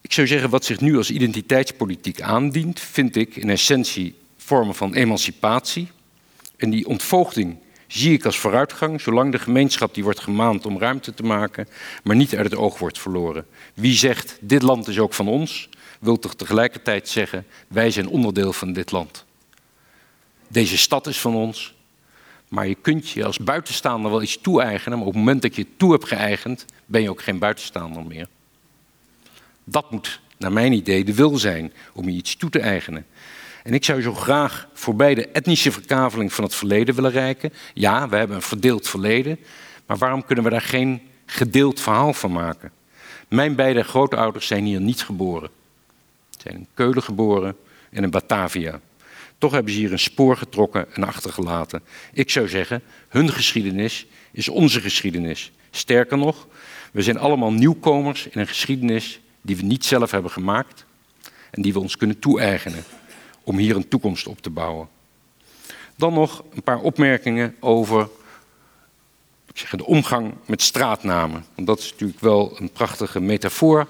Ik 0.00 0.12
zou 0.12 0.26
zeggen, 0.26 0.50
wat 0.50 0.64
zich 0.64 0.80
nu 0.80 0.96
als 0.96 1.10
identiteitspolitiek 1.10 2.20
aandient, 2.20 2.80
vind 2.80 3.16
ik 3.16 3.36
in 3.36 3.50
essentie 3.50 4.14
vormen 4.36 4.74
van 4.74 4.94
emancipatie. 4.94 5.88
En 6.56 6.70
die 6.70 6.86
ontvoogding 6.86 7.56
zie 7.86 8.12
ik 8.12 8.24
als 8.24 8.38
vooruitgang, 8.38 9.00
zolang 9.00 9.32
de 9.32 9.38
gemeenschap 9.38 9.94
die 9.94 10.04
wordt 10.04 10.20
gemaand 10.20 10.66
om 10.66 10.78
ruimte 10.78 11.14
te 11.14 11.22
maken, 11.22 11.68
maar 12.02 12.16
niet 12.16 12.36
uit 12.36 12.44
het 12.44 12.54
oog 12.54 12.78
wordt 12.78 12.98
verloren. 12.98 13.46
Wie 13.74 13.94
zegt, 13.94 14.38
dit 14.40 14.62
land 14.62 14.88
is 14.88 14.98
ook 14.98 15.14
van 15.14 15.28
ons, 15.28 15.68
wil 16.00 16.18
toch 16.18 16.34
tegelijkertijd 16.34 17.08
zeggen, 17.08 17.46
wij 17.68 17.90
zijn 17.90 18.08
onderdeel 18.08 18.52
van 18.52 18.72
dit 18.72 18.92
land. 18.92 19.24
Deze 20.48 20.78
stad 20.78 21.06
is 21.06 21.20
van 21.20 21.34
ons, 21.34 21.74
maar 22.52 22.68
je 22.68 22.74
kunt 22.74 23.10
je 23.10 23.24
als 23.24 23.38
buitenstaander 23.38 24.10
wel 24.10 24.22
iets 24.22 24.38
toe-eigenen, 24.40 24.98
maar 24.98 25.06
op 25.06 25.12
het 25.12 25.22
moment 25.22 25.42
dat 25.42 25.54
je 25.56 25.62
het 25.62 25.78
toe 25.78 25.92
hebt 25.92 26.08
geëigend, 26.08 26.64
ben 26.86 27.02
je 27.02 27.10
ook 27.10 27.22
geen 27.22 27.38
buitenstaander 27.38 28.04
meer. 28.04 28.26
Dat 29.64 29.90
moet, 29.90 30.20
naar 30.38 30.52
mijn 30.52 30.72
idee, 30.72 31.04
de 31.04 31.14
wil 31.14 31.38
zijn 31.38 31.72
om 31.92 32.08
je 32.08 32.16
iets 32.16 32.36
toe 32.36 32.50
te 32.50 32.60
eigenen. 32.60 33.06
En 33.62 33.74
ik 33.74 33.84
zou 33.84 34.02
zo 34.02 34.14
graag 34.14 34.68
voorbij 34.72 35.14
de 35.14 35.28
etnische 35.28 35.72
verkaveling 35.72 36.32
van 36.32 36.44
het 36.44 36.54
verleden 36.54 36.94
willen 36.94 37.10
reiken. 37.10 37.52
Ja, 37.74 38.08
we 38.08 38.16
hebben 38.16 38.36
een 38.36 38.42
verdeeld 38.42 38.88
verleden, 38.88 39.38
maar 39.86 39.98
waarom 39.98 40.24
kunnen 40.24 40.44
we 40.44 40.50
daar 40.50 40.60
geen 40.60 41.00
gedeeld 41.26 41.80
verhaal 41.80 42.12
van 42.12 42.32
maken? 42.32 42.70
Mijn 43.28 43.54
beide 43.54 43.82
grootouders 43.82 44.46
zijn 44.46 44.64
hier 44.64 44.80
niet 44.80 45.02
geboren. 45.02 45.50
Ze 46.30 46.40
zijn 46.42 46.54
in 46.54 46.66
Keulen 46.74 47.02
geboren 47.02 47.56
en 47.90 48.02
in 48.02 48.10
Batavia. 48.10 48.80
Toch 49.42 49.52
hebben 49.52 49.72
ze 49.72 49.78
hier 49.78 49.92
een 49.92 49.98
spoor 49.98 50.36
getrokken 50.36 50.94
en 50.94 51.04
achtergelaten. 51.04 51.82
Ik 52.12 52.30
zou 52.30 52.48
zeggen, 52.48 52.82
hun 53.08 53.28
geschiedenis 53.28 54.06
is 54.30 54.48
onze 54.48 54.80
geschiedenis. 54.80 55.52
Sterker 55.70 56.18
nog, 56.18 56.46
we 56.92 57.02
zijn 57.02 57.18
allemaal 57.18 57.52
nieuwkomers 57.52 58.26
in 58.26 58.40
een 58.40 58.46
geschiedenis 58.46 59.20
die 59.40 59.56
we 59.56 59.62
niet 59.62 59.84
zelf 59.84 60.10
hebben 60.10 60.30
gemaakt 60.30 60.84
en 61.50 61.62
die 61.62 61.72
we 61.72 61.80
ons 61.80 61.96
kunnen 61.96 62.18
toe-eigenen 62.18 62.84
om 63.42 63.56
hier 63.56 63.76
een 63.76 63.88
toekomst 63.88 64.26
op 64.26 64.42
te 64.42 64.50
bouwen. 64.50 64.88
Dan 65.96 66.12
nog 66.12 66.44
een 66.54 66.62
paar 66.62 66.80
opmerkingen 66.80 67.56
over 67.60 68.08
de 69.70 69.86
omgang 69.86 70.34
met 70.46 70.62
straatnamen. 70.62 71.44
Want 71.54 71.66
dat 71.66 71.78
is 71.78 71.90
natuurlijk 71.90 72.20
wel 72.20 72.60
een 72.60 72.70
prachtige 72.70 73.20
metafoor 73.20 73.88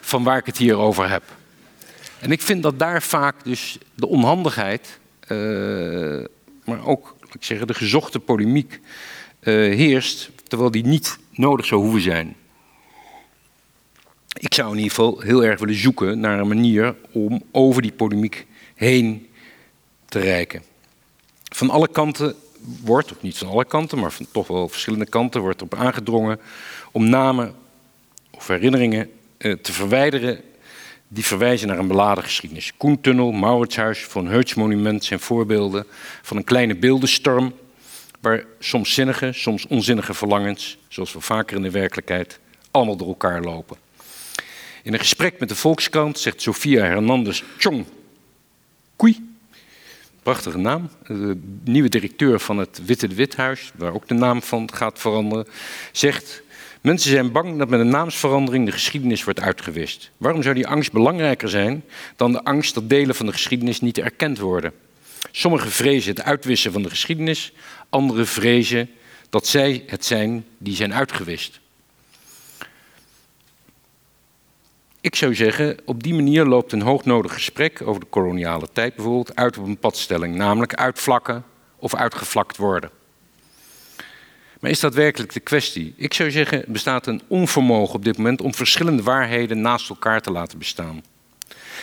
van 0.00 0.24
waar 0.24 0.38
ik 0.38 0.46
het 0.46 0.58
hier 0.58 0.76
over 0.76 1.10
heb. 1.10 1.22
En 2.22 2.30
ik 2.30 2.42
vind 2.42 2.62
dat 2.62 2.78
daar 2.78 3.02
vaak 3.02 3.44
dus 3.44 3.78
de 3.94 4.06
onhandigheid, 4.06 4.98
uh, 5.28 6.24
maar 6.64 6.86
ook 6.86 7.16
ik 7.32 7.44
zeggen, 7.44 7.66
de 7.66 7.74
gezochte 7.74 8.20
polemiek 8.20 8.80
uh, 9.40 9.54
heerst, 9.76 10.30
terwijl 10.48 10.70
die 10.70 10.84
niet 10.86 11.18
nodig 11.30 11.66
zou 11.66 11.80
hoeven 11.80 12.00
zijn. 12.00 12.36
Ik 14.38 14.54
zou 14.54 14.70
in 14.70 14.76
ieder 14.76 14.90
geval 14.90 15.20
heel 15.20 15.44
erg 15.44 15.60
willen 15.60 15.74
zoeken 15.74 16.20
naar 16.20 16.38
een 16.38 16.48
manier 16.48 16.94
om 17.12 17.42
over 17.50 17.82
die 17.82 17.92
polemiek 17.92 18.46
heen 18.74 19.28
te 20.08 20.18
reiken. 20.18 20.62
Van 21.42 21.70
alle 21.70 21.88
kanten 21.88 22.34
wordt, 22.84 23.12
of 23.12 23.22
niet 23.22 23.38
van 23.38 23.48
alle 23.48 23.64
kanten, 23.64 23.98
maar 23.98 24.12
van 24.12 24.26
toch 24.32 24.46
wel 24.46 24.68
verschillende 24.68 25.06
kanten, 25.06 25.40
wordt 25.40 25.62
op 25.62 25.74
aangedrongen 25.74 26.40
om 26.92 27.08
namen 27.08 27.54
of 28.30 28.46
herinneringen 28.46 29.10
eh, 29.36 29.52
te 29.52 29.72
verwijderen 29.72 30.40
die 31.12 31.24
verwijzen 31.24 31.68
naar 31.68 31.78
een 31.78 31.86
beladen 31.86 32.24
geschiedenis. 32.24 32.72
Koentunnel, 32.76 33.32
Mauritshuis, 33.32 34.04
Von 34.04 34.26
Heutz 34.26 34.54
monument 34.54 35.04
zijn 35.04 35.20
voorbeelden 35.20 35.86
van 36.22 36.36
een 36.36 36.44
kleine 36.44 36.76
beeldenstorm 36.76 37.52
waar 38.20 38.44
soms 38.58 38.94
zinnige, 38.94 39.32
soms 39.32 39.66
onzinnige 39.66 40.14
verlangens, 40.14 40.78
zoals 40.88 41.12
we 41.12 41.20
vaker 41.20 41.56
in 41.56 41.62
de 41.62 41.70
werkelijkheid, 41.70 42.38
allemaal 42.70 42.96
door 42.96 43.08
elkaar 43.08 43.42
lopen. 43.42 43.76
In 44.82 44.92
een 44.92 44.98
gesprek 44.98 45.38
met 45.38 45.48
de 45.48 45.54
Volkskrant 45.54 46.18
zegt 46.18 46.42
Sofia 46.42 46.84
Hernandez 46.84 47.42
Chong 47.58 47.84
Koei, 48.96 49.36
prachtige 50.22 50.58
naam, 50.58 50.90
de 51.06 51.40
nieuwe 51.64 51.88
directeur 51.88 52.40
van 52.40 52.58
het 52.58 52.80
Witte 52.84 53.08
Withuis, 53.08 53.72
waar 53.74 53.94
ook 53.94 54.08
de 54.08 54.14
naam 54.14 54.42
van 54.42 54.72
gaat 54.74 54.98
veranderen, 54.98 55.46
zegt... 55.92 56.41
Mensen 56.82 57.10
zijn 57.10 57.32
bang 57.32 57.58
dat 57.58 57.68
met 57.68 57.80
een 57.80 57.88
naamsverandering 57.88 58.66
de 58.66 58.72
geschiedenis 58.72 59.24
wordt 59.24 59.40
uitgewist. 59.40 60.10
Waarom 60.16 60.42
zou 60.42 60.54
die 60.54 60.66
angst 60.66 60.92
belangrijker 60.92 61.48
zijn 61.48 61.84
dan 62.16 62.32
de 62.32 62.44
angst 62.44 62.74
dat 62.74 62.88
delen 62.88 63.14
van 63.14 63.26
de 63.26 63.32
geschiedenis 63.32 63.80
niet 63.80 63.98
erkend 63.98 64.38
worden? 64.38 64.72
Sommigen 65.30 65.70
vrezen 65.70 66.10
het 66.10 66.22
uitwissen 66.22 66.72
van 66.72 66.82
de 66.82 66.88
geschiedenis, 66.88 67.52
anderen 67.88 68.26
vrezen 68.26 68.90
dat 69.30 69.46
zij 69.46 69.84
het 69.86 70.04
zijn 70.04 70.44
die 70.58 70.74
zijn 70.74 70.94
uitgewist. 70.94 71.60
Ik 75.00 75.14
zou 75.14 75.34
zeggen, 75.34 75.78
op 75.84 76.02
die 76.02 76.14
manier 76.14 76.44
loopt 76.44 76.72
een 76.72 76.82
hoognodig 76.82 77.34
gesprek 77.34 77.82
over 77.84 78.00
de 78.00 78.06
koloniale 78.06 78.68
tijd 78.72 78.94
bijvoorbeeld 78.94 79.36
uit 79.36 79.58
op 79.58 79.64
een 79.64 79.78
padstelling, 79.78 80.34
namelijk 80.34 80.74
uitvlakken 80.74 81.44
of 81.76 81.94
uitgevlakt 81.94 82.56
worden. 82.56 82.90
Maar 84.62 84.70
is 84.70 84.80
dat 84.80 84.94
werkelijk 84.94 85.32
de 85.32 85.40
kwestie? 85.40 85.94
Ik 85.96 86.14
zou 86.14 86.30
zeggen, 86.30 86.64
er 86.64 86.72
bestaat 86.72 87.06
een 87.06 87.22
onvermogen 87.26 87.94
op 87.94 88.04
dit 88.04 88.16
moment 88.16 88.40
om 88.40 88.54
verschillende 88.54 89.02
waarheden 89.02 89.60
naast 89.60 89.88
elkaar 89.88 90.20
te 90.20 90.30
laten 90.30 90.58
bestaan. 90.58 91.02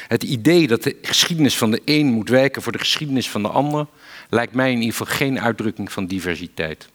Het 0.08 0.24
idee 0.24 0.68
dat 0.68 0.84
de 0.84 0.96
geschiedenis 1.02 1.58
van 1.58 1.72
de 1.72 1.82
een 1.86 2.06
moet 2.06 2.30
wijken 2.30 2.62
voor 2.62 2.72
de 2.72 2.78
geschiedenis 2.78 3.30
van 3.30 3.42
de 3.42 3.48
ander, 3.48 3.88
lijkt 4.30 4.54
mij 4.54 4.72
in 4.72 4.78
ieder 4.78 4.96
geval 4.96 5.16
geen 5.16 5.40
uitdrukking 5.40 5.92
van 5.92 6.06
diversiteit. 6.06 6.90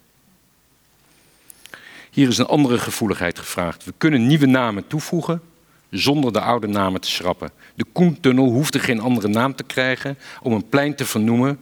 Hier 2.11 2.29
is 2.29 2.39
een 2.39 2.47
andere 2.47 2.79
gevoeligheid 2.79 3.39
gevraagd. 3.39 3.85
We 3.85 3.93
kunnen 3.99 4.27
nieuwe 4.27 4.47
namen 4.47 4.87
toevoegen, 4.87 5.41
zonder 5.91 6.33
de 6.33 6.41
oude 6.41 6.67
namen 6.67 7.01
te 7.01 7.11
schrappen. 7.11 7.51
De 7.75 7.85
Koentunnel 7.93 8.47
hoefde 8.47 8.79
geen 8.79 9.01
andere 9.01 9.29
naam 9.29 9.55
te 9.55 9.65
krijgen 9.65 10.19
om 10.43 10.53
een 10.53 10.69
plein 10.69 10.95
te 10.95 11.05
vernoemen 11.05 11.59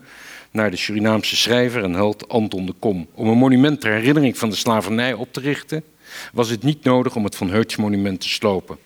naar 0.52 0.70
de 0.70 0.76
Surinaamse 0.76 1.36
schrijver 1.36 1.82
en 1.82 1.92
held 1.92 2.28
Anton 2.28 2.66
de 2.66 2.74
Kom. 2.78 3.08
Om 3.14 3.28
een 3.28 3.38
monument 3.38 3.80
ter 3.80 3.92
herinnering 3.92 4.38
van 4.38 4.50
de 4.50 4.56
slavernij 4.56 5.12
op 5.12 5.32
te 5.32 5.40
richten, 5.40 5.84
was 6.32 6.48
het 6.48 6.62
niet 6.62 6.84
nodig 6.84 7.16
om 7.16 7.24
het 7.24 7.36
Van 7.36 7.50
Hertz 7.50 7.76
monument 7.76 8.20
te 8.20 8.28
slopen. 8.28 8.78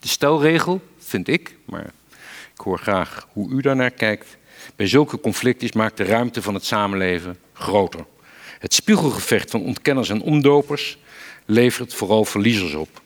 De 0.00 0.08
stelregel, 0.08 0.80
vind 0.98 1.28
ik, 1.28 1.56
maar 1.64 1.92
ik 2.54 2.60
hoor 2.60 2.78
graag 2.78 3.28
hoe 3.32 3.50
u 3.50 3.60
daarnaar 3.60 3.90
kijkt, 3.90 4.36
bij 4.76 4.86
zulke 4.86 5.20
conflicten 5.20 5.70
maakt 5.74 5.96
de 5.96 6.04
ruimte 6.04 6.42
van 6.42 6.54
het 6.54 6.64
samenleven 6.64 7.38
groter. 7.52 8.04
Het 8.58 8.74
spiegelgevecht 8.74 9.50
van 9.50 9.62
ontkenners 9.62 10.08
en 10.08 10.22
omdopers 10.22 10.98
levert 11.44 11.94
vooral 11.94 12.24
verliezers 12.24 12.74
op. 12.74 13.02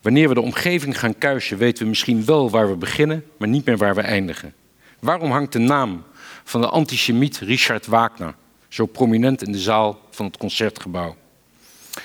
Wanneer 0.00 0.28
we 0.28 0.34
de 0.34 0.40
omgeving 0.40 0.98
gaan 0.98 1.18
kuisen, 1.18 1.58
weten 1.58 1.82
we 1.82 1.88
misschien 1.88 2.24
wel 2.24 2.50
waar 2.50 2.70
we 2.70 2.76
beginnen, 2.76 3.24
maar 3.38 3.48
niet 3.48 3.64
meer 3.64 3.76
waar 3.76 3.94
we 3.94 4.00
eindigen. 4.00 4.54
Waarom 4.98 5.30
hangt 5.30 5.52
de 5.52 5.58
naam 5.58 6.04
van 6.48 6.60
de 6.60 6.68
antisemiet 6.68 7.38
Richard 7.38 7.86
Wagner 7.86 8.34
zo 8.68 8.86
prominent 8.86 9.42
in 9.42 9.52
de 9.52 9.58
zaal 9.58 10.00
van 10.10 10.26
het 10.26 10.36
concertgebouw? 10.36 11.16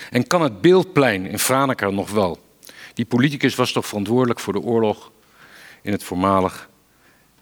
En 0.09 0.27
kan 0.27 0.41
het 0.41 0.61
beeldplein 0.61 1.25
in 1.25 1.39
Franeker 1.39 1.93
nog 1.93 2.11
wel? 2.11 2.39
Die 2.93 3.05
politicus 3.05 3.55
was 3.55 3.71
toch 3.71 3.85
verantwoordelijk 3.85 4.39
voor 4.39 4.53
de 4.53 4.61
oorlog 4.61 5.11
in 5.81 5.91
het 5.91 6.03
voormalig 6.03 6.69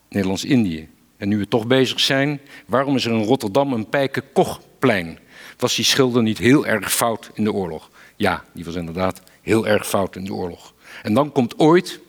Nederlands-Indië. 0.09 0.89
En 1.17 1.27
nu 1.27 1.37
we 1.37 1.47
toch 1.47 1.67
bezig 1.67 1.99
zijn, 1.99 2.41
waarom 2.65 2.95
is 2.95 3.05
er 3.05 3.11
in 3.11 3.23
Rotterdam 3.23 3.73
een 3.73 3.89
Pijke 3.89 4.23
Kochplein? 4.33 5.19
Was 5.57 5.75
die 5.75 5.85
schilder 5.85 6.23
niet 6.23 6.37
heel 6.37 6.65
erg 6.65 6.93
fout 6.93 7.31
in 7.33 7.43
de 7.43 7.53
oorlog? 7.53 7.89
Ja, 8.15 8.43
die 8.53 8.65
was 8.65 8.75
inderdaad 8.75 9.21
heel 9.41 9.67
erg 9.67 9.87
fout 9.87 10.15
in 10.15 10.25
de 10.25 10.33
oorlog. 10.33 10.73
En 11.03 11.13
dan 11.13 11.31
komt 11.31 11.59
ooit, 11.59 11.99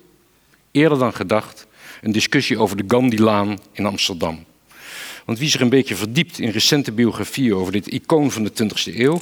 eerder 0.71 0.99
dan 0.99 1.13
gedacht, 1.13 1.67
een 2.01 2.13
discussie 2.13 2.59
over 2.59 2.77
de 2.77 2.85
Gandhi-laan 2.87 3.59
in 3.73 3.87
Amsterdam. 3.87 4.45
Want 5.25 5.39
wie 5.39 5.49
zich 5.49 5.61
een 5.61 5.69
beetje 5.69 5.97
verdiept 5.97 6.39
in 6.39 6.51
recente 6.51 6.93
biografieën 6.93 7.55
over 7.55 7.73
dit 7.73 7.87
icoon 7.87 8.31
van 8.31 8.45
de 8.45 8.53
20e 8.63 8.97
eeuw, 8.97 9.21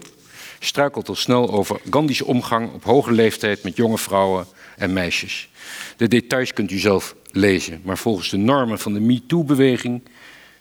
struikelt 0.58 1.08
al 1.08 1.14
snel 1.14 1.50
over 1.50 1.80
Gandhi's 1.90 2.22
omgang 2.22 2.72
op 2.72 2.84
hoge 2.84 3.12
leeftijd 3.12 3.62
met 3.62 3.76
jonge 3.76 3.98
vrouwen 3.98 4.46
en 4.76 4.92
meisjes. 4.92 5.48
De 5.96 6.08
details 6.08 6.52
kunt 6.52 6.70
u 6.70 6.78
zelf 6.78 7.14
lezen, 7.32 7.80
maar 7.84 7.98
volgens 7.98 8.30
de 8.30 8.36
normen 8.36 8.78
van 8.78 8.92
de 8.92 9.00
MeToo-beweging 9.00 10.02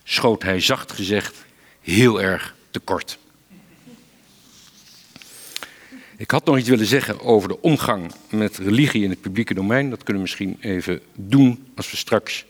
schoot 0.03 0.43
hij 0.43 0.59
zacht 0.59 0.91
gezegd 0.91 1.35
heel 1.81 2.21
erg 2.21 2.55
tekort. 2.71 3.17
Ik 6.17 6.31
had 6.31 6.45
nog 6.45 6.57
iets 6.57 6.69
willen 6.69 6.85
zeggen 6.85 7.21
over 7.21 7.49
de 7.49 7.61
omgang 7.61 8.11
met 8.29 8.57
religie 8.57 9.03
in 9.03 9.09
het 9.09 9.21
publieke 9.21 9.53
domein. 9.53 9.89
Dat 9.89 10.03
kunnen 10.03 10.15
we 10.15 10.29
misschien 10.29 10.57
even 10.59 11.01
doen 11.15 11.67
als 11.75 11.91
we 11.91 11.97
straks 11.97 12.45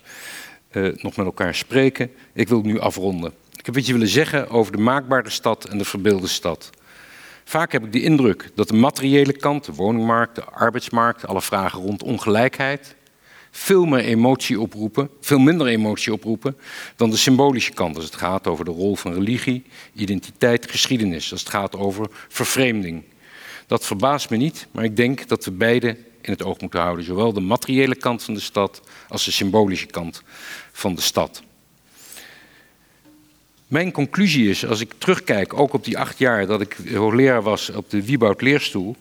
uh, 0.71 0.95
nog 0.95 1.15
met 1.15 1.25
elkaar 1.25 1.55
spreken. 1.55 2.11
Ik 2.33 2.47
wil 2.47 2.61
nu 2.61 2.79
afronden. 2.79 3.33
Ik 3.55 3.65
heb 3.65 3.77
iets 3.77 3.89
willen 3.89 4.07
zeggen 4.07 4.49
over 4.49 4.71
de 4.71 4.77
maakbare 4.77 5.29
stad 5.29 5.65
en 5.65 5.77
de 5.77 5.85
verbeelde 5.85 6.27
stad. 6.27 6.69
Vaak 7.43 7.71
heb 7.71 7.85
ik 7.85 7.91
de 7.91 8.01
indruk 8.01 8.51
dat 8.55 8.67
de 8.67 8.75
materiële 8.75 9.33
kant, 9.33 9.65
de 9.65 9.73
woningmarkt, 9.73 10.35
de 10.35 10.43
arbeidsmarkt, 10.43 11.27
alle 11.27 11.41
vragen 11.41 11.81
rond 11.81 12.03
ongelijkheid, 12.03 12.95
veel 13.51 13.85
meer 13.85 14.03
emotie 14.03 14.59
oproepen, 14.59 15.09
veel 15.21 15.39
minder 15.39 15.67
emotie 15.67 16.13
oproepen 16.13 16.57
dan 16.95 17.09
de 17.09 17.17
symbolische 17.17 17.73
kant. 17.73 17.95
Als 17.95 18.05
het 18.05 18.15
gaat 18.15 18.47
over 18.47 18.65
de 18.65 18.71
rol 18.71 18.95
van 18.95 19.13
religie, 19.13 19.63
identiteit, 19.93 20.71
geschiedenis. 20.71 21.31
Als 21.31 21.39
het 21.39 21.49
gaat 21.49 21.75
over 21.75 22.07
vervreemding. 22.27 23.03
Dat 23.67 23.85
verbaast 23.85 24.29
me 24.29 24.37
niet, 24.37 24.67
maar 24.71 24.83
ik 24.83 24.95
denk 24.95 25.27
dat 25.27 25.45
we 25.45 25.51
beide 25.51 25.97
in 26.21 26.31
het 26.31 26.43
oog 26.43 26.59
moeten 26.61 26.79
houden. 26.79 27.05
Zowel 27.05 27.33
de 27.33 27.39
materiële 27.39 27.95
kant 27.95 28.23
van 28.23 28.33
de 28.33 28.39
stad 28.39 28.81
als 29.07 29.25
de 29.25 29.31
symbolische 29.31 29.85
kant 29.85 30.23
van 30.71 30.95
de 30.95 31.01
stad. 31.01 31.43
Mijn 33.67 33.91
conclusie 33.91 34.49
is, 34.49 34.65
als 34.65 34.81
ik 34.81 34.93
terugkijk, 34.97 35.59
ook 35.59 35.73
op 35.73 35.83
die 35.83 35.97
acht 35.97 36.17
jaar 36.17 36.47
dat 36.47 36.61
ik 36.61 36.77
hoogleraar 36.93 37.41
was 37.41 37.69
op 37.69 37.89
de 37.89 38.05
Wieboud 38.05 38.41
leerstoel, 38.41 38.95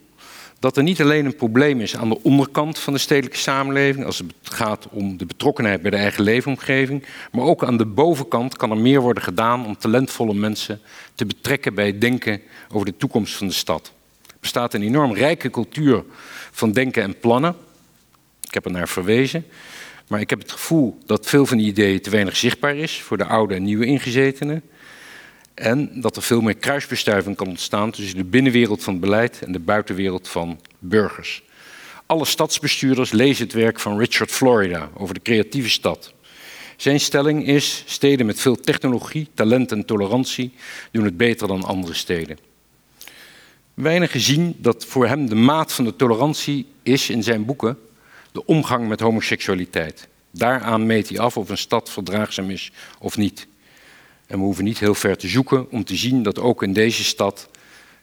dat 0.59 0.77
er 0.77 0.83
niet 0.83 1.01
alleen 1.01 1.25
een 1.25 1.35
probleem 1.35 1.81
is 1.81 1.95
aan 1.95 2.09
de 2.09 2.23
onderkant 2.23 2.79
van 2.79 2.93
de 2.93 2.99
stedelijke 2.99 3.37
samenleving, 3.37 4.05
als 4.05 4.17
het 4.17 4.33
gaat 4.43 4.87
om 4.89 5.17
de 5.17 5.25
betrokkenheid 5.25 5.81
bij 5.81 5.91
de 5.91 5.97
eigen 5.97 6.23
leefomgeving, 6.23 7.05
maar 7.31 7.45
ook 7.45 7.63
aan 7.63 7.77
de 7.77 7.85
bovenkant 7.85 8.57
kan 8.57 8.71
er 8.71 8.77
meer 8.77 9.01
worden 9.01 9.23
gedaan 9.23 9.65
om 9.65 9.77
talentvolle 9.77 10.33
mensen 10.33 10.81
te 11.15 11.25
betrekken 11.25 11.73
bij 11.73 11.85
het 11.85 12.01
denken 12.01 12.41
over 12.71 12.85
de 12.85 12.97
toekomst 12.97 13.35
van 13.35 13.47
de 13.47 13.53
stad. 13.53 13.91
Bestaat 14.39 14.73
een 14.73 14.83
enorm 14.83 15.13
rijke 15.13 15.49
cultuur 15.49 16.03
van 16.51 16.71
denken 16.71 17.03
en 17.03 17.19
plannen. 17.19 17.55
Ik 18.41 18.53
heb 18.53 18.65
er 18.65 18.71
naar 18.71 18.87
verwezen. 18.87 19.45
Maar 20.07 20.19
ik 20.19 20.29
heb 20.29 20.39
het 20.39 20.51
gevoel 20.51 20.97
dat 21.05 21.25
veel 21.25 21.45
van 21.45 21.57
die 21.57 21.67
ideeën 21.67 22.01
te 22.01 22.09
weinig 22.09 22.37
zichtbaar 22.37 22.75
is 22.75 23.01
voor 23.01 23.17
de 23.17 23.25
oude 23.25 23.55
en 23.55 23.63
nieuwe 23.63 23.85
ingezetenen. 23.85 24.63
En 25.53 26.01
dat 26.01 26.15
er 26.15 26.21
veel 26.21 26.41
meer 26.41 26.57
kruisbestuiving 26.57 27.35
kan 27.35 27.47
ontstaan 27.47 27.91
tussen 27.91 28.17
de 28.17 28.23
binnenwereld 28.23 28.83
van 28.83 28.99
beleid 28.99 29.41
en 29.45 29.51
de 29.51 29.59
buitenwereld 29.59 30.27
van 30.27 30.59
burgers. 30.79 31.43
Alle 32.05 32.25
stadsbestuurders 32.25 33.11
lezen 33.11 33.43
het 33.43 33.53
werk 33.53 33.79
van 33.79 33.99
Richard 33.99 34.31
Florida 34.31 34.89
over 34.93 35.13
de 35.13 35.21
creatieve 35.21 35.69
stad. 35.69 36.13
Zijn 36.77 36.99
stelling 36.99 37.47
is: 37.47 37.83
steden 37.85 38.25
met 38.25 38.39
veel 38.39 38.55
technologie, 38.55 39.27
talent 39.33 39.71
en 39.71 39.85
tolerantie 39.85 40.53
doen 40.91 41.03
het 41.05 41.17
beter 41.17 41.47
dan 41.47 41.63
andere 41.63 41.93
steden. 41.93 42.48
Weinigen 43.79 44.19
zien 44.19 44.55
dat 44.57 44.85
voor 44.85 45.07
hem 45.07 45.29
de 45.29 45.35
maat 45.35 45.73
van 45.73 45.85
de 45.85 45.95
tolerantie 45.95 46.65
is 46.83 47.09
in 47.09 47.23
zijn 47.23 47.45
boeken 47.45 47.79
de 48.31 48.45
omgang 48.45 48.87
met 48.87 48.99
homoseksualiteit. 48.99 50.07
Daaraan 50.31 50.85
meet 50.85 51.09
hij 51.09 51.19
af 51.19 51.37
of 51.37 51.49
een 51.49 51.57
stad 51.57 51.89
verdraagzaam 51.89 52.49
is 52.49 52.71
of 52.99 53.17
niet. 53.17 53.47
En 54.27 54.37
we 54.37 54.43
hoeven 54.43 54.63
niet 54.63 54.79
heel 54.79 54.95
ver 54.95 55.17
te 55.17 55.27
zoeken 55.27 55.71
om 55.71 55.83
te 55.83 55.95
zien 55.95 56.23
dat 56.23 56.39
ook 56.39 56.63
in 56.63 56.73
deze 56.73 57.03
stad 57.03 57.49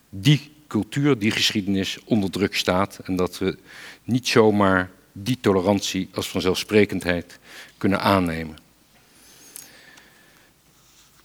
die 0.08 0.52
cultuur, 0.66 1.18
die 1.18 1.30
geschiedenis 1.30 1.98
onder 2.04 2.30
druk 2.30 2.56
staat. 2.56 2.98
En 3.04 3.16
dat 3.16 3.38
we 3.38 3.58
niet 4.04 4.28
zomaar 4.28 4.90
die 5.12 5.38
tolerantie 5.40 6.08
als 6.14 6.28
vanzelfsprekendheid 6.28 7.38
kunnen 7.78 8.00
aannemen. 8.00 8.56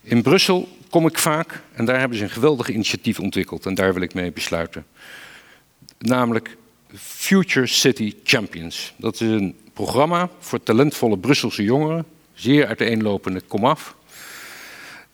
In 0.02 0.22
Brussel 0.22 0.68
kom 0.92 1.08
ik 1.08 1.18
vaak 1.18 1.62
en 1.74 1.86
daar 1.86 2.00
hebben 2.00 2.18
ze 2.18 2.24
een 2.24 2.30
geweldig 2.30 2.70
initiatief 2.70 3.20
ontwikkeld 3.20 3.66
en 3.66 3.76
daar 3.76 3.94
wil 3.94 4.02
ik 4.02 4.14
mee 4.14 4.32
besluiten. 4.32 4.86
Namelijk 5.98 6.58
Future 6.96 7.68
City 7.68 8.16
Champions. 8.24 8.94
Dat 8.98 9.14
is 9.14 9.20
een 9.20 9.56
programma 9.74 10.30
voor 10.40 10.64
talentvolle 10.64 11.18
Brusselse 11.18 11.64
jongeren, 11.64 12.06
zeer 12.34 12.68
uiteenlopende 12.68 13.42
komaf, 13.42 13.96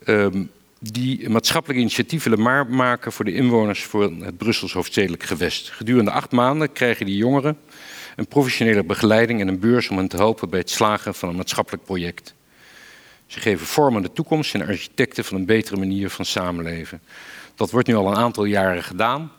um, 0.05 0.51
die 0.79 1.29
maatschappelijke 1.29 1.81
initiatieven 1.81 2.29
willen 2.31 2.75
maken 2.75 3.11
voor 3.11 3.25
de 3.25 3.33
inwoners 3.33 3.85
van 3.85 4.21
het 4.21 4.37
Brussels 4.37 4.73
hoofdstedelijk 4.73 5.23
gewest. 5.23 5.69
Gedurende 5.69 6.11
acht 6.11 6.31
maanden 6.31 6.71
krijgen 6.71 7.05
die 7.05 7.17
jongeren 7.17 7.57
een 8.15 8.27
professionele 8.27 8.83
begeleiding 8.83 9.41
en 9.41 9.47
een 9.47 9.59
beurs 9.59 9.89
om 9.89 9.97
hen 9.97 10.07
te 10.07 10.17
helpen 10.17 10.49
bij 10.49 10.59
het 10.59 10.69
slagen 10.69 11.15
van 11.15 11.29
een 11.29 11.35
maatschappelijk 11.35 11.83
project. 11.83 12.35
Ze 13.27 13.39
geven 13.39 13.67
vorm 13.67 13.95
aan 13.95 14.01
de 14.01 14.13
toekomst 14.13 14.53
en 14.53 14.67
architecten 14.67 15.25
van 15.25 15.37
een 15.37 15.45
betere 15.45 15.77
manier 15.77 16.09
van 16.09 16.25
samenleven. 16.25 17.01
Dat 17.55 17.71
wordt 17.71 17.87
nu 17.87 17.95
al 17.95 18.07
een 18.07 18.17
aantal 18.17 18.45
jaren 18.45 18.83
gedaan. 18.83 19.31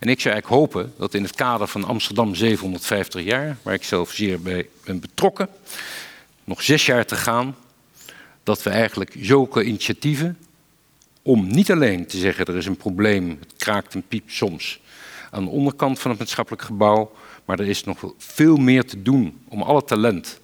En 0.00 0.08
ik 0.08 0.20
zou 0.20 0.34
eigenlijk 0.34 0.62
hopen 0.62 0.92
dat 0.98 1.14
in 1.14 1.22
het 1.22 1.34
kader 1.34 1.66
van 1.66 1.84
Amsterdam 1.84 2.34
750 2.34 3.22
jaar, 3.22 3.56
waar 3.62 3.74
ik 3.74 3.84
zelf 3.84 4.10
zeer 4.12 4.40
bij 4.40 4.68
ben 4.84 5.00
betrokken, 5.00 5.48
nog 6.44 6.62
zes 6.62 6.86
jaar 6.86 7.06
te 7.06 7.16
gaan, 7.16 7.56
dat 8.42 8.62
we 8.62 8.70
eigenlijk 8.70 9.14
zulke 9.18 9.64
initiatieven, 9.64 10.38
om 11.22 11.46
niet 11.46 11.70
alleen 11.70 12.06
te 12.06 12.18
zeggen 12.18 12.46
er 12.46 12.56
is 12.56 12.66
een 12.66 12.76
probleem, 12.76 13.36
het 13.40 13.54
kraakt 13.56 13.94
en 13.94 14.04
piept 14.08 14.32
soms 14.32 14.80
aan 15.30 15.44
de 15.44 15.50
onderkant 15.50 15.98
van 15.98 16.10
het 16.10 16.20
maatschappelijk 16.20 16.62
gebouw, 16.62 17.12
maar 17.44 17.60
er 17.60 17.68
is 17.68 17.84
nog 17.84 18.12
veel 18.18 18.56
meer 18.56 18.84
te 18.84 19.02
doen 19.02 19.40
om 19.48 19.62
alle 19.62 19.84
talent 19.84 20.40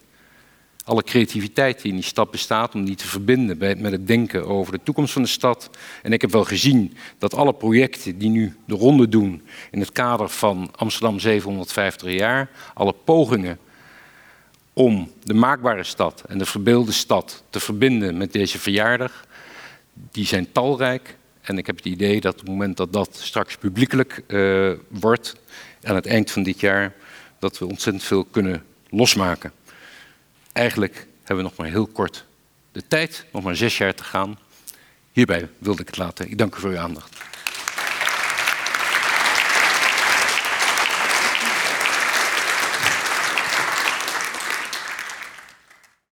alle 0.84 1.02
creativiteit 1.02 1.82
die 1.82 1.90
in 1.90 1.96
die 1.96 2.06
stad 2.06 2.30
bestaat, 2.30 2.74
om 2.74 2.84
die 2.84 2.94
te 2.96 3.06
verbinden 3.06 3.58
met 3.58 3.92
het 3.92 4.06
denken 4.06 4.46
over 4.46 4.72
de 4.72 4.80
toekomst 4.82 5.12
van 5.12 5.22
de 5.22 5.28
stad. 5.28 5.70
En 6.02 6.12
ik 6.12 6.20
heb 6.20 6.30
wel 6.30 6.44
gezien 6.44 6.96
dat 7.18 7.34
alle 7.34 7.54
projecten 7.54 8.18
die 8.18 8.30
nu 8.30 8.56
de 8.64 8.74
ronde 8.74 9.08
doen 9.08 9.42
in 9.70 9.80
het 9.80 9.92
kader 9.92 10.28
van 10.28 10.70
Amsterdam 10.76 11.18
750 11.18 12.12
jaar, 12.12 12.50
alle 12.74 12.94
pogingen 13.04 13.58
om 14.72 15.10
de 15.22 15.34
maakbare 15.34 15.84
stad 15.84 16.24
en 16.28 16.38
de 16.38 16.46
verbeelde 16.46 16.92
stad 16.92 17.42
te 17.50 17.60
verbinden 17.60 18.16
met 18.16 18.32
deze 18.32 18.58
verjaardag, 18.58 19.26
die 19.92 20.26
zijn 20.26 20.52
talrijk. 20.52 21.16
En 21.40 21.58
ik 21.58 21.66
heb 21.66 21.76
het 21.76 21.84
idee 21.84 22.20
dat 22.20 22.32
op 22.32 22.40
het 22.40 22.48
moment 22.48 22.76
dat 22.76 22.92
dat 22.92 23.16
straks 23.16 23.56
publiekelijk 23.56 24.22
uh, 24.26 24.72
wordt, 24.88 25.36
aan 25.82 25.94
het 25.94 26.06
eind 26.06 26.30
van 26.30 26.42
dit 26.42 26.60
jaar, 26.60 26.94
dat 27.38 27.58
we 27.58 27.66
ontzettend 27.66 28.04
veel 28.04 28.24
kunnen 28.24 28.64
losmaken. 28.88 29.52
Eigenlijk 30.52 31.06
hebben 31.18 31.36
we 31.36 31.42
nog 31.42 31.56
maar 31.56 31.68
heel 31.68 31.86
kort 31.86 32.24
de 32.72 32.86
tijd, 32.88 33.24
nog 33.32 33.42
maar 33.42 33.56
zes 33.56 33.78
jaar 33.78 33.94
te 33.94 34.04
gaan. 34.04 34.38
Hierbij 35.12 35.48
wilde 35.58 35.80
ik 35.80 35.86
het 35.86 35.96
laten. 35.96 36.30
Ik 36.30 36.38
dank 36.38 36.54
u 36.56 36.60
voor 36.60 36.70
uw 36.70 36.78
aandacht. 36.78 37.16